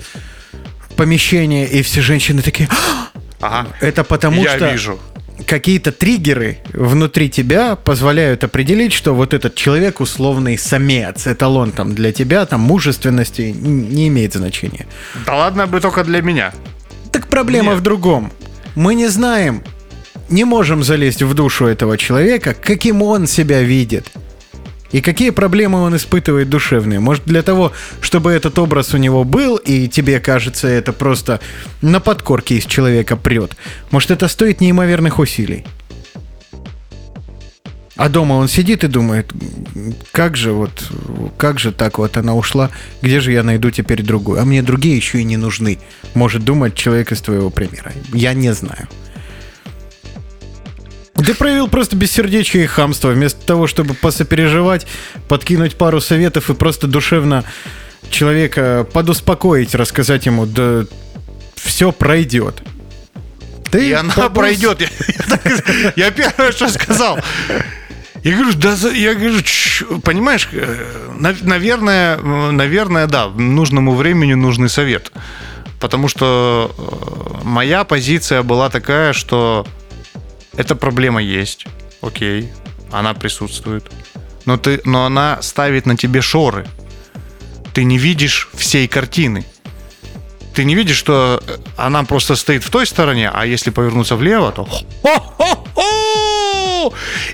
в 0.89 0.95
помещение, 0.95 1.65
и 1.65 1.81
все 1.81 2.01
женщины 2.01 2.41
такие... 2.41 2.67
«А!» 2.71 3.07
Ага. 3.39 3.69
Это 3.79 4.03
потому 4.03 4.43
Я 4.43 4.57
что 4.57 4.71
вижу. 4.71 4.99
Какие-то 5.45 5.91
триггеры 5.91 6.57
внутри 6.73 7.29
тебя 7.29 7.75
позволяют 7.75 8.43
определить, 8.43 8.93
что 8.93 9.13
вот 9.13 9.33
этот 9.33 9.55
человек 9.55 9.99
условный 9.99 10.57
самец, 10.57 11.27
эталон 11.27 11.71
там 11.71 11.93
для 11.93 12.11
тебя, 12.11 12.45
там 12.45 12.61
мужественности 12.61 13.53
не 13.53 14.07
имеет 14.07 14.33
значения. 14.33 14.87
Да 15.25 15.35
ладно 15.35 15.67
бы 15.67 15.79
только 15.81 16.03
для 16.03 16.21
меня. 16.21 16.53
Так 17.11 17.27
проблема 17.27 17.71
Нет. 17.71 17.79
в 17.79 17.83
другом. 17.83 18.31
Мы 18.75 18.95
не 18.95 19.07
знаем, 19.07 19.63
не 20.29 20.43
можем 20.43 20.83
залезть 20.83 21.21
в 21.21 21.33
душу 21.33 21.65
этого 21.65 21.97
человека, 21.97 22.53
каким 22.53 23.01
он 23.01 23.27
себя 23.27 23.61
видит. 23.61 24.07
И 24.91 25.01
какие 25.01 25.31
проблемы 25.31 25.81
он 25.81 25.95
испытывает 25.95 26.49
душевные. 26.49 26.99
Может, 26.99 27.25
для 27.25 27.41
того, 27.41 27.73
чтобы 28.01 28.31
этот 28.31 28.57
образ 28.59 28.93
у 28.93 28.97
него 28.97 29.23
был, 29.23 29.57
и 29.57 29.87
тебе 29.87 30.19
кажется, 30.19 30.67
это 30.67 30.93
просто 30.93 31.39
на 31.81 31.99
подкорке 31.99 32.55
из 32.55 32.65
человека 32.65 33.17
прет. 33.17 33.55
Может, 33.91 34.11
это 34.11 34.27
стоит 34.27 34.61
неимоверных 34.61 35.19
усилий. 35.19 35.65
А 37.97 38.09
дома 38.09 38.33
он 38.33 38.49
сидит 38.49 38.83
и 38.83 38.87
думает, 38.87 39.31
как 40.11 40.35
же 40.35 40.51
вот, 40.51 40.91
как 41.37 41.59
же 41.59 41.71
так 41.71 41.97
вот 41.97 42.17
она 42.17 42.35
ушла, 42.35 42.69
где 43.01 43.21
же 43.21 43.31
я 43.31 43.41
найду 43.41 43.71
теперь 43.71 44.03
другую? 44.03 44.41
А 44.41 44.45
мне 44.45 44.61
другие 44.61 44.97
еще 44.97 45.21
и 45.21 45.23
не 45.23 45.37
нужны, 45.37 45.79
может 46.13 46.43
думать 46.43 46.75
человек 46.75 47.13
из 47.13 47.21
твоего 47.21 47.49
примера. 47.49 47.93
Я 48.13 48.33
не 48.33 48.53
знаю. 48.53 48.89
Ты 51.25 51.33
проявил 51.33 51.67
просто 51.67 51.95
бессердечие 51.95 52.63
и 52.65 52.67
хамство. 52.67 53.09
Вместо 53.09 53.43
того, 53.45 53.67
чтобы 53.67 53.93
посопереживать, 53.93 54.85
подкинуть 55.27 55.75
пару 55.75 55.99
советов 56.01 56.49
и 56.49 56.53
просто 56.53 56.87
душевно 56.87 57.43
человека 58.09 58.85
подуспокоить, 58.93 59.73
рассказать 59.75 60.25
ему, 60.25 60.45
да 60.45 60.85
все 61.55 61.91
пройдет. 61.91 62.61
Ты 63.71 63.89
И 63.89 63.91
она 63.91 64.13
побыл- 64.13 64.33
пройдет. 64.33 64.81
Я, 64.81 64.87
я 65.95 66.05
я 66.05 66.11
первое, 66.11 66.51
что 66.51 66.69
сказал. 66.69 67.19
Я 68.23 68.35
говорю, 68.37 68.53
да, 68.55 68.73
я 68.89 69.13
говорю, 69.13 69.41
«Чш, 69.41 69.83
понимаешь, 70.03 70.47
э, 70.51 71.11
нав- 71.19 71.43
наверное, 71.43 72.17
наверное, 72.17 73.05
да, 73.07 73.27
нужному 73.27 73.93
времени 73.95 74.33
нужный 74.33 74.69
совет. 74.69 75.11
Потому 75.79 76.07
что 76.07 76.73
э, 76.77 77.43
моя 77.43 77.83
позиция 77.83 78.41
была 78.41 78.69
такая, 78.69 79.13
что 79.13 79.67
эта 80.57 80.75
проблема 80.75 81.21
есть, 81.21 81.65
окей, 82.01 82.51
она 82.91 83.13
присутствует, 83.13 83.91
но, 84.45 84.57
ты, 84.57 84.81
но 84.85 85.05
она 85.05 85.41
ставит 85.41 85.85
на 85.85 85.97
тебе 85.97 86.21
шоры. 86.21 86.65
Ты 87.73 87.83
не 87.83 87.97
видишь 87.97 88.49
всей 88.53 88.87
картины. 88.87 89.45
Ты 90.53 90.63
не 90.63 90.75
видишь, 90.75 90.95
что 90.95 91.43
э, 91.45 91.57
она 91.75 92.03
просто 92.03 92.35
стоит 92.35 92.63
в 92.63 92.69
той 92.69 92.85
стороне, 92.85 93.29
а 93.33 93.45
если 93.45 93.71
повернуться 93.71 94.15
влево, 94.15 94.51
то... 94.51 94.67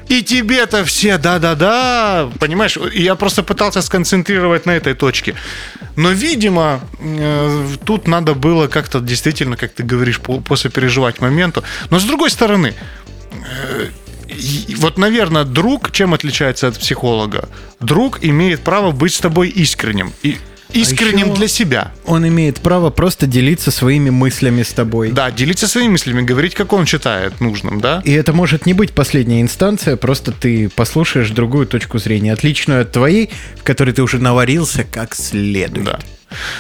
И 0.08 0.24
тебе-то 0.24 0.84
все 0.86 1.18
да-да-да, 1.18 2.30
понимаешь? 2.40 2.78
Я 2.94 3.16
просто 3.16 3.44
пытался 3.44 3.82
сконцентрировать 3.82 4.66
на 4.66 4.72
этой 4.72 4.94
точке. 4.94 5.36
Но, 5.96 6.12
видимо, 6.12 6.82
э, 7.00 7.68
тут 7.86 8.08
надо 8.08 8.34
было 8.34 8.68
как-то 8.68 9.00
действительно, 9.00 9.58
как 9.58 9.74
ты 9.74 9.84
говоришь, 9.84 10.20
по- 10.20 10.40
посопереживать 10.40 11.22
моменту. 11.22 11.64
Но 11.90 12.00
с 12.00 12.04
другой 12.04 12.30
стороны, 12.30 12.74
вот, 14.78 14.98
наверное, 14.98 15.44
друг 15.44 15.92
чем 15.92 16.14
отличается 16.14 16.68
от 16.68 16.78
психолога? 16.80 17.50
Друг 17.80 18.20
имеет 18.24 18.62
право 18.62 18.92
быть 18.92 19.14
с 19.14 19.20
тобой 19.20 19.50
искренним. 19.50 20.14
И 20.24 20.38
искренним 20.74 21.28
еще- 21.28 21.36
для 21.36 21.48
себя. 21.48 21.92
Он 22.06 22.26
имеет 22.28 22.62
право 22.62 22.90
просто 22.92 23.28
делиться 23.28 23.72
своими 23.72 24.10
мыслями 24.10 24.64
с 24.64 24.70
тобой. 24.72 25.12
Да, 25.12 25.30
делиться 25.32 25.68
своими 25.68 25.92
мыслями, 25.92 26.22
говорить, 26.22 26.56
как 26.56 26.72
он 26.74 26.86
считает 26.86 27.42
нужным, 27.42 27.82
да? 27.82 28.02
И 28.06 28.12
это 28.14 28.32
может 28.32 28.66
не 28.66 28.74
быть 28.74 28.92
последняя 28.94 29.42
инстанция, 29.42 29.98
просто 29.98 30.32
ты 30.32 30.70
послушаешь 30.70 31.30
другую 31.32 31.68
точку 31.68 32.00
зрения, 32.00 32.32
отличную 32.34 32.84
от 32.84 32.92
твоей, 32.92 33.30
в 33.60 33.64
которой 33.64 33.92
ты 33.92 34.02
уже 34.02 34.20
наварился 34.20 34.86
как 34.86 35.14
следует. 35.14 35.86
Да. 35.86 36.00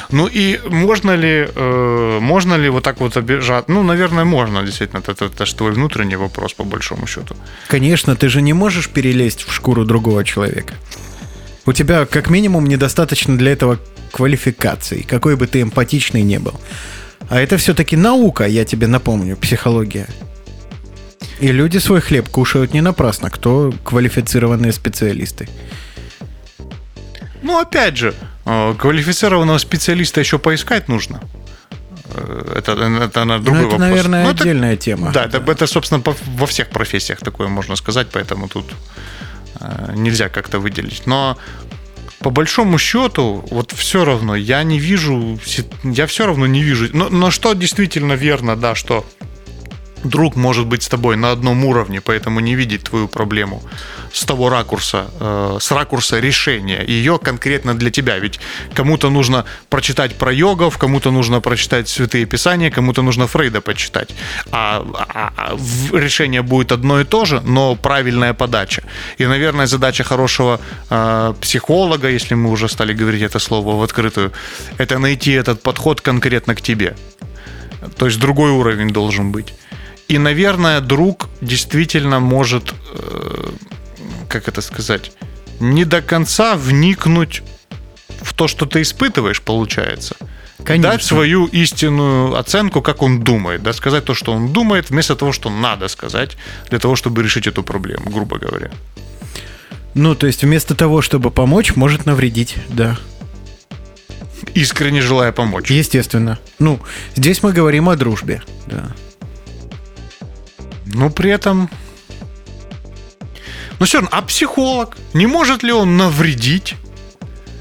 Ну 0.09 0.27
и 0.27 0.59
можно 0.69 1.15
ли, 1.15 1.47
э, 1.55 2.19
можно 2.21 2.55
ли 2.55 2.69
вот 2.69 2.83
так 2.83 2.99
вот 2.99 3.17
обижать? 3.17 3.69
Ну, 3.69 3.83
наверное, 3.83 4.25
можно, 4.25 4.63
действительно. 4.63 4.99
Это, 4.99 5.11
это, 5.11 5.25
это 5.25 5.45
же 5.45 5.55
твой 5.55 5.71
внутренний 5.71 6.17
вопрос, 6.17 6.53
по 6.53 6.63
большому 6.63 7.07
счету. 7.07 7.35
Конечно, 7.67 8.15
ты 8.15 8.29
же 8.29 8.41
не 8.41 8.53
можешь 8.53 8.89
перелезть 8.89 9.47
в 9.47 9.53
шкуру 9.53 9.85
другого 9.85 10.23
человека. 10.23 10.73
У 11.65 11.73
тебя, 11.73 12.05
как 12.05 12.29
минимум, 12.29 12.67
недостаточно 12.67 13.37
для 13.37 13.51
этого 13.51 13.79
квалификации, 14.11 15.05
какой 15.07 15.35
бы 15.35 15.47
ты 15.47 15.61
эмпатичный 15.61 16.23
не 16.23 16.39
был. 16.39 16.59
А 17.29 17.39
это 17.39 17.57
все-таки 17.57 17.95
наука, 17.95 18.45
я 18.45 18.65
тебе 18.65 18.87
напомню, 18.87 19.37
психология. 19.37 20.07
И 21.39 21.51
люди 21.51 21.77
свой 21.79 22.01
хлеб 22.01 22.29
кушают 22.29 22.73
не 22.73 22.81
напрасно, 22.81 23.29
кто 23.29 23.73
квалифицированные 23.83 24.73
специалисты. 24.73 25.47
Ну, 27.41 27.59
опять 27.59 27.97
же, 27.97 28.13
квалифицированного 28.77 29.57
специалиста 29.59 30.19
еще 30.19 30.37
поискать 30.37 30.87
нужно. 30.89 31.19
Э, 32.15 32.53
Это, 32.57 32.71
это 33.03 33.25
на 33.25 33.39
другой 33.39 33.61
Ну, 33.61 33.67
это, 33.67 33.71
вопрос. 33.77 33.79
наверное, 33.79 34.23
Ну, 34.23 34.29
это- 34.31 34.43
отдельная 34.43 34.75
тема. 34.77 35.11
Да, 35.11 35.25
это, 35.25 35.37
это, 35.51 35.67
собственно, 35.67 36.01
по- 36.01 36.15
во 36.37 36.45
всех 36.45 36.69
профессиях 36.69 37.19
такое 37.19 37.47
можно 37.47 37.75
сказать, 37.75 38.07
поэтому 38.11 38.47
тут 38.47 38.65
э, 39.61 39.93
нельзя 39.95 40.29
как-то 40.29 40.59
выделить. 40.59 41.03
Но 41.07 41.37
по 42.19 42.29
большому 42.29 42.77
счету, 42.79 43.43
вот 43.51 43.71
все 43.71 44.05
равно 44.05 44.35
я 44.35 44.63
не 44.63 44.79
вижу, 44.79 45.39
я 45.83 46.05
все 46.05 46.25
равно 46.25 46.47
не 46.47 46.63
вижу. 46.63 46.87
Но, 46.93 47.09
но 47.09 47.31
что 47.31 47.53
действительно 47.53 48.13
верно, 48.13 48.55
да, 48.55 48.75
что 48.75 49.05
друг 50.03 50.35
может 50.35 50.65
быть 50.65 50.83
с 50.83 50.87
тобой 50.87 51.15
на 51.15 51.31
одном 51.31 51.65
уровне, 51.65 52.01
поэтому 52.01 52.39
не 52.39 52.55
видеть 52.55 52.83
твою 52.83 53.07
проблему 53.07 53.61
с 54.13 54.25
того 54.25 54.49
ракурса, 54.49 55.05
э, 55.19 55.57
с 55.59 55.71
ракурса 55.71 56.19
решения 56.19 56.83
ее 56.83 57.17
конкретно 57.17 57.73
для 57.73 57.91
тебя. 57.91 58.19
Ведь 58.19 58.39
кому-то 58.73 59.09
нужно 59.09 59.45
прочитать 59.69 60.15
про 60.15 60.33
йогов, 60.33 60.77
кому-то 60.77 61.11
нужно 61.11 61.41
прочитать 61.41 61.87
святые 61.87 62.25
писания, 62.25 62.69
кому-то 62.71 63.01
нужно 63.01 63.27
Фрейда 63.27 63.61
почитать. 63.61 64.09
А, 64.51 64.85
а- 65.13 65.33
а 65.37 65.57
решение 65.97 66.41
будет 66.41 66.71
одно 66.71 66.99
и 66.99 67.03
то 67.03 67.25
же, 67.25 67.41
но 67.41 67.75
правильная 67.75 68.33
подача. 68.33 68.83
И, 69.19 69.25
наверное, 69.25 69.67
задача 69.67 70.03
хорошего 70.03 70.59
э, 70.89 71.33
психолога, 71.41 72.09
если 72.09 72.35
мы 72.35 72.49
уже 72.51 72.67
стали 72.67 72.93
говорить 72.93 73.21
это 73.21 73.39
слово 73.39 73.79
в 73.79 73.83
открытую, 73.83 74.31
это 74.77 74.99
найти 74.99 75.31
этот 75.31 75.63
подход 75.63 76.01
конкретно 76.01 76.55
к 76.55 76.61
тебе. 76.61 76.95
То 77.97 78.05
есть 78.05 78.19
другой 78.19 78.51
уровень 78.51 78.89
должен 78.89 79.31
быть. 79.31 79.53
И, 80.11 80.17
наверное, 80.17 80.81
друг 80.81 81.29
действительно 81.39 82.19
может, 82.19 82.73
э, 82.93 83.49
как 84.27 84.49
это 84.49 84.59
сказать, 84.59 85.13
не 85.61 85.85
до 85.85 86.01
конца 86.01 86.57
вникнуть 86.57 87.43
в 88.21 88.33
то, 88.33 88.49
что 88.49 88.65
ты 88.65 88.81
испытываешь, 88.81 89.41
получается. 89.41 90.17
Конечно. 90.65 90.91
дать 90.91 91.03
свою 91.03 91.45
истинную 91.45 92.35
оценку, 92.35 92.81
как 92.81 93.01
он 93.03 93.21
думает, 93.21 93.63
да, 93.63 93.71
сказать 93.71 94.03
то, 94.03 94.13
что 94.13 94.33
он 94.33 94.51
думает, 94.51 94.89
вместо 94.89 95.15
того, 95.15 95.31
что 95.31 95.49
надо 95.49 95.87
сказать, 95.87 96.35
для 96.69 96.79
того, 96.79 96.97
чтобы 96.97 97.23
решить 97.23 97.47
эту 97.47 97.63
проблему, 97.63 98.11
грубо 98.11 98.37
говоря. 98.37 98.69
Ну, 99.93 100.13
то 100.13 100.27
есть 100.27 100.43
вместо 100.43 100.75
того, 100.75 101.01
чтобы 101.01 101.31
помочь, 101.31 101.77
может 101.77 102.05
навредить, 102.05 102.57
да. 102.67 102.99
Искренне 104.55 105.01
желая 105.01 105.31
помочь. 105.31 105.71
Естественно. 105.71 106.37
Ну, 106.59 106.81
здесь 107.15 107.41
мы 107.43 107.53
говорим 107.53 107.87
о 107.87 107.95
дружбе, 107.95 108.43
да. 108.67 108.91
Но 110.93 111.09
при 111.09 111.31
этом... 111.31 111.69
Ну 113.79 113.85
все 113.85 113.97
равно, 113.99 114.09
а 114.11 114.21
психолог? 114.21 114.97
Не 115.13 115.27
может 115.27 115.63
ли 115.63 115.71
он 115.71 115.97
навредить? 115.97 116.75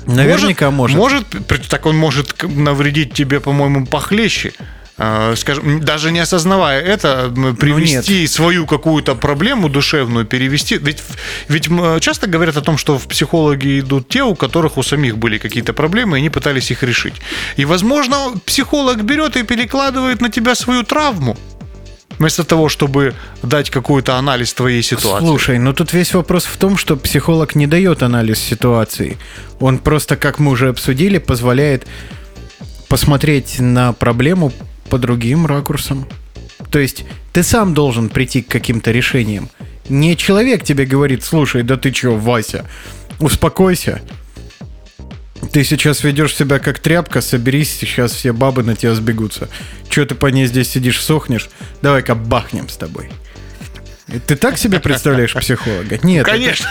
Наверняка 0.07 0.71
может. 0.71 0.97
Может, 0.97 1.27
при- 1.47 1.59
так 1.59 1.87
он 1.87 1.97
может 1.97 2.43
навредить 2.43 3.15
тебе, 3.15 3.41
по-моему, 3.41 3.87
похлеще. 3.87 4.53
Э, 4.99 5.35
Скажем, 5.37 5.81
даже 5.81 6.11
не 6.13 6.19
осознавая 6.21 6.83
это, 6.83 7.33
м, 7.35 7.57
привести 7.57 8.27
свою 8.27 8.67
какую-то 8.67 9.15
проблему 9.15 9.69
душевную, 9.71 10.27
перевести. 10.27 10.77
Ведь, 10.79 11.03
ведь 11.49 11.69
часто 12.01 12.27
говорят 12.27 12.57
о 12.57 12.61
том, 12.61 12.77
что 12.77 12.99
в 12.99 13.07
психологи 13.07 13.81
идут 13.81 14.09
те, 14.09 14.23
у 14.23 14.35
которых 14.35 14.77
у 14.77 14.83
самих 14.83 15.17
были 15.17 15.39
какие-то 15.39 15.73
проблемы, 15.73 16.19
и 16.19 16.21
они 16.21 16.29
пытались 16.29 16.71
их 16.71 16.83
решить. 16.83 17.15
И, 17.57 17.65
возможно, 17.65 18.17
психолог 18.45 19.03
берет 19.05 19.37
и 19.37 19.43
перекладывает 19.43 20.21
на 20.21 20.29
тебя 20.29 20.55
свою 20.55 20.83
травму. 20.83 21.39
Вместо 22.21 22.45
того, 22.45 22.69
чтобы 22.69 23.15
дать 23.43 23.71
какой-то 23.71 24.17
анализ 24.17 24.53
твоей 24.53 24.83
ситуации. 24.83 25.25
Слушай, 25.25 25.59
ну 25.59 25.73
тут 25.73 25.95
весь 25.95 26.13
вопрос 26.13 26.45
в 26.45 26.55
том, 26.59 26.77
что 26.77 26.99
психолог 26.99 27.55
не 27.55 27.67
дает 27.67 28.03
анализ 28.03 28.39
ситуации. 28.39 29.17
Он 29.59 29.79
просто, 29.79 30.17
как 30.17 30.39
мы 30.39 30.51
уже 30.51 30.69
обсудили, 30.69 31.17
позволяет 31.17 31.87
посмотреть 32.89 33.59
на 33.59 33.95
проблему 33.95 34.53
по 34.91 34.99
другим 34.99 35.47
ракурсам. 35.47 36.07
То 36.71 36.79
есть 36.79 37.05
ты 37.33 37.43
сам 37.43 37.73
должен 37.73 38.11
прийти 38.11 38.43
к 38.43 38.49
каким-то 38.49 38.91
решениям. 38.91 39.49
Не 39.89 40.15
человек 40.15 40.63
тебе 40.63 40.85
говорит, 40.85 41.25
слушай, 41.25 41.63
да 41.63 41.79
ты 41.79 41.91
чё, 41.91 42.17
Вася, 42.17 42.67
успокойся. 43.19 44.03
Ты 45.53 45.65
сейчас 45.65 46.05
ведешь 46.05 46.35
себя 46.37 46.59
как 46.61 46.79
тряпка, 46.79 47.21
соберись, 47.21 47.73
сейчас 47.73 48.13
все 48.13 48.33
бабы 48.33 48.63
на 48.63 48.77
тебя 48.77 48.95
сбегутся. 48.95 49.49
Че 49.89 50.07
ты 50.07 50.15
по 50.15 50.27
ней 50.27 50.47
здесь 50.47 50.69
сидишь, 50.71 51.01
сохнешь? 51.03 51.49
Давай-ка 51.83 52.15
бахнем 52.15 52.69
с 52.69 52.77
тобой. 52.77 53.11
Ты 54.27 54.37
так 54.37 54.59
себе 54.59 54.81
представляешь 54.81 55.35
психолога? 55.35 55.99
Нет. 56.03 56.23
это- 56.27 56.31
Конечно. 56.31 56.67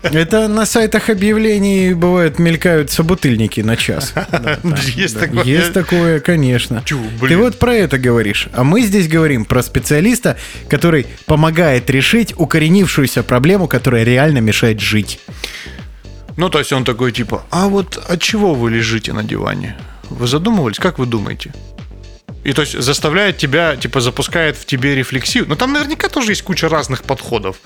Это 0.00 0.46
на 0.46 0.64
сайтах 0.64 1.10
объявлений 1.10 1.92
бывают 1.92 2.38
мелькают 2.38 2.88
собутыльники 2.90 3.60
на 3.62 3.76
час. 3.76 4.12
Да, 4.30 4.58
да, 4.62 4.76
Есть 4.94 5.14
да. 5.14 5.20
такое. 5.20 5.44
Есть 5.44 5.72
такое, 5.72 6.20
конечно. 6.20 6.84
Ты 6.86 7.36
вот 7.36 7.58
про 7.58 7.74
это 7.74 7.98
говоришь. 7.98 8.48
А 8.52 8.62
мы 8.62 8.82
здесь 8.82 9.08
говорим 9.08 9.44
про 9.44 9.60
специалиста, 9.62 10.36
который 10.68 11.06
помогает 11.26 11.90
решить 11.90 12.32
укоренившуюся 12.36 13.22
проблему, 13.24 13.66
которая 13.66 14.04
реально 14.04 14.38
мешает 14.38 14.80
жить. 14.80 15.18
Ну, 16.38 16.50
то 16.50 16.60
есть 16.60 16.72
он 16.72 16.84
такой 16.84 17.10
типа, 17.10 17.42
а 17.50 17.66
вот 17.66 17.96
от 17.96 18.22
чего 18.22 18.54
вы 18.54 18.70
лежите 18.70 19.12
на 19.12 19.24
диване? 19.24 19.76
Вы 20.08 20.28
задумывались? 20.28 20.78
Как 20.78 21.00
вы 21.00 21.06
думаете? 21.06 21.52
И 22.44 22.52
то 22.52 22.62
есть 22.62 22.80
заставляет 22.80 23.38
тебя, 23.38 23.74
типа 23.74 24.00
запускает 24.00 24.56
в 24.56 24.64
тебе 24.64 24.94
рефлексию. 24.94 25.46
Но 25.48 25.56
там 25.56 25.72
наверняка 25.72 26.08
тоже 26.08 26.30
есть 26.30 26.42
куча 26.42 26.68
разных 26.68 27.02
подходов. 27.02 27.56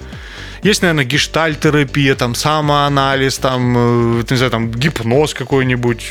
Есть, 0.62 0.80
наверное, 0.80 1.04
гештальтерапия, 1.04 2.14
там 2.14 2.34
самоанализ, 2.34 3.36
там, 3.36 4.20
э, 4.20 4.24
не 4.30 4.36
знаю, 4.36 4.50
там 4.50 4.70
гипноз 4.70 5.34
какой-нибудь. 5.34 6.10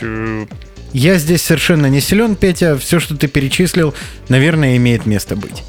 Я 0.93 1.17
здесь 1.17 1.41
совершенно 1.41 1.87
не 1.87 2.01
силен, 2.01 2.35
Петя. 2.35 2.77
Все, 2.77 2.99
что 2.99 3.15
ты 3.15 3.27
перечислил, 3.27 3.93
наверное, 4.29 4.77
имеет 4.77 5.05
место 5.05 5.35
быть. 5.35 5.63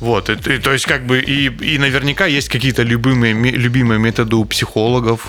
Вот, 0.00 0.28
и, 0.28 0.34
и 0.34 0.58
то 0.58 0.72
есть 0.72 0.84
как 0.84 1.06
бы 1.06 1.20
и, 1.20 1.46
и 1.46 1.78
наверняка 1.78 2.26
есть 2.26 2.50
какие-то 2.50 2.82
любимые, 2.82 3.32
любимые 3.32 3.98
методы 3.98 4.36
у 4.36 4.44
психологов. 4.44 5.26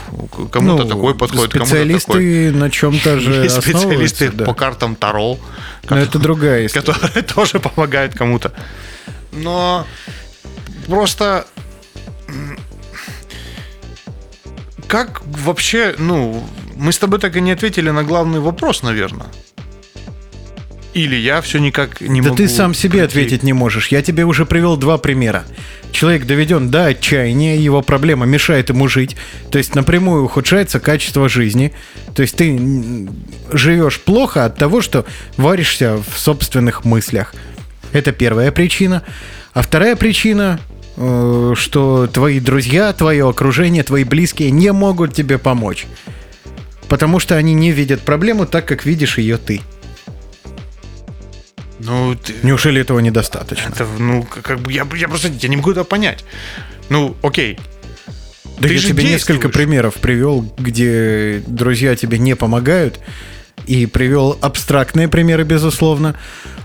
Кому-то 0.52 0.84
Ну, 0.84 0.90
такой 0.90 1.16
подходит, 1.16 1.54
кому-то 1.54 1.70
специалисты 1.70 2.08
такой. 2.08 2.52
на 2.52 2.70
чем-то 2.70 3.20
же 3.20 3.50
специалисты 3.62 4.32
да. 4.32 4.46
по 4.46 4.54
картам 4.54 4.96
Таро. 4.96 5.40
Но 5.90 5.98
это 5.98 6.20
другая 6.20 6.66
история. 6.66 6.86
которые 6.94 7.24
тоже 7.24 7.60
помогают 7.60 8.14
кому-то. 8.14 8.52
Но 9.32 9.88
просто 10.88 11.46
как 14.88 15.22
вообще, 15.26 15.96
ну, 15.98 16.46
мы 16.78 16.92
с 16.92 16.98
тобой 16.98 17.20
так 17.20 17.36
и 17.36 17.42
не 17.42 17.52
ответили 17.52 17.90
на 17.90 18.04
главный 18.04 18.40
вопрос, 18.40 18.84
наверное. 18.84 19.28
Или 20.94 21.16
я 21.16 21.42
все 21.42 21.60
никак 21.60 22.02
не 22.02 22.22
Да 22.22 22.30
могу. 22.30 22.38
ты 22.38 22.48
сам 22.48 22.74
себе 22.74 23.00
прийти. 23.02 23.06
ответить 23.06 23.44
не 23.44 23.54
можешь. 23.54 23.90
Я 23.90 24.02
тебе 24.02 24.26
уже 24.26 24.46
привел 24.48 24.78
два 24.78 24.98
примера. 24.98 25.44
Человек 25.92 26.26
доведен 26.26 26.72
до 26.72 26.86
отчаяния, 26.88 27.56
его 27.56 27.84
проблема 27.84 28.26
мешает 28.26 28.70
ему 28.70 28.88
жить. 28.88 29.16
То 29.52 29.60
есть 29.60 29.76
напрямую 29.76 30.24
ухудшается 30.26 30.80
качество 30.80 31.30
жизни. 31.30 31.72
То 32.16 32.24
есть 32.24 32.36
ты 32.36 32.60
живешь 33.52 34.00
плохо 34.00 34.46
от 34.46 34.58
того, 34.58 34.82
что 34.82 35.06
варишься 35.38 35.98
в 35.98 36.18
собственных 36.18 36.84
мыслях. 36.84 37.36
Это 37.92 38.12
первая 38.12 38.52
причина. 38.52 39.04
А 39.54 39.62
вторая 39.62 39.96
причина, 39.96 40.60
э, 40.96 41.54
что 41.56 42.08
твои 42.08 42.40
друзья, 42.40 42.92
твое 42.94 43.30
окружение, 43.30 43.84
твои 43.84 44.04
близкие 44.04 44.50
не 44.50 44.72
могут 44.72 45.14
тебе 45.14 45.38
помочь. 45.38 45.86
Потому 46.90 47.20
что 47.20 47.36
они 47.36 47.54
не 47.54 47.72
видят 47.72 48.02
проблему 48.02 48.46
так, 48.46 48.66
как 48.66 48.86
видишь 48.86 49.18
ее 49.18 49.38
ты. 49.38 49.62
Ну, 51.80 52.16
ты- 52.16 52.34
Неужели 52.44 52.82
этого 52.82 53.00
недостаточно? 53.00 53.70
это, 53.70 53.86
ну, 54.00 54.24
как 54.24 54.60
бы 54.60 54.72
я, 54.72 54.88
я 54.96 55.08
просто 55.08 55.28
я 55.30 55.50
не 55.50 55.58
могу 55.58 55.72
это 55.72 55.84
понять. 55.84 56.26
Ну, 56.90 57.16
окей. 57.22 57.60
Да 58.60 58.68
Ты 58.68 58.74
я 58.74 58.80
тебе 58.80 59.04
несколько 59.04 59.50
примеров 59.50 59.96
привел, 59.96 60.42
где 60.58 61.44
друзья 61.46 61.96
тебе 61.96 62.18
не 62.18 62.36
помогают, 62.36 63.00
и 63.68 63.86
привел 63.86 64.38
абстрактные 64.42 65.08
примеры, 65.08 65.44
безусловно, 65.44 66.16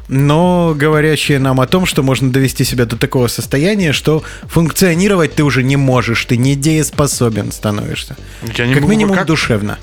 но 0.08 0.72
говорящие 0.74 1.38
нам 1.38 1.60
о 1.60 1.66
том, 1.66 1.84
что 1.84 2.02
можно 2.02 2.30
довести 2.32 2.64
себя 2.64 2.86
до 2.86 2.96
такого 2.96 3.26
состояния, 3.26 3.92
что 3.92 4.22
функционировать 4.44 5.34
ты 5.34 5.42
уже 5.42 5.62
не 5.62 5.76
можешь, 5.76 6.24
ты 6.24 6.38
недееспособен 6.38 7.52
становишься. 7.52 8.16
Я 8.56 8.66
не 8.66 8.72
как 8.74 8.82
могу, 8.82 8.92
минимум 8.92 9.16
как- 9.16 9.26
душевно. 9.26 9.78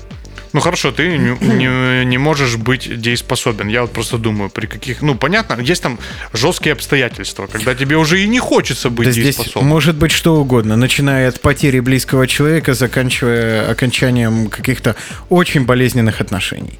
Ну 0.52 0.60
хорошо, 0.60 0.90
ты 0.90 1.16
не, 1.16 1.36
не- 1.40 2.04
не 2.04 2.18
можешь 2.18 2.56
быть 2.56 3.00
дееспособен. 3.00 3.68
Я 3.68 3.82
вот 3.82 3.92
просто 3.92 4.18
думаю, 4.18 4.50
при 4.50 4.66
каких. 4.66 5.00
Ну, 5.02 5.14
понятно, 5.14 5.60
есть 5.60 5.82
там 5.82 5.98
жесткие 6.32 6.72
обстоятельства, 6.72 7.46
когда 7.46 7.74
тебе 7.74 7.96
уже 7.96 8.20
и 8.22 8.26
не 8.28 8.38
хочется 8.40 8.90
быть 8.90 9.06
Да 9.06 9.12
здесь 9.12 9.36
дееспособным. 9.36 9.68
может 9.68 9.96
быть 9.96 10.10
что 10.12 10.36
угодно, 10.40 10.76
начиная 10.76 11.28
от 11.28 11.40
потери 11.40 11.80
близкого 11.80 12.26
человека, 12.26 12.74
заканчивая 12.74 13.70
окончанием 13.70 14.48
каких-то 14.48 14.96
очень 15.28 15.64
болезненных 15.66 16.20
отношений. 16.20 16.78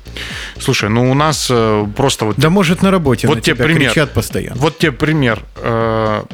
Слушай, 0.59 0.89
ну 0.91 1.11
у 1.11 1.15
нас 1.15 1.49
э, 1.51 1.87
просто 1.97 2.25
вот. 2.25 2.37
Да 2.39 2.51
может 2.51 2.83
на 2.83 2.91
работе 2.91 3.29
Вот 3.29 3.37
на 3.37 3.41
тебе 3.41 3.55
тебя 3.57 3.65
пример. 3.65 3.91
кричат 3.91 4.13
постоянно. 4.13 4.57
Вот 4.61 4.79
тебе 4.79 4.93
пример. 4.93 5.41
Э, 5.57 6.25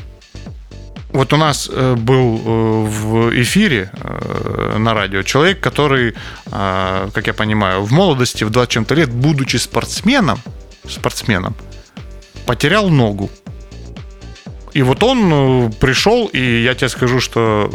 Вот 1.17 1.33
у 1.33 1.39
нас 1.39 1.71
э, 1.73 1.95
был 1.95 2.43
э, 2.45 2.85
в 2.85 3.43
эфире 3.43 3.91
э, 3.95 4.77
на 4.77 4.93
радио 4.93 5.23
человек, 5.23 5.61
который, 5.61 6.15
как 6.51 7.27
я 7.27 7.33
понимаю, 7.33 7.83
в 7.83 7.91
молодости, 7.91 8.45
в 8.45 8.51
20 8.51 8.71
чем-то 8.71 8.95
лет, 8.95 9.11
будучи 9.11 9.57
спортсменом, 9.57 10.39
спортсменом, 10.87 11.57
потерял 12.45 12.91
ногу. 12.91 13.31
И 14.75 14.83
вот 14.83 15.03
он 15.03 15.73
пришел, 15.81 16.27
и 16.27 16.63
я 16.63 16.75
тебе 16.75 16.91
скажу, 16.91 17.21
что 17.21 17.71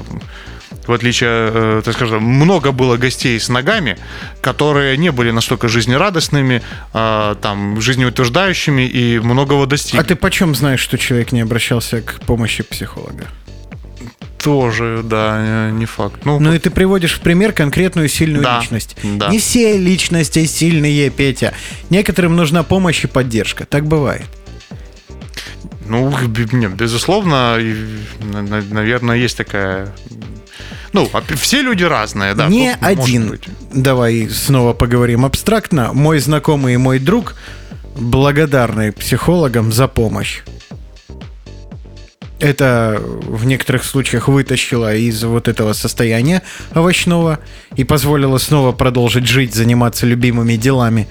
в 0.87 0.91
отличие, 0.91 1.29
э, 1.29 1.81
так 1.83 1.93
скажем, 1.95 2.23
много 2.23 2.71
было 2.71 2.97
гостей 2.97 3.39
с 3.39 3.49
ногами, 3.49 3.97
которые 4.41 4.97
не 4.97 5.11
были 5.11 5.31
настолько 5.31 5.67
жизнерадостными, 5.67 6.61
э, 6.93 7.35
там, 7.41 7.79
жизнеутверждающими 7.81 8.87
и 8.87 9.19
многого 9.19 9.65
достигли. 9.67 9.99
А 9.99 10.03
ты 10.03 10.15
почем 10.15 10.55
знаешь, 10.55 10.79
что 10.79 10.97
человек 10.97 11.31
не 11.31 11.41
обращался 11.41 12.01
к 12.01 12.19
помощи 12.21 12.63
психолога? 12.63 13.27
Тоже, 14.43 15.01
да, 15.03 15.69
не 15.71 15.85
факт. 15.85 16.25
Ну, 16.25 16.39
Ну 16.39 16.53
и 16.53 16.57
ты 16.57 16.71
приводишь 16.71 17.13
в 17.13 17.19
пример 17.19 17.53
конкретную 17.53 18.09
сильную 18.09 18.43
Да, 18.43 18.59
личность. 18.59 18.95
да. 19.03 19.29
Не 19.29 19.37
все 19.37 19.77
личности 19.77 20.45
сильные, 20.45 21.11
Петя. 21.11 21.53
Некоторым 21.91 22.35
нужна 22.35 22.63
помощь 22.63 23.03
и 23.03 23.07
поддержка. 23.07 23.65
Так 23.65 23.85
бывает. 23.85 24.25
ну, 25.85 26.11
безусловно, 26.27 27.57
наверное, 28.21 29.17
есть 29.17 29.37
такая... 29.37 29.93
Ну, 30.93 31.09
а 31.13 31.21
все 31.35 31.61
люди 31.61 31.83
разные, 31.83 32.33
да. 32.33 32.47
Не 32.47 32.75
один. 32.79 33.39
Давай 33.73 34.29
снова 34.29 34.73
поговорим 34.73 35.25
абстрактно. 35.25 35.93
Мой 35.93 36.19
знакомый 36.19 36.73
и 36.73 36.77
мой 36.77 36.99
друг 36.99 37.35
благодарны 37.95 38.91
психологам 38.91 39.71
за 39.71 39.87
помощь. 39.87 40.41
Это 42.39 42.99
в 42.99 43.45
некоторых 43.45 43.83
случаях 43.83 44.27
вытащило 44.27 44.95
из 44.95 45.23
вот 45.23 45.47
этого 45.47 45.73
состояния 45.73 46.41
овощного 46.73 47.39
и 47.75 47.83
позволило 47.83 48.39
снова 48.39 48.71
продолжить 48.71 49.27
жить, 49.27 49.53
заниматься 49.53 50.07
любимыми 50.07 50.55
делами. 50.55 51.07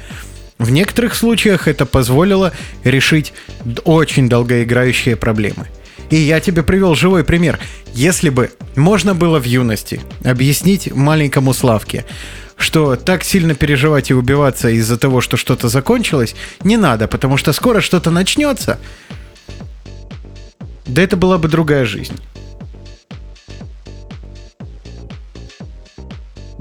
В 0.58 0.70
некоторых 0.72 1.14
случаях 1.14 1.68
это 1.68 1.86
позволило 1.86 2.52
решить 2.82 3.32
очень 3.84 4.28
долгоиграющие 4.28 5.14
проблемы. 5.14 5.68
И 6.10 6.16
я 6.16 6.40
тебе 6.40 6.62
привел 6.62 6.94
живой 6.94 7.24
пример. 7.24 7.58
Если 7.94 8.30
бы 8.30 8.50
можно 8.76 9.14
было 9.14 9.38
в 9.38 9.44
юности 9.44 10.00
объяснить 10.24 10.92
маленькому 10.92 11.54
Славке, 11.54 12.04
что 12.56 12.96
так 12.96 13.24
сильно 13.24 13.54
переживать 13.54 14.10
и 14.10 14.14
убиваться 14.14 14.68
из-за 14.68 14.98
того, 14.98 15.20
что 15.20 15.36
что-то 15.36 15.68
закончилось, 15.68 16.34
не 16.62 16.76
надо, 16.76 17.08
потому 17.08 17.36
что 17.36 17.52
скоро 17.52 17.80
что-то 17.80 18.10
начнется, 18.10 18.78
да 20.86 21.02
это 21.02 21.16
была 21.16 21.38
бы 21.38 21.48
другая 21.48 21.84
жизнь. 21.84 22.16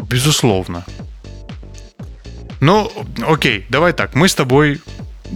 Безусловно. 0.09 0.85
Ну, 2.59 2.91
окей, 3.27 3.65
давай 3.69 3.93
так. 3.93 4.15
Мы 4.15 4.27
с 4.27 4.35
тобой 4.35 4.81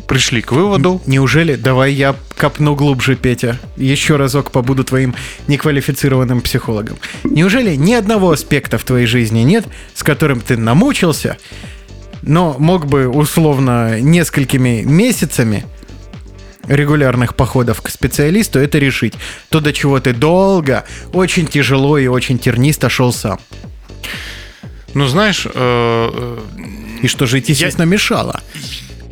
пришли 0.07 0.41
к 0.41 0.51
выводу. 0.51 1.01
Неужели? 1.05 1.55
Давай 1.55 1.93
я 1.93 2.15
копну 2.35 2.75
глубже, 2.75 3.15
Петя. 3.15 3.59
Еще 3.77 4.15
разок 4.15 4.51
побуду 4.51 4.83
твоим 4.83 5.15
неквалифицированным 5.47 6.41
психологом. 6.41 6.97
Неужели 7.23 7.75
ни 7.75 7.93
одного 7.93 8.31
аспекта 8.31 8.77
в 8.77 8.83
твоей 8.83 9.05
жизни 9.05 9.39
нет, 9.39 9.65
с 9.93 10.03
которым 10.03 10.41
ты 10.41 10.57
намучился, 10.57 11.37
но 12.21 12.55
мог 12.57 12.85
бы 12.85 13.07
условно 13.07 13.99
несколькими 13.99 14.81
месяцами 14.81 15.65
регулярных 16.67 17.35
походов 17.35 17.81
к 17.81 17.89
специалисту 17.89 18.59
это 18.59 18.77
решить. 18.77 19.13
То, 19.49 19.59
до 19.59 19.73
чего 19.73 19.99
ты 19.99 20.13
долго, 20.13 20.85
очень 21.11 21.45
тяжело 21.47 21.97
и 21.97 22.07
очень 22.07 22.39
тернисто 22.39 22.89
шел 22.89 23.11
сам. 23.11 23.39
Ну, 24.93 25.07
знаешь, 25.07 25.47
э, 25.53 26.39
И 27.01 27.07
что 27.07 27.25
жить, 27.25 27.49
естественно, 27.49 27.85
мешало. 27.85 28.41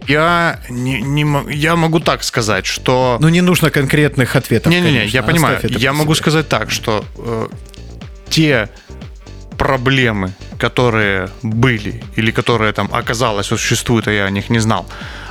Я, 0.08 0.60
не, 0.70 1.02
не 1.02 1.54
я 1.54 1.76
могу 1.76 2.00
так 2.00 2.24
сказать, 2.24 2.66
что... 2.66 3.18
Ну, 3.20 3.30
не 3.30 3.42
нужно 3.42 3.70
конкретных 3.70 4.36
ответов. 4.36 4.72
Не-не-не, 4.72 5.06
я 5.06 5.24
понимаю. 5.24 5.60
Я 5.64 5.94
могу 5.94 6.14
себе. 6.14 6.22
сказать 6.24 6.50
так, 6.50 6.72
что 6.72 7.06
э, 7.18 7.48
те 8.30 8.70
проблемы, 9.58 10.34
которые 10.58 11.30
были 11.44 12.04
или 12.16 12.32
которые 12.32 12.74
там 12.74 12.90
оказалось 12.92 13.48
существуют, 13.48 14.08
а 14.08 14.12
я 14.12 14.26
о 14.26 14.30
них 14.30 14.50
не 14.50 14.60
знал, 14.60 14.88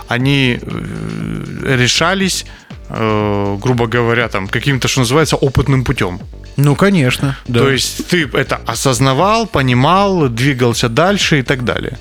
они 0.08 0.58
э, 0.60 1.76
решались, 1.76 2.46
э, 2.88 3.56
грубо 3.60 3.86
говоря, 3.86 4.28
там 4.28 4.48
каким-то, 4.48 4.88
что 4.88 5.00
называется, 5.00 5.36
опытным 5.36 5.84
путем. 5.84 6.20
Ну, 6.56 6.76
конечно. 6.76 7.36
да. 7.48 7.60
То 7.60 7.70
есть 7.70 8.08
ты 8.08 8.28
это 8.32 8.60
осознавал, 8.66 9.46
понимал, 9.46 10.28
двигался 10.28 10.88
дальше 10.88 11.40
и 11.40 11.42
так 11.42 11.64
далее. 11.64 11.98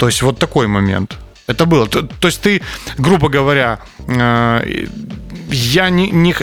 То 0.00 0.06
есть 0.08 0.22
вот 0.22 0.38
такой 0.38 0.66
момент. 0.66 1.18
Это 1.46 1.66
было. 1.66 1.86
То, 1.86 2.02
то 2.02 2.28
есть 2.28 2.40
ты, 2.40 2.62
грубо 2.98 3.28
говоря, 3.28 3.78
э, 4.08 4.86
я 5.52 5.90
не, 5.90 6.10
не 6.10 6.34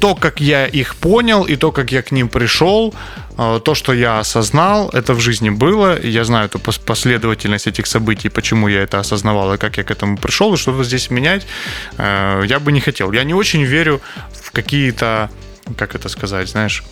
то, 0.00 0.14
как 0.14 0.40
я 0.40 0.66
их 0.66 0.94
понял 0.96 1.44
и 1.44 1.56
то, 1.56 1.70
как 1.72 1.92
я 1.92 2.02
к 2.02 2.10
ним 2.12 2.28
пришел, 2.28 2.92
э, 3.38 3.60
то, 3.64 3.74
что 3.74 3.92
я 3.92 4.18
осознал, 4.18 4.90
это 4.94 5.14
в 5.14 5.20
жизни 5.20 5.50
было. 5.50 5.96
Я 6.02 6.24
знаю 6.24 6.46
эту 6.46 6.58
пос- 6.58 6.80
последовательность 6.84 7.68
этих 7.68 7.86
событий, 7.86 8.28
почему 8.30 8.68
я 8.68 8.82
это 8.82 8.98
осознавал 8.98 9.54
и 9.54 9.58
как 9.58 9.76
я 9.78 9.84
к 9.84 9.90
этому 9.92 10.16
пришел, 10.16 10.54
и 10.54 10.56
что-то 10.56 10.84
здесь 10.84 11.10
менять 11.10 11.46
э, 11.98 12.42
я 12.48 12.58
бы 12.58 12.72
не 12.72 12.80
хотел. 12.80 13.12
Я 13.12 13.24
не 13.24 13.34
очень 13.34 13.62
верю 13.64 14.00
в 14.44 14.50
какие-то, 14.50 15.28
как 15.76 15.94
это 15.94 16.08
сказать, 16.08 16.48
знаешь, 16.48 16.82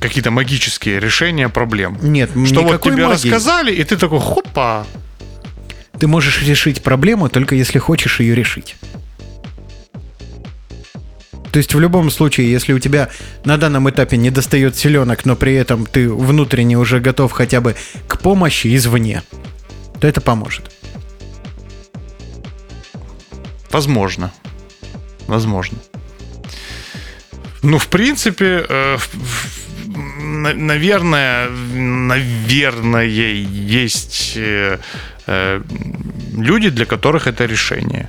какие-то 0.00 0.30
магические 0.30 1.00
решения 1.00 1.48
проблем. 1.48 1.98
Нет, 2.02 2.30
Что 2.46 2.62
вот 2.62 2.82
тебе 2.82 3.06
магии. 3.06 3.12
рассказали, 3.14 3.72
и 3.72 3.82
ты 3.84 3.96
такой, 3.96 4.20
хопа, 4.20 4.86
Ты 6.04 6.08
можешь 6.08 6.42
решить 6.42 6.82
проблему 6.82 7.30
только 7.30 7.54
если 7.54 7.78
хочешь 7.78 8.20
ее 8.20 8.34
решить. 8.34 8.76
То 11.50 11.56
есть 11.56 11.72
в 11.72 11.80
любом 11.80 12.10
случае, 12.10 12.50
если 12.50 12.74
у 12.74 12.78
тебя 12.78 13.08
на 13.46 13.56
данном 13.56 13.88
этапе 13.88 14.18
не 14.18 14.28
достает 14.28 14.76
селенок, 14.76 15.24
но 15.24 15.34
при 15.34 15.54
этом 15.54 15.86
ты 15.86 16.10
внутренне 16.10 16.76
уже 16.76 17.00
готов 17.00 17.32
хотя 17.32 17.62
бы 17.62 17.74
к 18.06 18.18
помощи 18.18 18.76
извне, 18.76 19.22
то 19.98 20.06
это 20.06 20.20
поможет. 20.20 20.70
Возможно. 23.70 24.30
Возможно. 25.26 25.78
Ну, 27.62 27.78
в 27.78 27.86
принципе, 27.86 28.66
э, 28.68 28.98
в- 28.98 29.63
наверное, 29.94 31.48
наверное, 31.48 33.06
есть 33.06 34.32
э, 34.36 34.78
э, 35.26 35.62
люди, 36.36 36.70
для 36.70 36.86
которых 36.86 37.26
это 37.26 37.46
решение. 37.46 38.08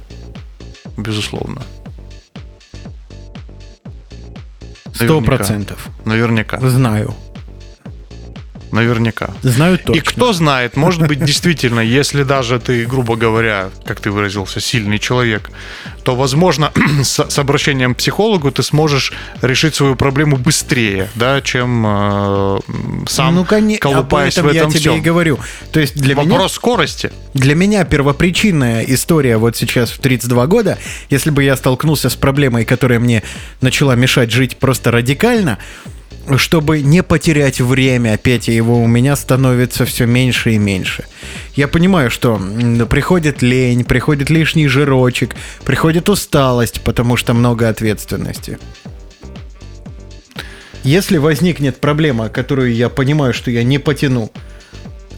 Безусловно. 0.98 1.62
Сто 4.94 5.22
процентов. 5.22 5.90
Наверняка. 6.06 6.60
Знаю. 6.60 7.14
Наверняка. 8.76 9.30
Знаю 9.42 9.78
точно. 9.78 9.94
И 9.94 10.02
кто 10.02 10.34
знает, 10.34 10.76
может 10.76 11.08
быть, 11.08 11.24
действительно, 11.24 11.80
если 11.80 12.24
даже 12.24 12.60
ты, 12.60 12.86
грубо 12.86 13.16
говоря, 13.16 13.70
как 13.86 14.02
ты 14.02 14.12
выразился, 14.12 14.60
сильный 14.60 15.00
человек, 15.00 15.50
то, 16.04 16.16
возможно, 16.16 16.72
с, 17.04 17.30
с 17.30 17.40
обращением 17.40 17.96
к 17.96 17.98
психологу 18.00 18.52
ты 18.52 18.64
сможешь 18.64 19.14
решить 19.42 19.76
свою 19.76 19.96
проблему 19.96 20.36
быстрее, 20.36 21.10
да, 21.16 21.42
чем 21.42 21.86
э, 21.88 22.60
сам 23.08 23.36
ну, 23.36 23.46
коне- 23.46 23.76
об 23.76 23.82
колупаясь 23.82 24.34
этом 24.38 24.50
в 24.50 24.54
я 24.54 24.62
этом 24.62 24.72
тебе 24.72 24.80
всем. 24.82 24.98
и 24.98 25.00
говорю. 25.00 25.40
То 25.72 25.80
есть 25.80 25.96
для 25.96 26.14
меня 26.16 26.32
Вопрос 26.32 26.54
скорости. 26.54 27.12
Для 27.34 27.56
меня 27.56 27.86
первопричинная 27.86 28.84
история 28.84 29.38
вот 29.38 29.56
сейчас 29.56 29.92
в 29.92 30.00
32 30.00 30.48
года, 30.48 30.78
если 31.10 31.30
бы 31.30 31.44
я 31.44 31.56
столкнулся 31.56 32.10
с 32.10 32.16
проблемой, 32.16 32.66
которая 32.66 33.00
мне 33.00 33.24
начала 33.62 33.96
мешать 33.96 34.32
жить 34.32 34.58
просто 34.58 34.92
радикально, 34.92 35.60
чтобы 36.38 36.82
не 36.82 37.04
потерять 37.04 37.62
время, 37.62 38.18
Петя, 38.18 38.52
его 38.52 38.82
у 38.82 38.88
меня 38.88 39.16
становится 39.16 39.86
все 39.86 40.06
меньше 40.06 40.54
и 40.54 40.58
меньше. 40.58 41.06
Я 41.56 41.68
понимаю, 41.68 42.10
что 42.10 42.42
приходит 42.90 43.42
лень, 43.42 43.84
приходит 43.84 44.30
лишний 44.30 44.68
жирочек, 44.68 45.36
приходит 45.64 46.10
усталость, 46.10 46.82
потому 46.82 47.16
что 47.16 47.34
много 47.34 47.70
ответственности. 47.70 48.58
Если 50.84 51.18
возникнет 51.18 51.78
проблема, 51.78 52.30
которую 52.30 52.74
я 52.74 52.90
понимаю, 52.90 53.34
что 53.34 53.50
я 53.50 53.64
не 53.64 53.80
потяну, 53.80 54.32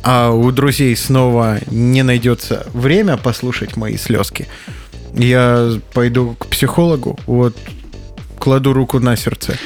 а 0.03 0.31
у 0.31 0.51
друзей 0.51 0.95
снова 0.95 1.59
не 1.69 2.03
найдется 2.03 2.65
время 2.73 3.17
послушать 3.17 3.75
мои 3.75 3.97
слезки, 3.97 4.47
я 5.13 5.71
пойду 5.93 6.35
к 6.39 6.47
психологу, 6.47 7.19
вот 7.25 7.57
кладу 8.39 8.71
руку 8.73 8.99
на 8.99 9.17
сердце. 9.17 9.57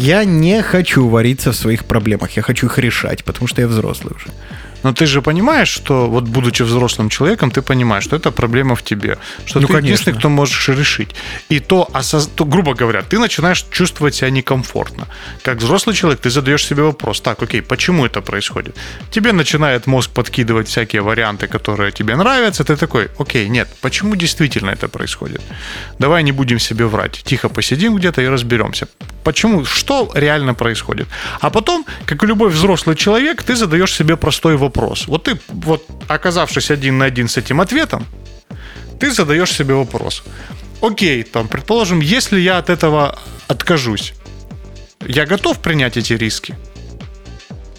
Я 0.00 0.24
не 0.24 0.62
хочу 0.62 1.08
вариться 1.08 1.50
в 1.50 1.56
своих 1.56 1.84
проблемах, 1.84 2.36
я 2.36 2.42
хочу 2.42 2.66
их 2.66 2.78
решать, 2.78 3.22
потому 3.24 3.48
что 3.48 3.60
я 3.60 3.68
взрослый 3.68 4.14
уже. 4.16 4.26
Но 4.82 4.92
ты 4.94 5.04
же 5.06 5.20
понимаешь, 5.20 5.68
что 5.68 6.06
вот 6.08 6.24
будучи 6.24 6.62
взрослым 6.62 7.10
человеком, 7.10 7.50
ты 7.50 7.60
понимаешь, 7.60 8.04
что 8.04 8.16
это 8.16 8.30
проблема 8.30 8.74
в 8.74 8.82
тебе. 8.82 9.18
Что 9.44 9.60
Ну, 9.60 9.66
ты 9.66 9.72
единственный, 9.74 10.12
конечно. 10.12 10.18
кто 10.20 10.28
можешь 10.30 10.68
решить. 10.68 11.14
И 11.50 11.60
то, 11.60 11.86
осоз- 11.92 12.30
то, 12.34 12.44
грубо 12.46 12.72
говоря, 12.72 13.02
ты 13.02 13.18
начинаешь 13.18 13.66
чувствовать 13.70 14.14
себя 14.14 14.30
некомфортно. 14.30 15.06
Как 15.42 15.58
взрослый 15.58 15.94
человек, 15.94 16.20
ты 16.20 16.30
задаешь 16.30 16.64
себе 16.66 16.82
вопрос, 16.82 17.20
так, 17.20 17.42
окей, 17.42 17.60
почему 17.60 18.06
это 18.06 18.22
происходит? 18.22 18.74
Тебе 19.10 19.32
начинает 19.32 19.86
мозг 19.86 20.10
подкидывать 20.12 20.68
всякие 20.68 21.02
варианты, 21.02 21.46
которые 21.46 21.92
тебе 21.92 22.16
нравятся. 22.16 22.64
Ты 22.64 22.76
такой, 22.76 23.08
окей, 23.18 23.48
нет, 23.50 23.68
почему 23.82 24.16
действительно 24.16 24.70
это 24.70 24.88
происходит? 24.88 25.42
Давай 25.98 26.22
не 26.22 26.32
будем 26.32 26.58
себе 26.58 26.86
врать. 26.86 27.20
Тихо 27.24 27.50
посидим 27.50 27.96
где-то 27.96 28.22
и 28.22 28.28
разберемся. 28.28 28.86
Почему, 29.24 29.64
что 29.64 30.10
реально 30.14 30.54
происходит? 30.54 31.08
А 31.40 31.50
потом, 31.50 31.84
как 32.06 32.22
и 32.24 32.26
любой 32.26 32.50
взрослый 32.50 32.96
человек, 32.96 33.42
ты 33.42 33.54
задаешь 33.54 33.94
себе 33.94 34.16
простой 34.16 34.56
вопрос. 34.56 35.06
Вот 35.08 35.24
ты, 35.24 35.38
вот 35.48 35.86
оказавшись 36.08 36.70
один 36.70 36.98
на 36.98 37.04
один 37.04 37.28
с 37.28 37.36
этим 37.36 37.60
ответом, 37.60 38.06
ты 38.98 39.10
задаешь 39.10 39.52
себе 39.52 39.74
вопрос. 39.74 40.22
Окей, 40.80 41.22
там, 41.22 41.48
предположим, 41.48 42.00
если 42.00 42.40
я 42.40 42.58
от 42.58 42.70
этого 42.70 43.18
откажусь, 43.48 44.14
я 45.06 45.26
готов 45.26 45.58
принять 45.60 45.96
эти 45.96 46.14
риски 46.14 46.54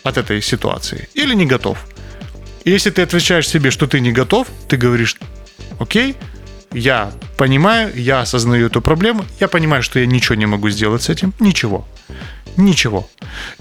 от 0.04 0.18
этой 0.18 0.42
ситуации 0.42 1.10
или 1.14 1.34
не 1.34 1.46
готов? 1.46 1.78
Если 2.66 2.92
ты 2.92 3.02
отвечаешь 3.02 3.48
себе, 3.48 3.72
что 3.72 3.88
ты 3.88 4.00
не 4.00 4.12
готов, 4.12 4.48
ты 4.68 4.78
говоришь, 4.78 5.18
окей, 5.80 6.16
я 6.74 7.12
понимаю, 7.38 7.92
я 7.96 8.22
осознаю 8.22 8.68
эту 8.68 8.82
проблему, 8.82 9.26
я 9.40 9.48
понимаю, 9.48 9.84
что 9.84 10.00
я 10.00 10.06
ничего 10.06 10.36
не 10.36 10.46
могу 10.46 10.70
сделать 10.70 11.04
с 11.04 11.10
этим, 11.10 11.34
ничего, 11.40 11.88
ничего. 12.58 13.10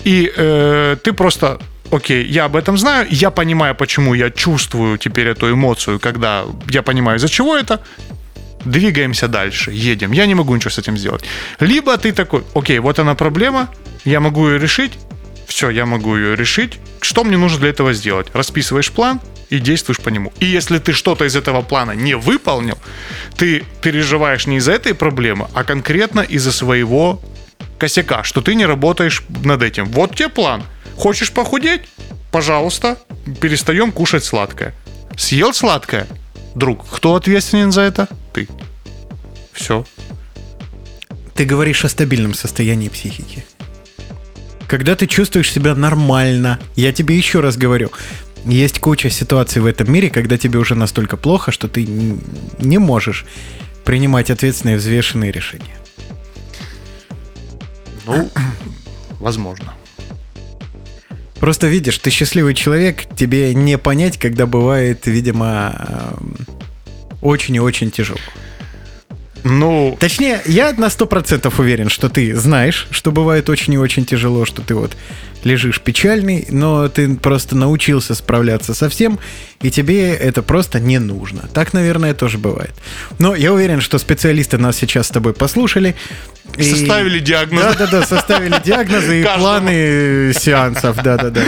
И 0.05 0.33
э, 0.37 0.97
ты 1.03 1.13
просто, 1.13 1.61
окей, 1.91 2.25
я 2.27 2.45
об 2.45 2.57
этом 2.57 2.79
знаю, 2.79 3.07
я 3.11 3.31
понимаю, 3.31 3.75
почему 3.75 4.15
я 4.15 4.31
чувствую 4.31 4.99
теперь 4.99 5.29
эту 5.29 5.51
эмоцию, 5.51 5.99
когда 5.99 6.45
я 6.71 6.83
понимаю, 6.83 7.19
из-за 7.19 7.29
чего 7.29 7.57
это, 7.57 7.81
двигаемся 8.65 9.29
дальше, 9.29 9.71
едем. 9.73 10.13
Я 10.13 10.27
не 10.27 10.35
могу 10.35 10.55
ничего 10.55 10.71
с 10.71 10.79
этим 10.79 10.97
сделать. 10.97 11.25
Либо 11.61 11.97
ты 11.97 12.13
такой, 12.13 12.45
окей, 12.55 12.79
вот 12.79 12.99
она 12.99 13.15
проблема, 13.15 13.69
я 14.05 14.21
могу 14.21 14.49
ее 14.49 14.59
решить, 14.59 14.93
все, 15.47 15.71
я 15.71 15.85
могу 15.85 16.17
ее 16.17 16.37
решить. 16.37 16.79
Что 17.01 17.25
мне 17.25 17.37
нужно 17.37 17.59
для 17.59 17.71
этого 17.71 17.93
сделать? 17.93 18.29
Расписываешь 18.33 18.93
план 18.93 19.21
и 19.51 19.59
действуешь 19.59 19.99
по 19.99 20.09
нему. 20.09 20.33
И 20.41 20.47
если 20.47 20.79
ты 20.79 20.93
что-то 20.93 21.25
из 21.25 21.37
этого 21.37 21.63
плана 21.63 21.93
не 21.93 22.15
выполнил, 22.15 22.79
ты 23.37 23.65
переживаешь 23.83 24.47
не 24.47 24.57
из-за 24.57 24.73
этой 24.73 24.95
проблемы, 24.95 25.49
а 25.55 25.65
конкретно 25.65 26.21
из-за 26.21 26.53
своего 26.53 27.21
косяка, 27.79 28.23
что 28.23 28.41
ты 28.41 28.55
не 28.55 28.67
работаешь 28.67 29.23
над 29.45 29.63
этим. 29.63 29.87
Вот 29.87 30.15
тебе 30.15 30.29
план. 30.29 30.63
Хочешь 30.97 31.33
похудеть? 31.33 31.83
Пожалуйста, 32.31 32.99
перестаем 33.41 33.91
кушать 33.91 34.25
сладкое. 34.25 34.75
Съел 35.17 35.53
сладкое? 35.53 36.07
Друг, 36.55 36.89
кто 36.89 37.17
ответственен 37.17 37.73
за 37.73 37.83
это? 37.83 38.09
Ты. 38.33 38.49
Все. 39.53 39.85
Ты 41.35 41.45
говоришь 41.45 41.85
о 41.85 41.89
стабильном 41.89 42.35
состоянии 42.35 42.89
психики. 42.89 43.45
Когда 44.69 44.95
ты 44.95 45.09
чувствуешь 45.09 45.51
себя 45.51 45.75
нормально, 45.75 46.61
я 46.77 46.93
тебе 46.93 47.17
еще 47.17 47.41
раз 47.41 47.57
говорю, 47.57 47.91
есть 48.45 48.79
куча 48.79 49.11
ситуаций 49.11 49.61
в 49.63 49.67
этом 49.67 49.93
мире, 49.93 50.11
когда 50.11 50.39
тебе 50.39 50.59
уже 50.59 50.75
настолько 50.75 51.17
плохо, 51.17 51.53
что 51.53 51.69
ты 51.69 51.87
не 52.59 52.79
можешь 52.79 53.27
принимать 53.85 54.31
ответственные 54.31 54.77
взвешенные 54.77 55.33
решения. 55.33 55.77
Ну, 58.07 58.31
возможно. 59.21 59.75
Просто 61.39 61.69
видишь, 61.69 61.99
ты 61.99 62.11
счастливый 62.11 62.55
человек, 62.55 63.05
тебе 63.17 63.55
не 63.55 63.79
понять, 63.79 64.19
когда 64.19 64.47
бывает, 64.47 65.07
видимо, 65.07 65.75
эм, 65.89 66.37
очень 67.23 67.57
и 67.57 67.61
очень 67.61 67.91
тяжело. 67.91 68.21
Ну, 69.45 69.97
Точнее, 70.01 70.41
я 70.47 70.73
на 70.73 70.91
сто 70.91 71.07
процентов 71.07 71.59
уверен, 71.61 71.89
что 71.89 72.09
ты 72.09 72.35
знаешь, 72.37 72.87
что 72.91 73.11
бывает 73.13 73.49
очень 73.49 73.75
и 73.75 73.79
очень 73.79 74.05
тяжело, 74.05 74.45
что 74.45 74.63
ты 74.63 74.75
вот 74.75 74.97
лежишь 75.45 75.81
печальный, 75.81 76.47
но 76.51 76.89
ты 76.89 77.15
просто 77.15 77.57
научился 77.57 78.15
справляться 78.15 78.75
со 78.75 78.91
всем, 78.91 79.19
и 79.63 79.71
тебе 79.71 80.13
это 80.13 80.43
просто 80.43 80.81
не 80.81 80.99
нужно. 80.99 81.49
Так, 81.55 81.73
наверное, 81.73 82.13
тоже 82.13 82.37
бывает. 82.37 82.73
Но 83.19 83.35
я 83.35 83.53
уверен, 83.53 83.81
что 83.81 83.99
специалисты 83.99 84.59
нас 84.59 84.77
сейчас 84.77 85.07
с 85.07 85.11
тобой 85.11 85.33
послушали. 85.33 85.95
и- 86.59 86.63
Составили 86.63 87.21
диагноз. 87.21 87.63
Да-да-да, 87.63 88.05
составили 88.05 88.61
диагнозы 88.63 89.21
и 89.23 89.25
планы 89.25 90.33
сеансов, 90.39 90.97
да-да-да. 91.03 91.41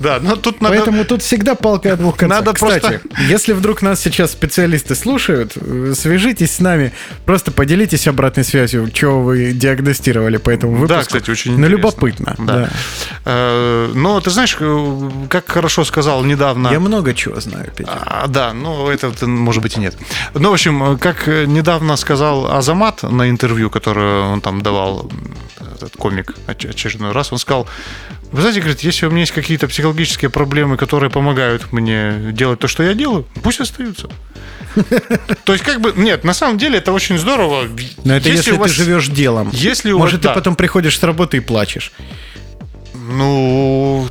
Да, 0.00 0.18
но 0.20 0.34
тут 0.36 0.60
надо... 0.60 0.74
Поэтому 0.74 1.04
тут 1.04 1.22
всегда 1.22 1.54
палка 1.54 1.92
о 1.92 1.96
двух 1.96 2.16
концах. 2.16 2.40
Надо 2.40 2.52
Кстати, 2.54 3.00
если 3.28 3.52
вдруг 3.52 3.82
нас 3.82 4.00
сейчас 4.00 4.32
специалисты 4.32 4.94
слушают, 4.94 5.52
э, 5.56 5.92
свяжитесь 5.96 6.52
с 6.56 6.58
нами, 6.60 6.92
просто 7.26 7.52
поделитесь 7.52 8.08
обратной 8.08 8.44
связью, 8.44 8.90
что 8.94 9.20
вы 9.20 9.52
диагностировали 9.52 10.38
по 10.38 10.50
этому 10.50 10.72
выпуску. 10.72 10.94
Да, 10.96 11.02
кстати, 11.04 11.30
очень 11.30 11.52
Ну, 11.52 11.58
интересно. 11.58 11.76
любопытно. 11.76 12.34
Да. 12.38 12.56
Да. 12.56 12.70
Э, 13.26 13.92
Но 13.94 14.20
ты 14.20 14.30
знаешь, 14.30 14.56
э, 14.58 15.10
как 15.28 15.48
хорошо 15.50 15.84
сказал 15.84 16.24
недавно... 16.24 16.68
Я 16.68 16.80
много 16.80 17.14
чего 17.14 17.38
знаю, 17.40 17.70
Петя. 17.76 17.90
А, 18.06 18.26
да, 18.26 18.52
ну 18.54 18.88
это, 18.88 19.12
может 19.26 19.62
быть 19.62 19.76
и 19.76 19.80
нет. 19.80 19.96
Ну, 20.34 20.50
в 20.50 20.52
общем, 20.52 20.98
как 20.98 21.26
недавно 21.26 21.96
сказал 21.96 22.50
Азамат 22.50 23.02
на 23.02 23.28
интервью, 23.28 23.68
которое 23.70 24.22
он 24.22 24.40
там 24.40 24.62
давал, 24.62 25.10
этот 25.74 25.94
комик 25.96 26.34
оч- 26.46 26.68
очередной 26.70 27.12
раз, 27.12 27.32
он 27.32 27.38
сказал, 27.38 27.66
вы 28.32 28.40
знаете, 28.40 28.60
говорит, 28.60 28.80
если 28.80 29.06
у 29.06 29.10
меня 29.10 29.20
есть 29.20 29.32
какие-то 29.32 29.66
психологические 29.68 30.30
проблемы, 30.30 30.76
которые 30.76 31.10
помогают 31.10 31.72
мне 31.72 32.32
делать 32.32 32.58
то, 32.60 32.68
что 32.68 32.82
я 32.82 32.94
делаю, 32.94 33.26
пусть 33.42 33.60
остаются. 33.60 34.08
То 35.44 35.52
есть, 35.52 35.64
как 35.64 35.80
бы, 35.80 35.92
нет, 35.96 36.22
на 36.24 36.32
самом 36.32 36.58
деле 36.58 36.78
это 36.78 36.92
очень 36.92 37.18
здорово. 37.18 37.64
Но 38.04 38.14
это 38.16 38.28
если, 38.28 38.52
вас- 38.52 38.70
ты 38.70 38.76
живешь 38.76 39.08
делом. 39.08 39.50
Если 39.52 39.90
вас- 39.92 40.00
Может, 40.00 40.20
ты 40.22 40.28
да. 40.28 40.34
потом 40.34 40.54
приходишь 40.54 40.98
с 40.98 41.02
работы 41.02 41.38
и 41.38 41.40
плачешь. 41.40 41.92
Ну, 43.10 44.08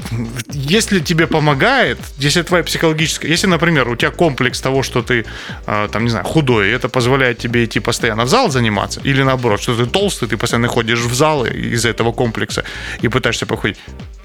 если 0.52 1.00
тебе 1.00 1.26
помогает, 1.26 1.98
если 2.18 2.42
твоя 2.42 2.64
психологическая, 2.64 3.32
если, 3.32 3.48
например, 3.48 3.88
у 3.88 3.96
тебя 3.96 4.12
комплекс 4.12 4.60
того, 4.60 4.84
что 4.84 5.02
ты, 5.02 5.26
э, 5.68 5.90
там, 5.92 6.04
не 6.04 6.10
знаю, 6.10 6.26
худой, 6.26 6.68
и 6.68 6.72
это 6.72 6.90
позволяет 6.90 7.38
тебе 7.38 7.64
идти 7.64 7.80
постоянно 7.80 8.26
в 8.26 8.30
зал 8.30 8.52
заниматься, 8.52 9.00
или 9.06 9.24
наоборот, 9.24 9.62
что 9.62 9.76
ты 9.76 9.86
толстый, 9.86 10.28
ты 10.28 10.38
постоянно 10.38 10.68
ходишь 10.68 11.00
в 11.00 11.14
зал 11.14 11.46
из-за 11.46 11.90
этого 11.90 12.12
комплекса 12.12 12.64
и 13.02 13.08
пытаешься 13.08 13.46
походить, 13.46 13.78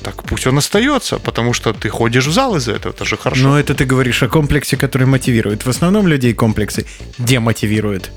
так 0.03 0.25
пусть 0.25 0.47
он 0.47 0.59
остается, 0.59 1.19
потому 1.19 1.55
что 1.55 1.73
ты 1.73 1.89
ходишь 1.89 2.27
в 2.27 2.33
зал 2.33 2.57
из-за 2.57 2.73
этого, 2.73 2.93
это 2.93 3.05
же 3.05 3.17
хорошо. 3.17 3.43
Но 3.43 3.61
это 3.61 3.75
ты 3.75 3.85
говоришь 3.85 4.23
о 4.23 4.29
комплексе, 4.29 4.77
который 4.77 5.07
мотивирует. 5.07 5.65
В 5.65 5.69
основном 5.69 6.09
людей 6.09 6.35
комплексы 6.35 6.85
демотивируют. 7.19 8.11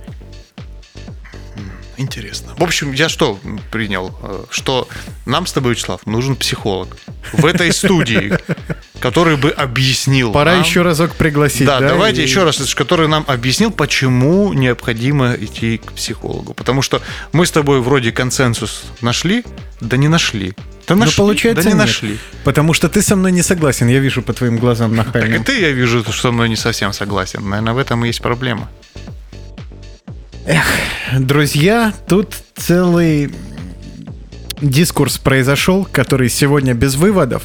Интересно. 1.98 2.54
В 2.58 2.64
общем, 2.64 2.92
я 2.94 3.10
что 3.10 3.40
принял? 3.72 4.16
Э, 4.22 4.44
Что 4.52 4.88
нам 5.26 5.48
с 5.48 5.52
тобой, 5.54 5.72
Вячеслав, 5.74 6.06
нужен 6.06 6.36
психолог 6.36 6.96
в 7.34 7.44
этой 7.46 7.74
студии, 7.74 8.38
который 9.00 9.36
бы 9.36 9.50
объяснил 9.50 10.32
Пора 10.32 10.52
нам- 10.54 10.62
еще 10.64 10.84
разок 10.84 11.14
пригласить. 11.16 11.66
Да, 11.66 11.80
да, 11.80 11.90
давайте 11.90 12.22
и- 12.22 12.26
еще 12.26 12.44
раз, 12.44 12.76
который 12.76 13.08
нам 13.08 13.24
объяснил, 13.28 13.72
почему 13.72 14.54
необходимо 14.54 15.34
идти 15.34 15.78
к 15.80 15.92
психологу. 15.94 16.54
Потому 16.54 16.82
что 16.84 17.02
мы 17.34 17.46
с 17.48 17.52
тобой 17.52 17.82
вроде 17.82 18.12
консенсус 18.12 18.84
нашли, 19.02 19.44
да 19.82 19.98
не 19.98 20.08
нашли. 20.08 20.54
Да 20.88 20.94
Ну, 20.96 21.02
нашли, 21.02 21.18
получается, 21.18 21.64
да 21.64 21.70
не 21.72 21.76
нет. 21.76 21.86
нашли. 21.88 22.18
Потому 22.44 22.74
что 22.74 22.88
ты 22.90 23.02
со 23.02 23.16
мной 23.16 23.32
не 23.32 23.42
согласен, 23.42 23.88
я 23.90 24.00
вижу 24.00 24.22
по 24.22 24.34
твоим 24.34 24.58
глазам 24.58 24.96
Так 24.96 25.06
и 25.06 25.08
нахальным. 25.20 25.44
ты, 25.44 25.60
я 25.60 25.72
вижу, 25.72 26.02
что 26.02 26.12
со 26.14 26.32
мной 26.32 26.48
не 26.48 26.56
совсем 26.56 26.94
согласен. 26.94 27.50
Наверное, 27.50 27.74
в 27.74 27.78
этом 27.80 28.06
и 28.06 28.08
есть 28.08 28.22
проблема. 28.22 28.70
Друзья, 31.18 31.94
тут 32.08 32.36
целый 32.56 33.32
дискурс 34.62 35.18
произошел, 35.18 35.88
который 35.92 36.30
сегодня 36.30 36.74
без 36.74 36.96
выводов. 36.96 37.44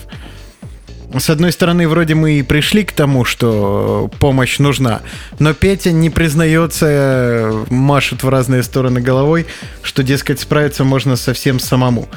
С 1.18 1.28
одной 1.28 1.52
стороны, 1.52 1.86
вроде 1.88 2.14
мы 2.14 2.38
и 2.38 2.42
пришли 2.42 2.84
к 2.84 2.92
тому, 2.92 3.24
что 3.24 4.10
помощь 4.18 4.58
нужна, 4.58 5.02
но 5.38 5.52
Петя 5.52 5.92
не 5.92 6.08
признается, 6.08 7.52
машет 7.68 8.22
в 8.22 8.28
разные 8.30 8.62
стороны 8.62 9.00
головой, 9.00 9.46
что, 9.82 10.02
дескать, 10.02 10.40
справиться 10.40 10.84
можно 10.84 11.16
совсем 11.16 11.60
самому. 11.60 12.08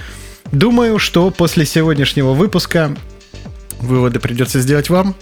Думаю, 0.52 0.98
что 0.98 1.30
после 1.30 1.66
сегодняшнего 1.66 2.34
выпуска 2.34 2.96
выводы 3.82 4.20
придется 4.20 4.62
сделать 4.62 4.90
вам. 4.90 5.14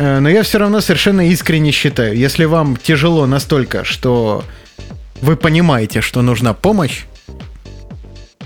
Э, 0.00 0.18
Но 0.18 0.30
я 0.30 0.42
все 0.42 0.58
равно 0.58 0.80
совершенно 0.80 1.28
искренне 1.28 1.72
считаю, 1.72 2.16
если 2.16 2.46
вам 2.46 2.76
тяжело 2.76 3.26
настолько, 3.26 3.84
что 3.84 4.44
вы 5.20 5.36
понимаете, 5.36 6.00
что 6.00 6.22
нужна 6.22 6.54
помощь, 6.54 7.02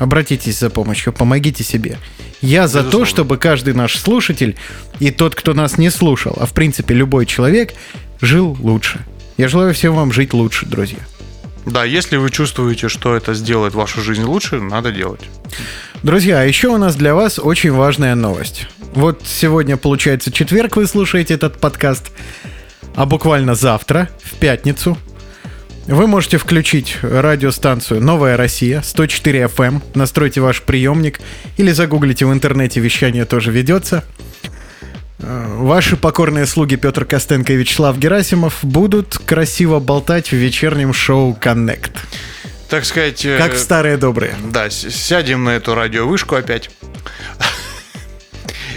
обратитесь 0.00 0.58
за 0.58 0.68
помощью, 0.68 1.12
помогите 1.12 1.62
себе. 1.62 1.98
Я 2.40 2.66
за 2.66 2.82
то, 2.82 3.04
чтобы 3.04 3.38
каждый 3.38 3.72
наш 3.72 3.96
слушатель 3.96 4.56
и 4.98 5.12
тот, 5.12 5.36
кто 5.36 5.54
нас 5.54 5.78
не 5.78 5.90
слушал, 5.90 6.36
а 6.40 6.46
в 6.46 6.52
принципе 6.52 6.92
любой 6.92 7.24
человек, 7.24 7.72
жил 8.20 8.56
лучше. 8.60 8.98
Я 9.36 9.46
желаю 9.46 9.72
всем 9.74 9.94
вам 9.94 10.12
жить 10.12 10.34
лучше, 10.34 10.66
друзья. 10.66 10.98
Да, 11.66 11.84
если 11.84 12.16
вы 12.16 12.30
чувствуете, 12.30 12.88
что 12.88 13.16
это 13.16 13.34
сделает 13.34 13.74
вашу 13.74 14.00
жизнь 14.02 14.22
лучше, 14.22 14.60
надо 14.60 14.92
делать. 14.92 15.22
Друзья, 16.02 16.40
а 16.40 16.44
еще 16.44 16.68
у 16.68 16.76
нас 16.76 16.96
для 16.96 17.14
вас 17.14 17.38
очень 17.38 17.72
важная 17.72 18.14
новость. 18.14 18.68
Вот 18.94 19.22
сегодня, 19.24 19.76
получается, 19.76 20.30
четверг 20.30 20.76
вы 20.76 20.86
слушаете 20.86 21.34
этот 21.34 21.58
подкаст, 21.58 22.12
а 22.94 23.06
буквально 23.06 23.54
завтра, 23.54 24.10
в 24.22 24.36
пятницу, 24.36 24.98
вы 25.86 26.06
можете 26.06 26.38
включить 26.38 26.98
радиостанцию 27.02 28.00
«Новая 28.00 28.36
Россия» 28.36 28.80
104 28.82 29.44
FM, 29.44 29.82
настройте 29.94 30.40
ваш 30.40 30.62
приемник 30.62 31.20
или 31.56 31.72
загуглите 31.72 32.24
в 32.24 32.32
интернете, 32.32 32.80
вещание 32.80 33.24
тоже 33.24 33.50
ведется. 33.50 34.04
Э, 35.20 35.56
Ваши 35.58 35.96
покорные 35.96 36.46
слуги 36.46 36.76
Петр 36.76 37.04
Костенко 37.04 37.52
и 37.52 37.56
Вячеслав 37.56 37.96
Герасимов 37.98 38.58
будут 38.62 39.18
красиво 39.18 39.78
болтать 39.80 40.28
в 40.30 40.34
вечернем 40.36 40.92
шоу 40.92 41.34
«Коннект». 41.34 41.92
Так 42.68 42.84
сказать... 42.84 43.24
э, 43.24 43.38
Как 43.38 43.54
в 43.54 43.58
старые 43.58 43.96
добрые. 43.96 44.34
Да, 44.50 44.70
сядем 44.70 45.44
на 45.44 45.50
эту 45.50 45.74
радиовышку 45.74 46.34
опять. 46.34 46.70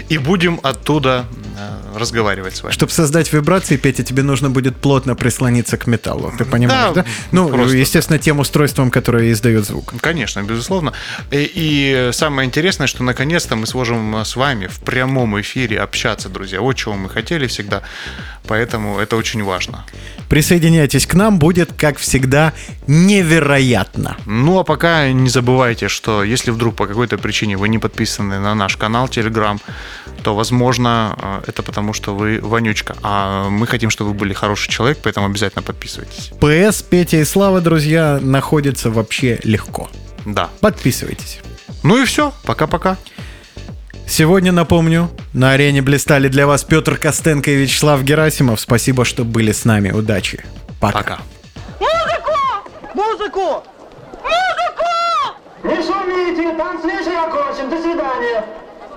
И 0.08 0.18
будем 0.18 0.58
оттуда 0.62 1.26
э, 1.56 1.98
разговаривать 1.98 2.56
с 2.56 2.62
вами. 2.62 2.72
Чтобы 2.72 2.92
создать 2.92 3.32
вибрации, 3.32 3.76
Петя, 3.76 4.02
тебе 4.02 4.22
нужно 4.22 4.48
будет 4.50 4.76
плотно 4.76 5.14
прислониться 5.14 5.76
к 5.76 5.86
металлу. 5.86 6.32
Ты 6.38 6.44
понимаешь, 6.44 6.94
да? 6.94 7.02
Да, 7.02 7.08
Ну, 7.32 7.48
просто. 7.48 7.76
естественно, 7.76 8.18
тем 8.18 8.38
устройством, 8.38 8.90
которое 8.90 9.30
издает 9.32 9.66
звук. 9.66 9.94
Конечно, 10.00 10.42
безусловно. 10.42 10.92
И, 11.30 11.50
и 11.54 12.10
самое 12.12 12.46
интересное, 12.46 12.86
что 12.86 13.02
наконец-то 13.02 13.56
мы 13.56 13.66
сможем 13.66 14.14
с 14.24 14.36
вами 14.36 14.66
в 14.66 14.80
прямом 14.80 15.38
эфире 15.40 15.80
общаться, 15.80 16.28
друзья. 16.28 16.60
Вот 16.60 16.74
чего 16.76 16.94
мы 16.94 17.08
хотели 17.10 17.46
всегда. 17.46 17.82
Поэтому 18.46 18.98
это 18.98 19.16
очень 19.16 19.42
важно. 19.42 19.84
Присоединяйтесь 20.30 21.06
к 21.06 21.12
нам, 21.14 21.38
будет, 21.38 21.72
как 21.76 21.98
всегда, 21.98 22.54
невероятно. 22.86 24.16
Ну 24.26 24.58
а 24.58 24.64
пока 24.64 25.10
не 25.12 25.28
забывайте, 25.28 25.88
что 25.88 26.24
если 26.24 26.50
вдруг 26.50 26.76
по 26.76 26.86
какой-то 26.86 27.18
причине 27.18 27.56
вы 27.58 27.68
не 27.68 27.78
подписаны 27.78 28.38
на 28.38 28.54
наш 28.54 28.76
канал 28.76 29.06
Telegram, 29.06 29.60
то, 30.22 30.34
возможно, 30.34 31.16
э, 31.20 31.50
это 31.50 31.62
потому, 31.62 31.92
что 31.92 32.14
вы 32.14 32.40
вонючка. 32.42 32.96
А 33.02 33.48
мы 33.48 33.66
хотим, 33.66 33.90
чтобы 33.90 34.10
вы 34.10 34.16
были 34.16 34.32
хороший 34.32 34.70
человек, 34.70 34.98
поэтому 35.02 35.26
обязательно 35.26 35.62
подписывайтесь. 35.62 36.30
ПС 36.40 36.82
Петя 36.82 37.18
и 37.18 37.24
Слава, 37.24 37.60
друзья, 37.60 38.18
находятся 38.20 38.90
вообще 38.90 39.38
легко. 39.44 39.88
Да. 40.24 40.50
Подписывайтесь. 40.60 41.40
Ну 41.82 42.02
и 42.02 42.04
все. 42.04 42.32
Пока-пока. 42.44 42.96
Сегодня, 44.06 44.52
напомню, 44.52 45.10
на 45.34 45.52
арене 45.52 45.82
блистали 45.82 46.28
для 46.28 46.46
вас 46.46 46.64
Петр 46.64 46.96
Костенко 46.96 47.50
и 47.50 47.56
Вячеслав 47.56 48.02
Герасимов. 48.02 48.58
Спасибо, 48.58 49.04
что 49.04 49.24
были 49.24 49.52
с 49.52 49.64
нами. 49.64 49.90
Удачи. 49.90 50.44
Пока. 50.80 50.98
Пока. 50.98 51.18
Музыку! 51.78 52.32
Музыку! 52.94 53.64
Музыку! 54.24 54.88
Не 55.64 55.76
шумите, 55.76 56.56
танцвишь 56.56 57.06
окончен. 57.06 57.68
До 57.68 57.76
свидания. 57.82 58.44